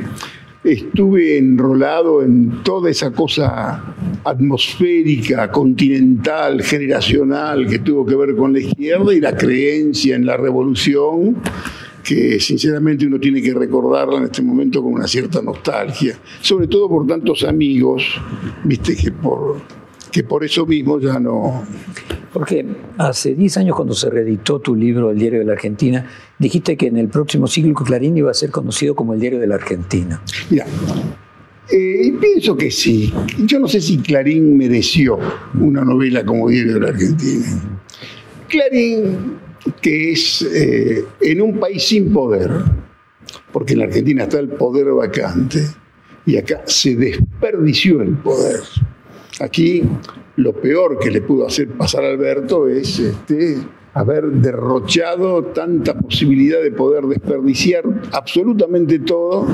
estuve 0.62 1.38
enrolado 1.38 2.22
en 2.22 2.62
toda 2.62 2.90
esa 2.90 3.10
cosa 3.12 3.94
atmosférica, 4.24 5.50
continental, 5.50 6.62
generacional 6.62 7.66
que 7.66 7.78
tuvo 7.78 8.04
que 8.04 8.14
ver 8.14 8.36
con 8.36 8.52
la 8.52 8.60
izquierda 8.60 9.14
y 9.14 9.20
la 9.20 9.34
creencia 9.34 10.16
en 10.16 10.26
la 10.26 10.36
revolución 10.36 11.36
que 12.02 12.40
sinceramente 12.40 13.06
uno 13.06 13.18
tiene 13.18 13.42
que 13.42 13.52
recordarla 13.54 14.18
en 14.18 14.24
este 14.24 14.42
momento 14.42 14.82
con 14.82 14.94
una 14.94 15.06
cierta 15.06 15.42
nostalgia, 15.42 16.18
sobre 16.40 16.66
todo 16.66 16.88
por 16.88 17.06
tantos 17.06 17.44
amigos, 17.44 18.04
viste 18.64 18.96
que 18.96 19.12
por 19.12 19.80
que 20.10 20.24
por 20.24 20.44
eso 20.44 20.66
mismo 20.66 20.98
ya 20.98 21.18
no... 21.18 21.64
Porque 22.32 22.64
hace 22.98 23.34
10 23.34 23.56
años 23.58 23.76
cuando 23.76 23.94
se 23.94 24.10
reeditó 24.10 24.60
tu 24.60 24.74
libro 24.74 25.10
El 25.10 25.18
diario 25.18 25.40
de 25.40 25.44
la 25.44 25.52
Argentina, 25.52 26.06
dijiste 26.38 26.76
que 26.76 26.86
en 26.86 26.96
el 26.96 27.08
próximo 27.08 27.46
siglo 27.46 27.74
Clarín 27.74 28.16
iba 28.16 28.30
a 28.30 28.34
ser 28.34 28.50
conocido 28.50 28.94
como 28.94 29.14
el 29.14 29.20
diario 29.20 29.40
de 29.40 29.46
la 29.46 29.56
Argentina. 29.56 30.20
Mira, 30.48 30.66
eh, 31.70 32.12
pienso 32.20 32.56
que 32.56 32.70
sí. 32.70 33.12
Yo 33.38 33.58
no 33.58 33.68
sé 33.68 33.80
si 33.80 33.98
Clarín 33.98 34.56
mereció 34.56 35.18
una 35.60 35.84
novela 35.84 36.24
como 36.24 36.48
Diario 36.48 36.74
de 36.74 36.80
la 36.80 36.88
Argentina. 36.88 37.46
Clarín, 38.48 39.36
que 39.80 40.12
es 40.12 40.42
eh, 40.42 41.04
en 41.20 41.42
un 41.42 41.58
país 41.58 41.82
sin 41.84 42.12
poder, 42.12 42.50
porque 43.52 43.74
en 43.74 43.80
la 43.80 43.84
Argentina 43.86 44.24
está 44.24 44.38
el 44.38 44.48
poder 44.48 44.86
vacante, 44.92 45.66
y 46.26 46.36
acá 46.36 46.62
se 46.66 46.96
desperdició 46.96 48.02
el 48.02 48.14
poder. 48.16 48.60
Aquí 49.40 49.82
lo 50.36 50.52
peor 50.52 50.98
que 50.98 51.10
le 51.10 51.22
pudo 51.22 51.46
hacer 51.46 51.68
pasar 51.68 52.04
a 52.04 52.10
Alberto 52.10 52.68
es 52.68 52.98
este, 52.98 53.58
haber 53.94 54.26
derrochado 54.26 55.44
tanta 55.46 55.98
posibilidad 55.98 56.62
de 56.62 56.70
poder 56.70 57.04
desperdiciar 57.04 57.84
absolutamente 58.12 59.00
todo 59.00 59.46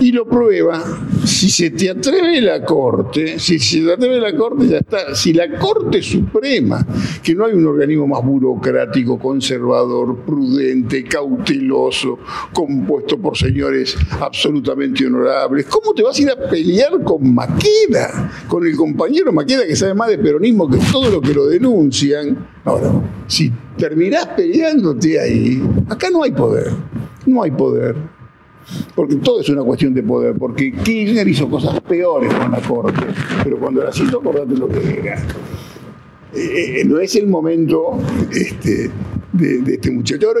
y 0.00 0.12
lo 0.12 0.26
prueba. 0.26 0.82
Si 1.24 1.50
se 1.50 1.70
te 1.70 1.90
atreve 1.90 2.40
la 2.40 2.64
Corte, 2.64 3.38
si 3.38 3.58
se 3.58 3.80
te 3.80 3.92
atreve 3.92 4.20
la 4.20 4.36
Corte, 4.36 4.66
ya 4.66 4.78
está. 4.78 5.14
Si 5.14 5.32
la 5.32 5.58
Corte 5.58 6.02
Suprema, 6.02 6.86
que 7.22 7.34
no 7.34 7.44
hay 7.44 7.54
un 7.54 7.66
organismo 7.66 8.06
más 8.06 8.24
burocrático, 8.24 9.18
conservador, 9.18 10.18
prudente, 10.24 11.04
cauteloso, 11.04 12.18
compuesto 12.52 13.18
por 13.18 13.36
señores 13.36 13.96
absolutamente 14.20 15.06
honorables, 15.06 15.66
¿cómo 15.66 15.94
te 15.94 16.02
vas 16.02 16.18
a 16.18 16.22
ir 16.22 16.30
a 16.30 16.48
pelear 16.48 17.02
con 17.04 17.34
Maqueda? 17.34 18.32
Con 18.48 18.66
el 18.66 18.76
compañero 18.76 19.32
Maqueda 19.32 19.66
que 19.66 19.76
sabe 19.76 19.94
más 19.94 20.08
de 20.08 20.18
peronismo 20.18 20.68
que 20.68 20.78
todo 20.90 21.10
lo 21.10 21.20
que 21.20 21.34
lo 21.34 21.46
denuncian. 21.46 22.48
Ahora, 22.64 22.92
si 23.26 23.52
terminás 23.76 24.26
peleándote 24.28 25.20
ahí, 25.20 25.62
acá 25.88 26.10
no 26.10 26.22
hay 26.22 26.32
poder, 26.32 26.72
no 27.26 27.42
hay 27.42 27.50
poder. 27.50 28.17
Porque 28.94 29.16
todo 29.16 29.40
es 29.40 29.48
una 29.48 29.62
cuestión 29.62 29.94
de 29.94 30.02
poder, 30.02 30.34
porque 30.36 30.72
Kirchner 30.72 31.26
hizo 31.26 31.48
cosas 31.48 31.80
peores 31.80 32.32
con 32.34 32.50
la 32.50 32.60
Corte, 32.60 33.06
pero 33.42 33.58
cuando 33.58 33.82
la 33.82 33.92
cito, 33.92 34.18
acordate 34.18 34.54
lo 34.56 34.68
que 34.68 35.00
era. 35.00 35.16
Eh, 36.34 36.80
eh, 36.80 36.84
no 36.84 37.00
es 37.00 37.16
el 37.16 37.26
momento 37.26 37.98
este, 38.30 38.90
de, 39.32 39.74
este 39.74 39.90
muchacho. 39.90 40.28
Ahora, 40.28 40.40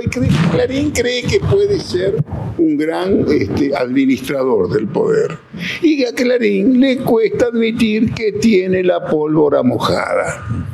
Clarín 0.52 0.90
cree 0.90 1.22
que 1.22 1.40
puede 1.40 1.80
ser 1.80 2.22
un 2.58 2.76
gran 2.76 3.24
este, 3.30 3.74
administrador 3.74 4.70
del 4.72 4.88
poder. 4.88 5.38
Y 5.82 6.04
a 6.04 6.12
Clarín 6.12 6.80
le 6.80 6.98
cuesta 6.98 7.46
admitir 7.46 8.12
que 8.12 8.32
tiene 8.32 8.82
la 8.82 9.06
pólvora 9.06 9.62
mojada. 9.62 10.68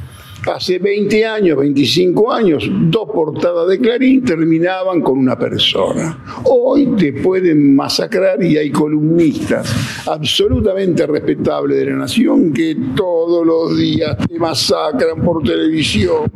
Hace 0.47 0.79
20 0.79 1.25
años, 1.25 1.59
25 1.59 2.33
años, 2.33 2.69
dos 2.71 3.09
portadas 3.11 3.67
de 3.69 3.79
Clarín 3.79 4.23
terminaban 4.23 5.01
con 5.01 5.19
una 5.19 5.39
persona. 5.39 6.19
Hoy 6.45 6.87
te 6.99 7.15
pueden 7.15 7.75
masacrar 7.75 8.43
y 8.43 8.59
hay 8.59 8.71
columnistas 8.71 9.75
absolutamente 10.07 11.07
respetables 11.07 11.79
de 11.79 11.87
la 11.87 11.97
nación 11.97 12.53
que 12.53 12.77
todos 12.95 13.47
los 13.47 13.79
días 13.79 14.19
te 14.29 14.39
masacran 14.39 15.23
por 15.25 15.43
televisión 15.43 16.31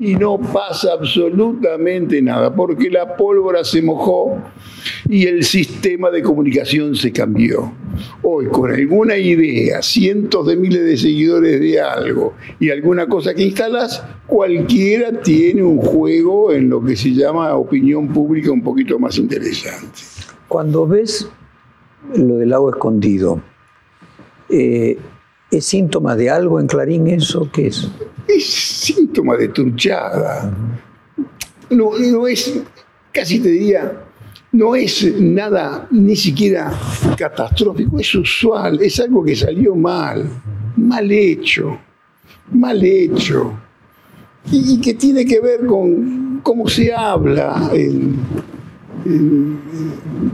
y 0.00 0.16
no 0.16 0.40
pasa 0.40 0.94
absolutamente 0.94 2.20
nada 2.20 2.52
porque 2.52 2.90
la 2.90 3.16
pólvora 3.16 3.62
se 3.62 3.80
mojó 3.80 4.38
y 5.08 5.26
el 5.26 5.44
sistema 5.44 6.10
de 6.10 6.22
comunicación 6.22 6.96
se 6.96 7.12
cambió. 7.12 7.72
Hoy 8.22 8.46
con 8.46 8.72
alguna 8.72 9.16
idea, 9.16 9.82
cientos 9.82 10.46
de 10.46 10.56
miles 10.56 10.84
de 10.84 10.96
seguidores 10.96 11.60
de 11.60 11.80
algo 11.80 12.34
y 12.60 12.70
alguna 12.70 13.06
cosa 13.06 13.34
que 13.34 13.42
instalas, 13.42 14.02
cualquiera 14.26 15.20
tiene 15.22 15.62
un 15.62 15.78
juego 15.78 16.52
en 16.52 16.68
lo 16.68 16.82
que 16.84 16.96
se 16.96 17.10
llama 17.10 17.54
opinión 17.54 18.08
pública 18.08 18.50
un 18.52 18.62
poquito 18.62 18.98
más 18.98 19.18
interesante. 19.18 20.00
Cuando 20.48 20.86
ves 20.86 21.28
lo 22.14 22.36
del 22.36 22.52
agua 22.52 22.72
escondido, 22.72 23.40
eh, 24.48 24.98
¿es 25.50 25.64
síntoma 25.64 26.14
de 26.16 26.30
algo 26.30 26.60
en 26.60 26.66
Clarín 26.66 27.06
eso? 27.08 27.48
¿Qué 27.52 27.68
es? 27.68 27.88
Es 28.28 28.44
síntoma 28.44 29.36
de 29.36 29.48
truchada. 29.48 30.54
No, 31.70 31.90
no 31.98 32.26
es, 32.26 32.62
casi 33.12 33.40
te 33.40 33.48
diría, 33.48 34.04
no 34.52 34.74
es 34.74 35.18
nada 35.18 35.88
ni 35.90 36.14
siquiera 36.14 36.72
catastrófico, 37.16 37.98
es 37.98 38.14
usual, 38.14 38.80
es 38.82 39.00
algo 39.00 39.24
que 39.24 39.34
salió 39.34 39.74
mal, 39.74 40.28
mal 40.76 41.10
hecho, 41.10 41.78
mal 42.52 42.82
hecho, 42.84 43.58
y, 44.50 44.80
que 44.80 44.94
tiene 44.94 45.24
que 45.24 45.40
ver 45.40 45.66
con 45.66 46.40
cómo 46.42 46.68
se 46.68 46.92
habla, 46.92 47.70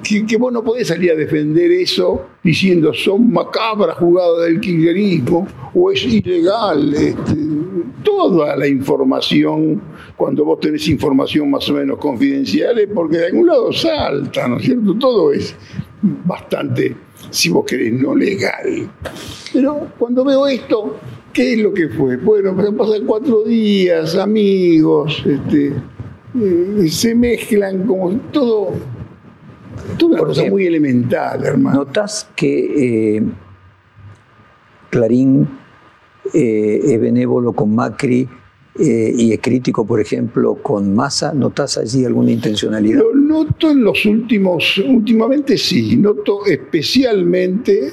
que, 0.03 0.37
vos 0.37 0.53
no 0.53 0.63
podés 0.65 0.89
salir 0.89 1.13
a 1.13 1.15
defender 1.15 1.71
eso 1.73 2.27
diciendo 2.43 2.93
son 2.93 3.33
macabras 3.33 3.97
jugadas 3.97 4.47
del 4.47 4.61
kirchnerismo 4.61 5.47
o 5.75 5.91
es 5.91 6.05
ilegal. 6.05 6.93
Este, 6.95 7.58
toda 8.03 8.57
la 8.57 8.67
información, 8.67 9.81
cuando 10.17 10.45
vos 10.45 10.61
tenés 10.61 10.89
información 10.89 11.51
más 11.51 11.69
o 11.69 11.75
menos 11.75 11.99
confidencial, 11.99 12.79
es 12.79 12.89
porque 12.93 13.19
de 13.19 13.27
algún 13.27 13.47
lado 13.47 13.73
salta, 13.73 14.49
¿no 14.49 14.57
es 14.57 14.65
cierto? 14.65 14.95
Todo 14.99 15.33
es 15.33 15.55
bastante, 16.03 16.97
si 17.31 17.51
vos 17.51 17.65
querés, 17.65 17.93
no 17.93 18.15
legal. 18.15 18.91
Pero 19.53 19.89
cuando 19.99 20.25
veo 20.25 20.47
esto, 20.47 20.97
¿qué 21.33 21.55
es 21.55 21.59
lo 21.61 21.73
que 21.73 21.89
fue? 21.89 22.17
Bueno, 22.17 22.55
pasan 22.77 23.07
cuatro 23.07 23.43
días, 23.45 24.17
amigos, 24.17 25.23
este, 25.27 25.73
eh, 26.41 26.89
se 26.89 27.15
mezclan 27.15 27.87
como 27.87 28.11
todo, 28.33 28.73
toda 29.97 30.13
una 30.13 30.25
cosa 30.25 30.45
muy 30.45 30.67
elemental, 30.67 31.45
hermano. 31.45 31.79
¿Notas 31.79 32.29
que 32.37 33.17
eh, 33.17 33.23
Clarín 34.91 35.49
eh, 36.35 36.81
es 36.85 37.01
benévolo 37.01 37.53
con 37.53 37.75
Macri 37.75 38.29
eh, 38.79 39.13
y 39.17 39.33
es 39.33 39.41
crítico, 39.41 39.87
por 39.87 40.01
ejemplo, 40.01 40.55
con 40.63 40.95
Massa? 40.95 41.33
¿Notas 41.33 41.79
allí 41.79 42.05
alguna 42.05 42.31
intencionalidad? 42.31 43.01
Lo 43.01 43.15
noto 43.15 43.71
en 43.71 43.83
los 43.83 44.05
últimos, 44.07 44.79
últimamente 44.79 45.59
sí, 45.59 45.97
noto 45.97 46.47
especialmente, 46.47 47.93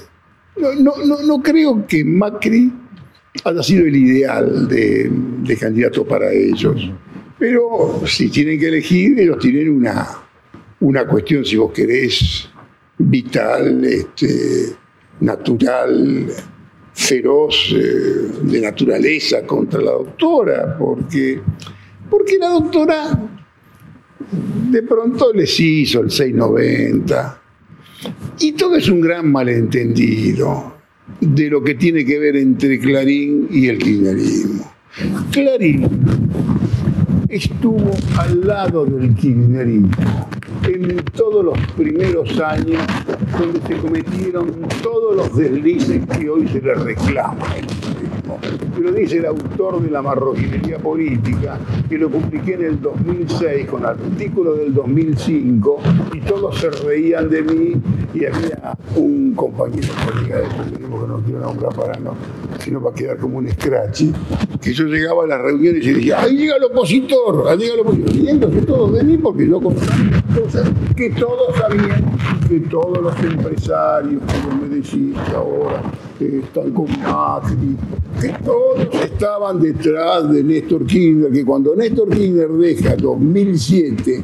no, 0.58 0.96
no, 1.06 1.22
no 1.24 1.42
creo 1.42 1.86
que 1.88 2.06
Macri 2.06 2.72
haya 3.44 3.64
sido 3.64 3.86
el 3.86 3.96
ideal 3.96 4.68
de, 4.68 5.10
de, 5.44 5.58
candidato 5.58 6.06
para 6.06 6.32
ellos, 6.32 6.90
pero 7.38 8.02
si 8.06 8.30
tienen 8.30 8.60
que 8.60 8.68
elegir, 8.68 9.20
ellos 9.20 9.40
tienen 9.40 9.70
una, 9.70 10.08
una 10.80 11.06
cuestión, 11.06 11.44
si 11.44 11.58
vos 11.58 11.72
querés, 11.74 12.48
vital, 12.98 13.84
este, 13.84 14.76
natural, 15.20 16.28
feroz 16.96 17.76
eh, 17.76 18.41
de 18.41 18.62
naturaleza 18.62 19.46
contra 19.46 19.82
la 19.82 19.91
doctora, 19.91 20.78
porque, 20.80 21.41
porque 22.10 22.38
la 22.39 22.50
doctora 22.50 23.20
de 24.72 24.82
pronto 24.84 25.34
les 25.34 25.60
hizo 25.60 26.02
el 26.02 26.10
690. 26.10 27.41
Y 28.39 28.54
todo 28.54 28.78
es 28.78 28.88
un 28.88 29.02
gran 29.02 29.30
malentendido 29.32 30.76
de 31.20 31.50
lo 31.50 31.64
que 31.64 31.76
tiene 31.76 32.06
que 32.06 32.18
ver 32.18 32.38
entre 32.38 32.80
Clarín 32.80 33.48
y 33.52 33.68
el 33.68 33.78
kirchnerismo. 33.78 34.72
Clarín 35.32 35.89
estuvo 37.36 37.92
al 38.18 38.48
lado 38.48 38.86
del 38.86 39.14
kirchnerismo 39.14 39.92
en 40.64 41.04
todos 41.18 41.44
los 41.44 41.60
primeros 41.76 42.40
años 42.40 42.82
donde 43.38 43.60
se 43.68 43.78
cometieron 43.78 44.52
todos 44.82 45.18
los 45.18 45.36
deslices 45.36 46.02
que 46.18 46.30
hoy 46.30 46.48
se 46.48 46.62
le 46.62 46.76
reclaman. 46.76 47.36
Lo 48.80 48.91
dice 48.91 49.17
el 49.17 49.26
autor 49.26 49.82
de 49.82 49.89
la 49.89 50.01
marroquinería 50.01 50.78
política, 50.80 51.57
que 51.88 51.97
lo 51.97 52.09
publiqué 52.09 52.53
en 52.55 52.63
el 52.63 52.82
2006 52.82 53.67
con 53.67 53.86
artículo 53.86 54.55
del 54.55 54.73
2005, 54.73 55.78
y 56.13 56.19
todos 56.21 56.59
se 56.59 56.69
reían 56.69 57.30
de 57.30 57.41
mí, 57.41 57.82
y 58.13 58.26
había 58.26 58.78
un 58.95 59.34
compañero 59.36 59.93
colega 60.05 60.38
de 60.38 60.47
periodismo 60.47 61.01
que 61.01 61.07
no 61.07 61.19
quiero 61.19 61.39
nombrar 61.39 61.76
para 61.76 61.99
no, 61.99 62.15
sino 62.59 62.82
para 62.82 62.95
quedar 62.95 63.17
como 63.17 63.38
un 63.38 63.49
scratch, 63.49 64.03
que 64.61 64.73
yo 64.73 64.86
llegaba 64.86 65.23
a 65.23 65.28
las 65.28 65.41
reuniones 65.41 65.86
y 65.86 65.93
decía, 65.93 66.21
ahí 66.21 66.38
llega 66.38 66.55
el 66.57 66.63
opositor, 66.63 67.47
ahí 67.49 67.57
llega 67.57 67.73
el 67.76 67.80
opositor, 67.82 68.11
riéndose 68.13 68.61
todos 68.61 68.93
de 68.93 69.03
mí 69.03 69.17
porque 69.17 69.47
yo 69.47 69.61
contaba 69.61 69.95
cosas 70.36 70.69
que 70.95 71.09
todos 71.11 71.55
sabían, 71.57 72.03
que 72.48 72.60
todos 72.62 73.02
los 73.02 73.20
empresarios, 73.24 74.22
como 74.43 74.62
me 74.62 74.76
decís 74.76 75.16
ahora, 75.34 75.82
que 76.20 76.39
están 76.39 76.72
con 76.72 76.86
Macri, 77.02 77.76
que 78.22 78.30
todos 78.43 78.88
estaban 79.04 79.60
detrás 79.60 80.32
de 80.32 80.43
Néstor 80.43 80.86
Kirchner, 80.86 81.32
que 81.32 81.43
cuando 81.43 81.76
Néstor 81.76 82.10
Kirchner 82.10 82.50
deja 82.50 82.96
2007 82.96 84.24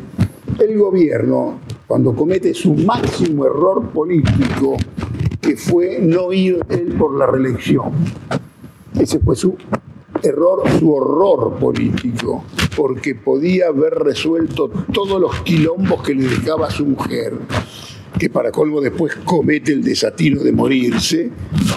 el 0.60 0.78
gobierno, 0.78 1.60
cuando 1.88 2.14
comete 2.14 2.54
su 2.54 2.74
máximo 2.76 3.46
error 3.46 3.90
político, 3.90 4.78
que 5.42 5.58
fue 5.58 6.00
no 6.00 6.32
ir 6.32 6.60
él 6.70 6.94
por 6.98 7.18
la 7.18 7.26
reelección. 7.26 7.92
Ese 9.00 9.20
fue 9.20 9.36
su 9.36 9.56
error, 10.22 10.62
su 10.80 10.94
horror 10.94 11.56
político, 11.56 12.44
porque 12.78 13.16
podía 13.16 13.68
haber 13.68 13.96
resuelto 13.96 14.70
todos 14.94 15.20
los 15.20 15.42
quilombos 15.42 16.04
que 16.04 16.14
le 16.14 16.28
dejaba 16.28 16.68
a 16.68 16.72
su 16.72 16.86
mujer 16.86 17.34
que 18.22 18.30
para 18.30 18.52
colmo 18.52 18.80
después 18.80 19.16
comete 19.26 19.74
el 19.74 19.84
desatino 19.84 20.44
de 20.44 20.52
morirse, 20.52 21.32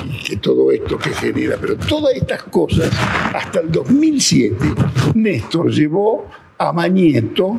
y 0.04 0.24
que 0.24 0.36
todo 0.36 0.70
esto 0.70 0.98
que 0.98 1.08
genera, 1.08 1.56
pero 1.58 1.74
todas 1.74 2.14
estas 2.14 2.42
cosas, 2.42 2.90
hasta 3.32 3.60
el 3.60 3.72
2007, 3.72 4.54
Néstor 5.14 5.70
llevó 5.70 6.26
a 6.58 6.70
Mañeto 6.70 7.58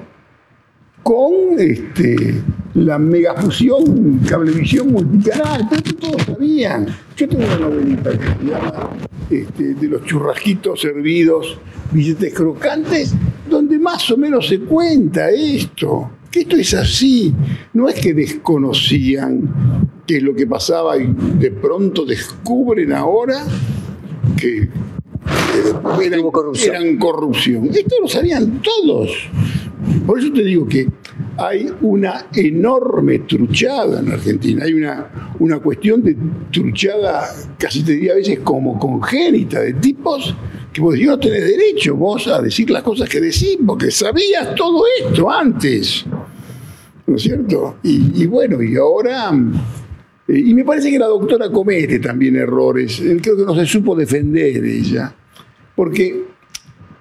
con 1.02 1.34
este, 1.58 2.44
la 2.76 3.00
megafusión, 3.00 4.20
cablevisión 4.20 4.92
multicanal, 4.92 5.68
todos 6.00 6.22
sabían. 6.22 6.86
Yo 7.18 7.28
tengo 7.28 7.44
una 7.44 7.58
novelita 7.58 8.12
que 8.12 8.18
se 8.18 8.52
llama 8.52 8.90
este, 9.32 9.74
De 9.74 9.88
los 9.88 10.06
churrasquitos 10.06 10.80
servidos, 10.80 11.58
billetes 11.92 12.36
crocantes, 12.36 13.16
donde 13.50 13.80
más 13.80 14.12
o 14.12 14.18
menos 14.18 14.48
se 14.48 14.60
cuenta 14.60 15.32
esto, 15.32 16.12
que 16.36 16.42
esto 16.42 16.58
es 16.58 16.74
así. 16.74 17.34
No 17.74 17.88
es 17.88 17.96
que 17.96 18.14
desconocían 18.14 19.90
qué 20.06 20.18
es 20.18 20.24
lo 20.24 20.36
que 20.36 20.46
pasaba 20.46 20.98
y 20.98 21.08
de 21.40 21.50
pronto 21.52 22.06
descubren 22.06 22.92
ahora 22.92 23.46
que 24.38 24.68
eran, 26.04 26.30
corrupción. 26.30 26.76
eran 26.76 26.98
corrupción. 26.98 27.70
Esto 27.74 27.96
lo 28.02 28.10
sabían 28.10 28.62
todos. 28.62 29.12
Por 30.06 30.20
eso 30.20 30.34
te 30.34 30.44
digo 30.44 30.68
que 30.68 30.90
hay 31.38 31.70
una 31.82 32.28
enorme 32.34 33.20
truchada 33.20 34.00
en 34.00 34.12
Argentina, 34.12 34.64
hay 34.66 34.74
una, 34.74 35.34
una 35.40 35.60
cuestión 35.60 36.02
de 36.02 36.16
truchada, 36.52 37.28
casi 37.58 37.84
te 37.84 37.94
diría 37.94 38.14
a 38.14 38.16
veces 38.16 38.40
como 38.40 38.80
congénita, 38.80 39.60
de 39.62 39.74
tipos 39.74 40.36
que 40.72 40.82
vos 40.82 40.98
no 41.00 41.20
tenés 41.20 41.46
derecho 41.46 41.96
vos 41.96 42.28
a 42.28 42.42
decir 42.42 42.70
las 42.70 42.84
cosas 42.84 43.10
que 43.10 43.20
decís, 43.20 43.58
porque 43.66 43.92
sabías 43.92 44.56
todo 44.56 44.84
esto 45.02 45.30
antes, 45.30 46.06
¿no 47.08 47.16
es 47.16 47.22
cierto? 47.22 47.78
Y, 47.84 48.26
bueno, 48.26 48.62
y 48.62 48.76
ahora... 48.76 49.32
Eh, 50.28 50.40
y 50.40 50.56
me 50.56 50.66
parece 50.66 50.90
que 50.90 50.98
la 50.98 51.06
doctora 51.06 51.52
comete 51.52 52.00
también 52.00 52.36
errores, 52.36 53.00
creo 53.22 53.38
que 53.38 53.44
no 53.44 53.54
se 53.54 53.68
supo 53.68 53.96
defender 53.96 54.66
ella, 54.66 55.14
porque 55.76 56.35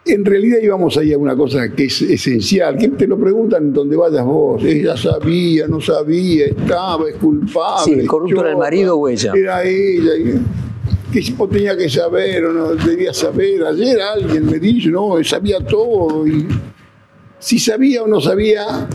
en 0.06 0.24
realidad 0.24 0.58
íbamos 0.62 0.96
ahí 0.98 1.12
a 1.12 1.18
una 1.18 1.34
cosa 1.34 1.70
que 1.70 1.84
es 1.84 2.02
esencial, 2.02 2.76
que 2.76 2.88
te 2.88 3.06
lo 3.06 3.18
preguntan 3.18 3.72
donde 3.72 3.96
vayas 3.96 4.24
vos. 4.24 4.62
Ella 4.62 4.96
sabía, 4.96 5.66
no 5.66 5.80
sabía, 5.80 6.46
estaba, 6.46 7.08
es 7.08 7.16
culpable. 7.16 7.84
Sí, 7.84 8.00
el 8.00 8.06
corrupto 8.06 8.40
era 8.42 8.50
el 8.50 8.58
marido 8.58 8.98
o 8.98 9.08
ella. 9.08 9.32
Era 9.34 9.64
ella. 9.64 10.12
Que 11.12 11.22
tenía 11.50 11.76
que 11.76 11.88
saber 11.88 12.44
o 12.44 12.52
no 12.52 12.74
debía 12.74 13.14
saber. 13.14 13.64
Ayer 13.64 13.98
alguien 14.00 14.46
me 14.46 14.58
dijo, 14.58 14.90
no, 14.90 15.24
sabía 15.24 15.60
todo. 15.60 16.26
Y 16.26 16.48
si 17.38 17.58
sabía 17.58 18.02
o 18.02 18.06
no 18.06 18.20
sabía, 18.20 18.88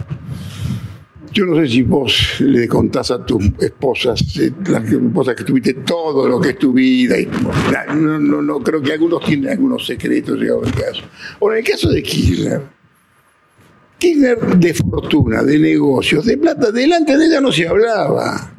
yo 1.31 1.45
no 1.45 1.55
sé 1.61 1.67
si 1.67 1.83
vos 1.83 2.35
le 2.39 2.67
contás 2.67 3.11
a 3.11 3.25
tus 3.25 3.43
esposas, 3.59 4.21
eh, 4.37 4.51
las 4.67 4.83
esposas 4.91 5.35
que 5.35 5.43
tuviste 5.43 5.73
todo 5.75 6.27
lo 6.27 6.39
que 6.39 6.49
es 6.49 6.57
tu 6.57 6.73
vida. 6.73 7.19
Y, 7.19 7.27
no, 7.95 8.19
no, 8.19 8.59
creo 8.59 8.81
que 8.81 8.93
algunos 8.93 9.23
tienen 9.23 9.49
algunos 9.49 9.85
secretos 9.85 10.39
llegado 10.39 10.63
el 10.63 10.73
caso. 10.73 11.03
Ahora, 11.39 11.57
en 11.57 11.65
el 11.65 11.71
caso 11.71 11.89
de 11.89 12.01
Kirchner, 12.01 12.61
Kirchner 13.97 14.39
de 14.57 14.73
fortuna, 14.73 15.43
de 15.43 15.59
negocios, 15.59 16.25
de 16.25 16.37
plata, 16.37 16.71
delante 16.71 17.17
de 17.17 17.25
ella 17.25 17.41
no 17.41 17.51
se 17.51 17.67
hablaba. 17.67 18.53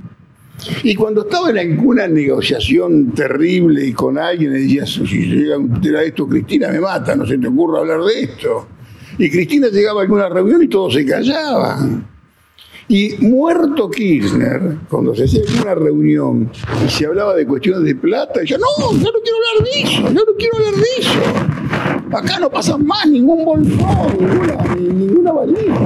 Y 0.83 0.95
cuando 0.95 1.23
estaba 1.23 1.51
en 1.51 1.59
alguna 1.59 2.07
negociación 2.07 3.13
terrible 3.13 3.87
y 3.87 3.93
con 3.93 4.19
alguien 4.19 4.53
le 4.53 4.61
decía, 4.61 4.85
si 4.87 5.07
llega 5.07 5.57
a 6.01 6.03
esto, 6.03 6.29
Cristina 6.29 6.69
me 6.69 6.81
mata, 6.81 7.17
no 7.17 7.27
se 7.27 7.39
te 7.39 7.47
ocurra 7.47 7.81
hablar 7.81 8.03
de 8.03 8.23
esto. 8.23 8.69
Y 9.19 9.31
Cristina 9.31 9.69
llegaba 9.69 10.01
a 10.01 10.03
alguna 10.03 10.29
reunión 10.29 10.63
y 10.63 10.69
todos 10.69 10.95
se 10.95 11.05
callaban. 11.07 12.10
Y 12.91 13.15
muerto 13.21 13.89
Kirchner, 13.89 14.79
cuando 14.89 15.15
se 15.15 15.23
hacía 15.23 15.43
una 15.63 15.77
reunión 15.77 16.51
y 16.85 16.91
se 16.91 17.07
hablaba 17.07 17.37
de 17.37 17.47
cuestiones 17.47 17.85
de 17.85 17.95
plata, 17.95 18.43
yo 18.43 18.59
no, 18.59 18.67
yo 18.91 19.13
no 19.13 19.19
quiero 19.23 19.37
hablar 19.39 19.65
de 19.65 19.81
eso, 19.81 20.03
yo 20.03 20.25
no 20.27 20.37
quiero 20.37 20.57
hablar 20.57 20.75
de 20.75 20.89
eso. 20.99 22.17
Acá 22.17 22.41
no 22.41 22.51
pasa 22.51 22.77
más 22.79 23.07
ningún 23.07 23.45
bolsón, 23.45 24.19
ninguna, 24.19 24.75
ninguna 24.75 25.33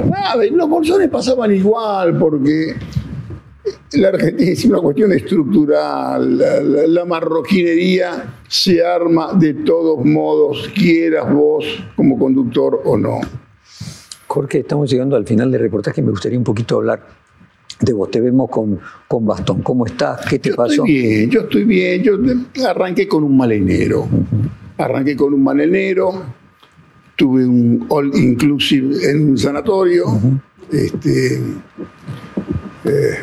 nada. 0.09 0.47
Y 0.47 0.49
los 0.49 0.67
bolsones 0.67 1.07
pasaban 1.09 1.53
igual 1.53 2.17
porque 2.17 2.73
la 3.91 4.07
Argentina 4.07 4.51
es 4.51 4.65
una 4.65 4.79
cuestión 4.79 5.11
estructural. 5.11 6.39
la, 6.87 7.05
marroquinería 7.05 8.39
se 8.47 8.83
arma 8.83 9.33
de 9.33 9.53
todos 9.53 10.03
modos, 10.03 10.71
quieras 10.73 11.31
vos 11.31 11.65
como 11.95 12.17
conductor 12.17 12.81
o 12.83 12.97
no. 12.97 13.44
Jorge, 14.35 14.59
estamos 14.59 14.91
llegando 14.91 15.15
al 15.15 15.25
final 15.25 15.49
del 15.49 15.61
reportaje. 15.61 16.01
Me 16.01 16.11
gustaría 16.11 16.37
un 16.37 16.43
poquito 16.43 16.75
hablar 16.75 17.07
de 17.79 17.93
vos. 17.93 18.11
Te 18.11 18.19
vemos 18.19 18.49
con, 18.49 18.77
con 19.07 19.25
bastón. 19.25 19.61
¿Cómo 19.61 19.85
estás? 19.85 20.25
¿Qué 20.25 20.39
te 20.39 20.49
yo 20.49 20.57
pasó? 20.57 20.83
Estoy 20.83 20.91
bien, 20.91 21.29
yo 21.29 21.39
estoy 21.39 21.63
bien. 21.63 22.03
Yo 22.03 22.17
arranqué 22.67 23.07
con 23.07 23.23
un 23.23 23.37
mal 23.37 23.53
enero. 23.53 24.05
Arranqué 24.77 25.15
con 25.15 25.33
un 25.33 25.41
mal 25.41 25.61
enero. 25.61 26.21
Tuve 27.15 27.45
un 27.45 27.85
all 27.87 28.11
inclusive 28.13 29.09
en 29.09 29.29
un 29.29 29.37
sanatorio. 29.37 30.03
este, 30.69 31.39
eh, 32.83 33.17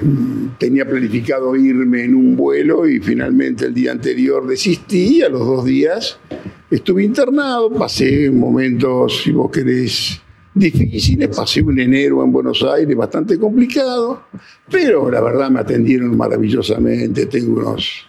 tenía 0.56 0.88
planificado 0.88 1.54
irme 1.56 2.04
en 2.04 2.14
un 2.14 2.34
vuelo 2.36 2.88
y 2.88 3.00
finalmente 3.00 3.66
el 3.66 3.74
día 3.74 3.92
anterior 3.92 4.46
desistí. 4.46 5.20
A 5.20 5.28
los 5.28 5.46
dos 5.46 5.66
días 5.66 6.18
estuve 6.70 7.04
internado. 7.04 7.70
Pasé 7.70 8.30
momentos, 8.30 9.20
si 9.22 9.32
vos 9.32 9.50
querés, 9.50 10.22
difíciles. 10.54 11.34
Pasé 11.34 11.62
un 11.62 11.78
enero 11.78 12.22
en 12.24 12.32
Buenos 12.32 12.62
Aires 12.62 12.96
bastante 12.96 13.38
complicado, 13.38 14.24
pero 14.70 15.10
la 15.10 15.20
verdad 15.20 15.50
me 15.50 15.60
atendieron 15.60 16.16
maravillosamente. 16.16 17.26
Tengo 17.26 17.60
unos 17.60 18.06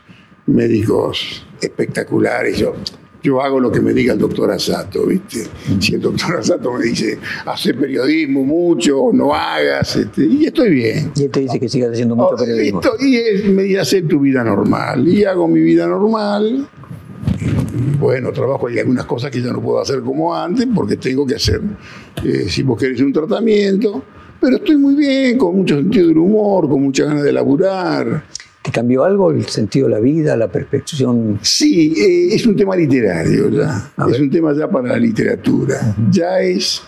médicos 0.48 1.46
espectaculares. 1.62 2.58
Yo, 2.58 2.74
yo 3.22 3.42
hago 3.42 3.60
lo 3.60 3.72
que 3.72 3.80
me 3.80 3.94
diga 3.94 4.14
el 4.14 4.20
doctor 4.20 4.52
Asato, 4.52 5.06
¿viste? 5.06 5.48
Si 5.80 5.96
el 5.96 6.02
doctor 6.02 6.38
Asato 6.38 6.74
me 6.74 6.86
dice, 6.86 7.18
hace 7.46 7.74
periodismo 7.74 8.44
mucho, 8.44 9.12
no 9.14 9.34
hagas, 9.34 9.96
este, 9.96 10.26
y 10.26 10.46
estoy 10.46 10.72
bien. 10.72 11.12
Y 11.16 11.24
él 11.24 11.32
te 11.32 11.40
dice 11.40 11.60
que 11.60 11.70
sigas 11.70 11.92
haciendo 11.92 12.16
mucho 12.16 12.36
oh, 12.36 12.38
periodismo. 12.38 12.82
y 13.00 13.50
me 13.50 13.64
dice, 13.64 13.80
hacer 13.80 14.08
tu 14.08 14.20
vida 14.20 14.44
normal. 14.44 15.08
Y 15.08 15.24
hago 15.24 15.48
mi 15.48 15.62
vida 15.62 15.88
normal 15.88 16.68
bueno, 18.00 18.32
trabajo, 18.32 18.68
hay 18.68 18.80
algunas 18.80 19.06
cosas 19.06 19.32
que 19.32 19.42
ya 19.42 19.52
no 19.52 19.62
puedo 19.62 19.80
hacer 19.80 20.02
como 20.02 20.36
antes 20.36 20.68
porque 20.74 20.98
tengo 20.98 21.26
que 21.26 21.36
hacer, 21.36 21.62
eh, 22.24 22.46
si 22.48 22.64
vos 22.64 22.80
querés, 22.80 23.02
un 23.02 23.14
tratamiento, 23.14 24.04
pero 24.40 24.58
estoy 24.58 24.78
muy 24.78 24.96
bien, 24.96 25.38
con 25.38 25.56
mucho 25.56 25.78
sentido 25.78 26.08
del 26.08 26.18
humor, 26.18 26.70
con 26.70 26.82
muchas 26.82 27.08
ganas 27.08 27.24
de 27.24 27.32
laburar. 27.32 28.26
¿Te 28.62 28.72
cambió 28.72 29.04
algo 29.04 29.32
el 29.32 29.46
sentido 29.46 29.88
de 29.88 29.96
la 29.96 30.00
vida, 30.00 30.38
la 30.38 30.50
perspectiva? 30.50 31.14
Sí, 31.42 31.94
eh, 31.98 32.36
es 32.36 32.46
un 32.46 32.56
tema 32.56 32.76
literario 32.76 33.50
ya, 33.50 33.92
es 34.10 34.20
un 34.20 34.30
tema 34.30 34.54
ya 34.54 34.70
para 34.70 34.90
la 34.90 34.98
literatura, 34.98 35.96
ya 36.10 36.40
es... 36.40 36.82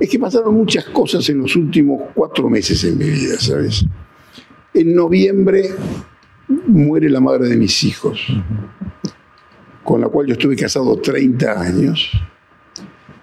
Es 0.00 0.08
que 0.08 0.18
pasaron 0.18 0.54
muchas 0.54 0.86
cosas 0.86 1.28
en 1.28 1.38
los 1.38 1.54
últimos 1.54 2.02
cuatro 2.14 2.48
meses 2.48 2.82
en 2.84 2.98
mi 2.98 3.04
vida, 3.04 3.38
¿sabes? 3.38 3.84
En 4.74 4.94
noviembre 4.94 5.70
muere 6.66 7.08
la 7.10 7.20
madre 7.20 7.48
de 7.48 7.56
mis 7.56 7.84
hijos 7.84 8.26
con 9.84 10.00
la 10.00 10.08
cual 10.08 10.26
yo 10.26 10.32
estuve 10.34 10.56
casado 10.56 10.96
30 10.96 11.60
años. 11.60 12.10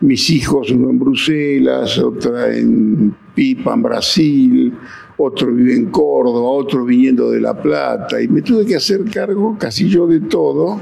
Mis 0.02 0.30
hijos, 0.30 0.72
uno 0.72 0.90
en 0.90 1.00
Bruselas, 1.00 1.98
otra 1.98 2.56
en 2.56 3.14
Pipa, 3.36 3.74
en 3.74 3.82
Brasil, 3.82 4.74
otro 5.18 5.54
vive 5.54 5.76
en 5.76 5.88
Córdoba, 5.88 6.50
otro 6.50 6.86
viniendo 6.86 7.30
de 7.32 7.42
La 7.42 7.62
Plata, 7.62 8.22
y 8.22 8.28
me 8.30 8.42
tuve 8.42 8.66
que 8.66 8.76
hacer 8.76 9.04
cargo 9.12 9.58
casi 9.60 9.90
yo 9.90 10.08
de 10.08 10.22
todo. 10.22 10.80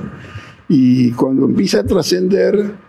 Y 0.69 1.11
cuando 1.11 1.45
empieza 1.45 1.80
a 1.80 1.84
trascender, 1.84 2.86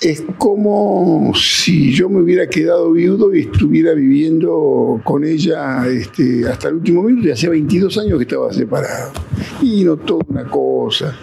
es 0.00 0.22
como 0.38 1.32
si 1.34 1.92
yo 1.92 2.08
me 2.08 2.20
hubiera 2.20 2.46
quedado 2.46 2.92
viudo 2.92 3.34
y 3.34 3.40
estuviera 3.40 3.94
viviendo 3.94 5.00
con 5.02 5.24
ella 5.24 5.86
este, 5.88 6.48
hasta 6.48 6.68
el 6.68 6.76
último 6.76 7.02
minuto 7.02 7.26
y 7.26 7.32
hacía 7.32 7.50
22 7.50 7.98
años 7.98 8.18
que 8.18 8.22
estaba 8.22 8.52
separado. 8.52 9.12
Y 9.60 9.84
no 9.84 9.96
toda 9.96 10.24
una 10.28 10.44
cosa. 10.44 11.16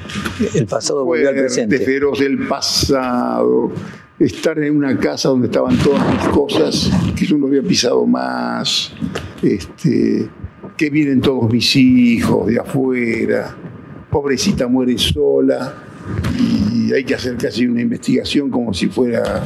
El 0.53 0.65
pasado 0.65 1.05
volvió 1.05 1.30
al 1.30 1.36
presente. 1.36 1.80
feroz 1.80 2.19
el 2.21 2.47
pasado. 2.47 3.71
Estar 4.19 4.59
en 4.59 4.78
una 4.78 4.97
casa 4.97 5.30
donde 5.30 5.47
estaban 5.47 5.78
todas 5.78 6.01
mis 6.13 6.28
cosas 6.30 6.89
que 7.15 7.26
yo 7.26 7.38
no 7.38 7.47
había 7.47 7.61
pisado 7.61 8.05
más. 8.05 8.93
Este, 9.41 10.30
que 10.76 10.89
vienen 10.89 11.21
todos 11.21 11.51
mis 11.51 11.76
hijos 11.78 12.47
de 12.47 12.59
afuera. 12.59 13.55
Pobrecita 14.09 14.67
muere 14.67 14.97
sola 14.97 15.84
y 16.86 16.93
hay 16.93 17.03
que 17.03 17.15
hacer 17.15 17.36
casi 17.38 17.65
una 17.65 17.81
investigación 17.81 18.49
como 18.49 18.73
si 18.73 18.88
fuera 18.88 19.43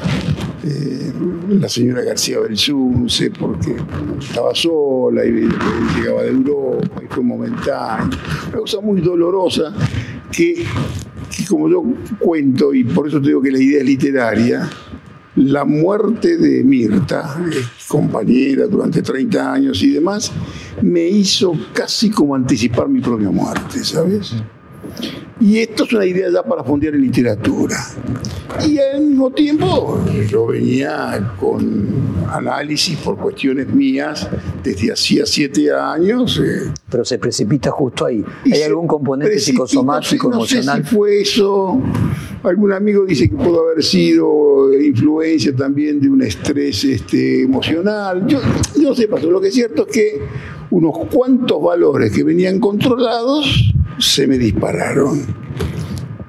eh, 0.64 1.14
la 1.50 1.70
señora 1.70 2.02
García 2.02 2.40
Belsunce, 2.40 3.32
porque 3.32 3.76
estaba 4.20 4.54
sola 4.54 5.24
y 5.26 5.48
llegaba 5.96 6.24
de 6.24 6.30
Europa 6.30 7.02
y 7.02 7.08
fue 7.08 7.24
momentáneo. 7.24 8.18
Una 8.50 8.60
cosa 8.60 8.82
muy 8.82 9.00
dolorosa 9.00 9.74
que, 10.32 10.66
como 11.48 11.70
yo 11.70 11.84
cuento, 12.20 12.74
y 12.74 12.84
por 12.84 13.08
eso 13.08 13.22
te 13.22 13.28
digo 13.28 13.42
que 13.42 13.52
la 13.52 13.60
idea 13.60 13.80
es 13.80 13.86
literaria, 13.86 14.70
la 15.38 15.64
muerte 15.64 16.38
de 16.38 16.64
Mirta, 16.66 17.38
compañera 17.88 18.68
durante 18.68 19.02
30 19.02 19.54
años 19.54 19.82
y 19.82 19.92
demás, 19.92 20.32
me 20.82 21.08
hizo 21.08 21.54
casi 21.72 22.10
como 22.10 22.36
anticipar 22.36 22.90
mi 22.90 23.00
propia 23.00 23.32
muerte, 23.32 23.80
¿sabes? 23.86 24.34
Y 25.42 25.60
esto 25.60 25.86
es 25.86 25.94
una 25.94 26.06
idea 26.06 26.30
ya 26.30 26.44
para 26.44 26.64
fondear 26.64 26.96
en 26.96 27.02
literatura. 27.02 27.78
Y 28.68 28.78
al 28.78 29.02
mismo 29.02 29.32
tiempo 29.32 30.04
yo 30.30 30.48
venía 30.48 31.34
con 31.40 31.88
análisis 32.30 32.98
por 32.98 33.18
cuestiones 33.18 33.68
mías 33.70 34.28
desde 34.64 34.92
hacía 34.92 35.26
siete 35.26 35.72
años. 35.72 36.42
Eh. 36.44 36.72
Pero 36.90 37.06
se 37.06 37.18
precipita 37.20 37.72
justo 37.72 38.06
ahí. 38.06 38.24
¿Hay 38.46 38.64
algún 38.64 38.88
componente 38.88 39.40
psicosomático, 39.40 40.30
no 40.30 40.38
emocional? 40.38 40.84
Sé 40.84 40.90
si 40.90 40.96
fue 40.96 41.22
eso. 41.22 41.82
Algún 42.44 42.74
amigo 42.74 43.06
dice 43.06 43.30
que 43.30 43.36
pudo 43.36 43.70
haber 43.70 43.84
sido 43.84 44.74
influencia 44.74 45.56
también 45.56 46.02
de 46.02 46.10
un 46.10 46.22
estrés 46.22 46.84
este, 46.84 47.44
emocional. 47.44 48.26
Yo, 48.28 48.40
yo 48.76 48.90
no 48.90 48.96
sé, 48.96 49.08
pasó. 49.08 49.32
Lo 49.32 49.40
que 49.40 49.50
es 49.50 49.54
cierto 49.54 49.88
es 49.88 49.94
que 49.94 50.22
unos 50.72 50.98
cuantos 51.14 51.62
valores 51.62 52.12
que 52.12 52.24
venían 52.24 52.60
controlados 52.60 53.74
se 54.00 54.28
me 54.28 54.38
dispararon. 54.38 55.20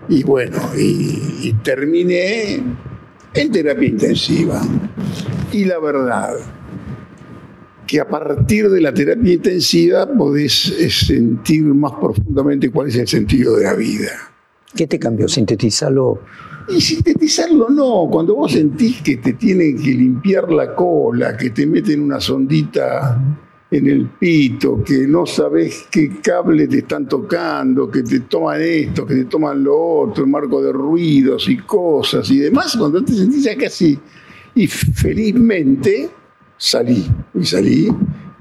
Y 0.08 0.24
bueno, 0.24 0.58
y, 0.76 1.54
terminé 1.62 2.60
en 3.32 3.52
terapia 3.52 3.88
intensiva. 3.88 4.60
Y 5.52 5.64
la 5.64 5.78
verdad, 5.78 6.34
que 7.86 8.00
a 8.00 8.08
partir 8.08 8.68
de 8.68 8.80
la 8.80 8.92
terapia 8.92 9.34
intensiva 9.34 10.06
podés 10.12 10.68
eh, 10.78 10.90
sentir 10.90 11.62
más 11.62 11.92
profundamente 11.92 12.70
cuál 12.70 12.88
es 12.88 12.96
el 12.96 13.06
sentido 13.06 13.56
de 13.56 13.64
la 13.64 13.74
vida. 13.74 14.10
¿Qué 14.74 14.86
te 14.86 14.98
cambió? 14.98 15.28
Sintetizarlo. 15.28 16.20
Y 16.68 16.80
sintetizarlo 16.80 17.68
no, 17.68 18.08
cuando 18.10 18.36
vos 18.36 18.52
sentís 18.52 19.02
que 19.02 19.16
te 19.16 19.32
tienen 19.32 19.76
que 19.76 19.90
limpiar 19.90 20.52
la 20.52 20.74
cola, 20.74 21.36
que 21.36 21.50
te 21.50 21.66
meten 21.66 22.00
una 22.00 22.20
sondita 22.20 23.20
en 23.70 23.86
el 23.86 24.06
pito, 24.06 24.82
que 24.82 25.06
no 25.06 25.26
sabes 25.26 25.86
qué 25.90 26.20
cable 26.20 26.66
te 26.66 26.78
están 26.78 27.08
tocando, 27.08 27.90
que 27.90 28.02
te 28.02 28.20
toman 28.20 28.60
esto, 28.60 29.06
que 29.06 29.14
te 29.14 29.24
toman 29.26 29.62
lo 29.62 29.78
otro, 29.78 30.24
el 30.24 30.30
marco 30.30 30.60
de 30.60 30.72
ruidos 30.72 31.48
y 31.48 31.58
cosas 31.58 32.28
y 32.30 32.38
demás, 32.38 32.76
cuando 32.76 33.02
te 33.04 33.12
sentís 33.14 33.44
ya 33.44 33.56
casi... 33.56 33.98
Y 34.52 34.66
felizmente 34.66 36.10
salí, 36.56 37.06
y 37.34 37.44
salí, 37.44 37.88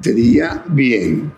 te 0.01 0.13
diría, 0.13 0.63
bien. 0.67 1.31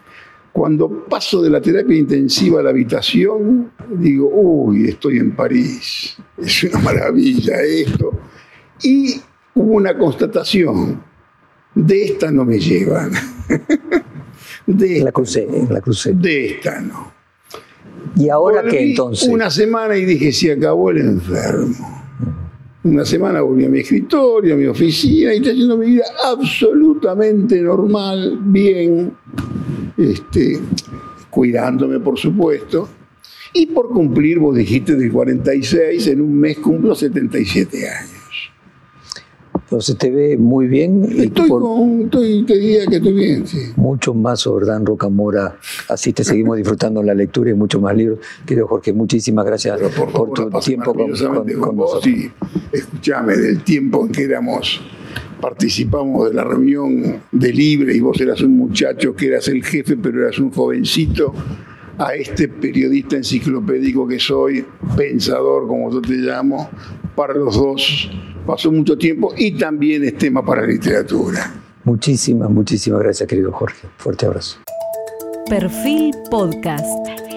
Cuando 0.54 1.06
paso 1.06 1.42
de 1.42 1.50
la 1.50 1.62
terapia 1.62 1.98
intensiva 1.98 2.62
a 2.62 2.64
la 2.64 2.70
habitación, 2.70 3.72
digo, 3.90 4.30
uy, 4.34 4.88
estoy 4.88 5.18
en 5.18 5.36
París, 5.36 6.18
es 6.38 6.64
una 6.64 6.80
maravilla 6.80 7.62
esto. 7.62 8.12
Y 8.82 9.22
hubo 9.56 9.74
una 9.76 9.98
constatación, 9.98 11.04
de 11.76 12.04
esta 12.04 12.32
no 12.32 12.46
me 12.46 12.60
llevan. 12.60 13.12
De 14.68 15.02
la 15.02 15.12
crucé, 15.12 15.48
la 15.70 15.82
crucé. 15.82 16.14
De 16.14 16.52
esta 16.52 16.80
no. 16.82 17.12
¿Y 18.16 18.30
ahora 18.30 18.64
qué 18.70 18.92
entonces? 18.92 19.28
Una 19.28 19.50
semana 19.50 19.98
y 19.98 20.06
dije, 20.06 20.32
se 20.32 20.52
acabó 20.52 20.92
el 20.92 21.00
enfermo. 21.00 22.04
Una 22.84 23.06
semana 23.06 23.42
volví 23.42 23.66
a 23.66 23.70
mi 23.70 23.80
escritorio, 23.80 24.56
a 24.56 24.58
mi 24.58 24.66
oficina 24.66 25.34
y 25.34 25.38
estoy 25.38 25.52
haciendo 25.52 25.78
mi 25.78 25.88
vida 25.88 26.06
absolutamente 26.26 27.62
normal, 27.62 28.40
bien, 28.42 29.14
este, 29.98 30.60
cuidándome 31.30 32.00
por 32.00 32.18
supuesto. 32.18 32.90
Y 33.54 33.68
por 33.68 33.90
cumplir, 33.90 34.40
vos 34.40 34.56
dijiste 34.56 34.96
del 34.96 35.12
46, 35.12 36.08
en 36.08 36.22
un 36.22 36.40
mes 36.40 36.58
cumplo 36.58 36.96
77 36.96 37.90
años. 37.90 38.21
Entonces 39.72 39.98
te 39.98 40.12
ve 40.12 40.36
muy 40.36 40.68
bien. 40.68 41.02
Estoy, 41.18 41.48
con, 41.48 42.02
estoy, 42.02 42.44
te 42.44 42.58
diría 42.58 42.86
que 42.88 42.98
estoy 42.98 43.14
bien, 43.14 43.48
sí. 43.48 43.72
Mucho 43.78 44.14
más 44.14 44.42
sobre 44.42 44.66
Dan 44.66 44.86
Rocamora. 44.86 45.56
Así 45.88 46.12
te 46.12 46.26
seguimos 46.26 46.58
disfrutando 46.58 47.02
la 47.02 47.14
lectura 47.14 47.52
y 47.52 47.54
muchos 47.54 47.82
más 47.82 47.96
libros. 47.96 48.20
Querido 48.46 48.68
Jorge, 48.68 48.92
muchísimas 48.92 49.46
gracias 49.46 49.80
por, 49.96 50.34
tu 50.34 50.50
tiempo 50.60 50.94
con, 50.94 51.14
con, 51.62 51.78
vos. 51.78 52.06
Y 52.06 52.30
escúchame, 52.70 53.38
del 53.38 53.64
tiempo 53.64 54.06
en 54.06 54.12
que 54.12 54.24
éramos 54.24 54.82
participamos 55.40 56.28
de 56.28 56.34
la 56.36 56.44
reunión 56.44 57.22
de 57.32 57.54
Libre 57.54 57.96
y 57.96 58.02
vos 58.02 58.20
eras 58.20 58.42
un 58.42 58.58
muchacho 58.58 59.16
que 59.16 59.28
eras 59.28 59.48
el 59.48 59.64
jefe, 59.64 59.96
pero 59.96 60.22
eras 60.22 60.38
un 60.38 60.52
jovencito, 60.52 61.34
a 61.98 62.14
este 62.14 62.48
periodista 62.48 63.16
enciclopédico 63.16 64.08
que 64.08 64.20
soy, 64.20 64.66
pensador 64.96 65.68
como 65.68 65.92
yo 65.92 66.02
te 66.02 66.14
llamo, 66.14 66.70
para 67.16 67.34
los 67.34 67.56
dos 67.56 68.10
pasó 68.46 68.72
mucho 68.72 68.98
tiempo 68.98 69.34
y 69.38 69.52
también 69.58 70.04
es 70.04 70.18
tema 70.18 70.44
para 70.44 70.62
la 70.62 70.68
literatura. 70.68 71.54
Muchísimas, 71.84 72.50
muchísimas 72.50 73.00
gracias, 73.02 73.28
querido 73.28 73.52
Jorge. 73.52 73.88
Fuerte 73.98 74.26
abrazo. 74.26 74.58
Perfil 75.50 76.14
Podcast. 76.30 77.31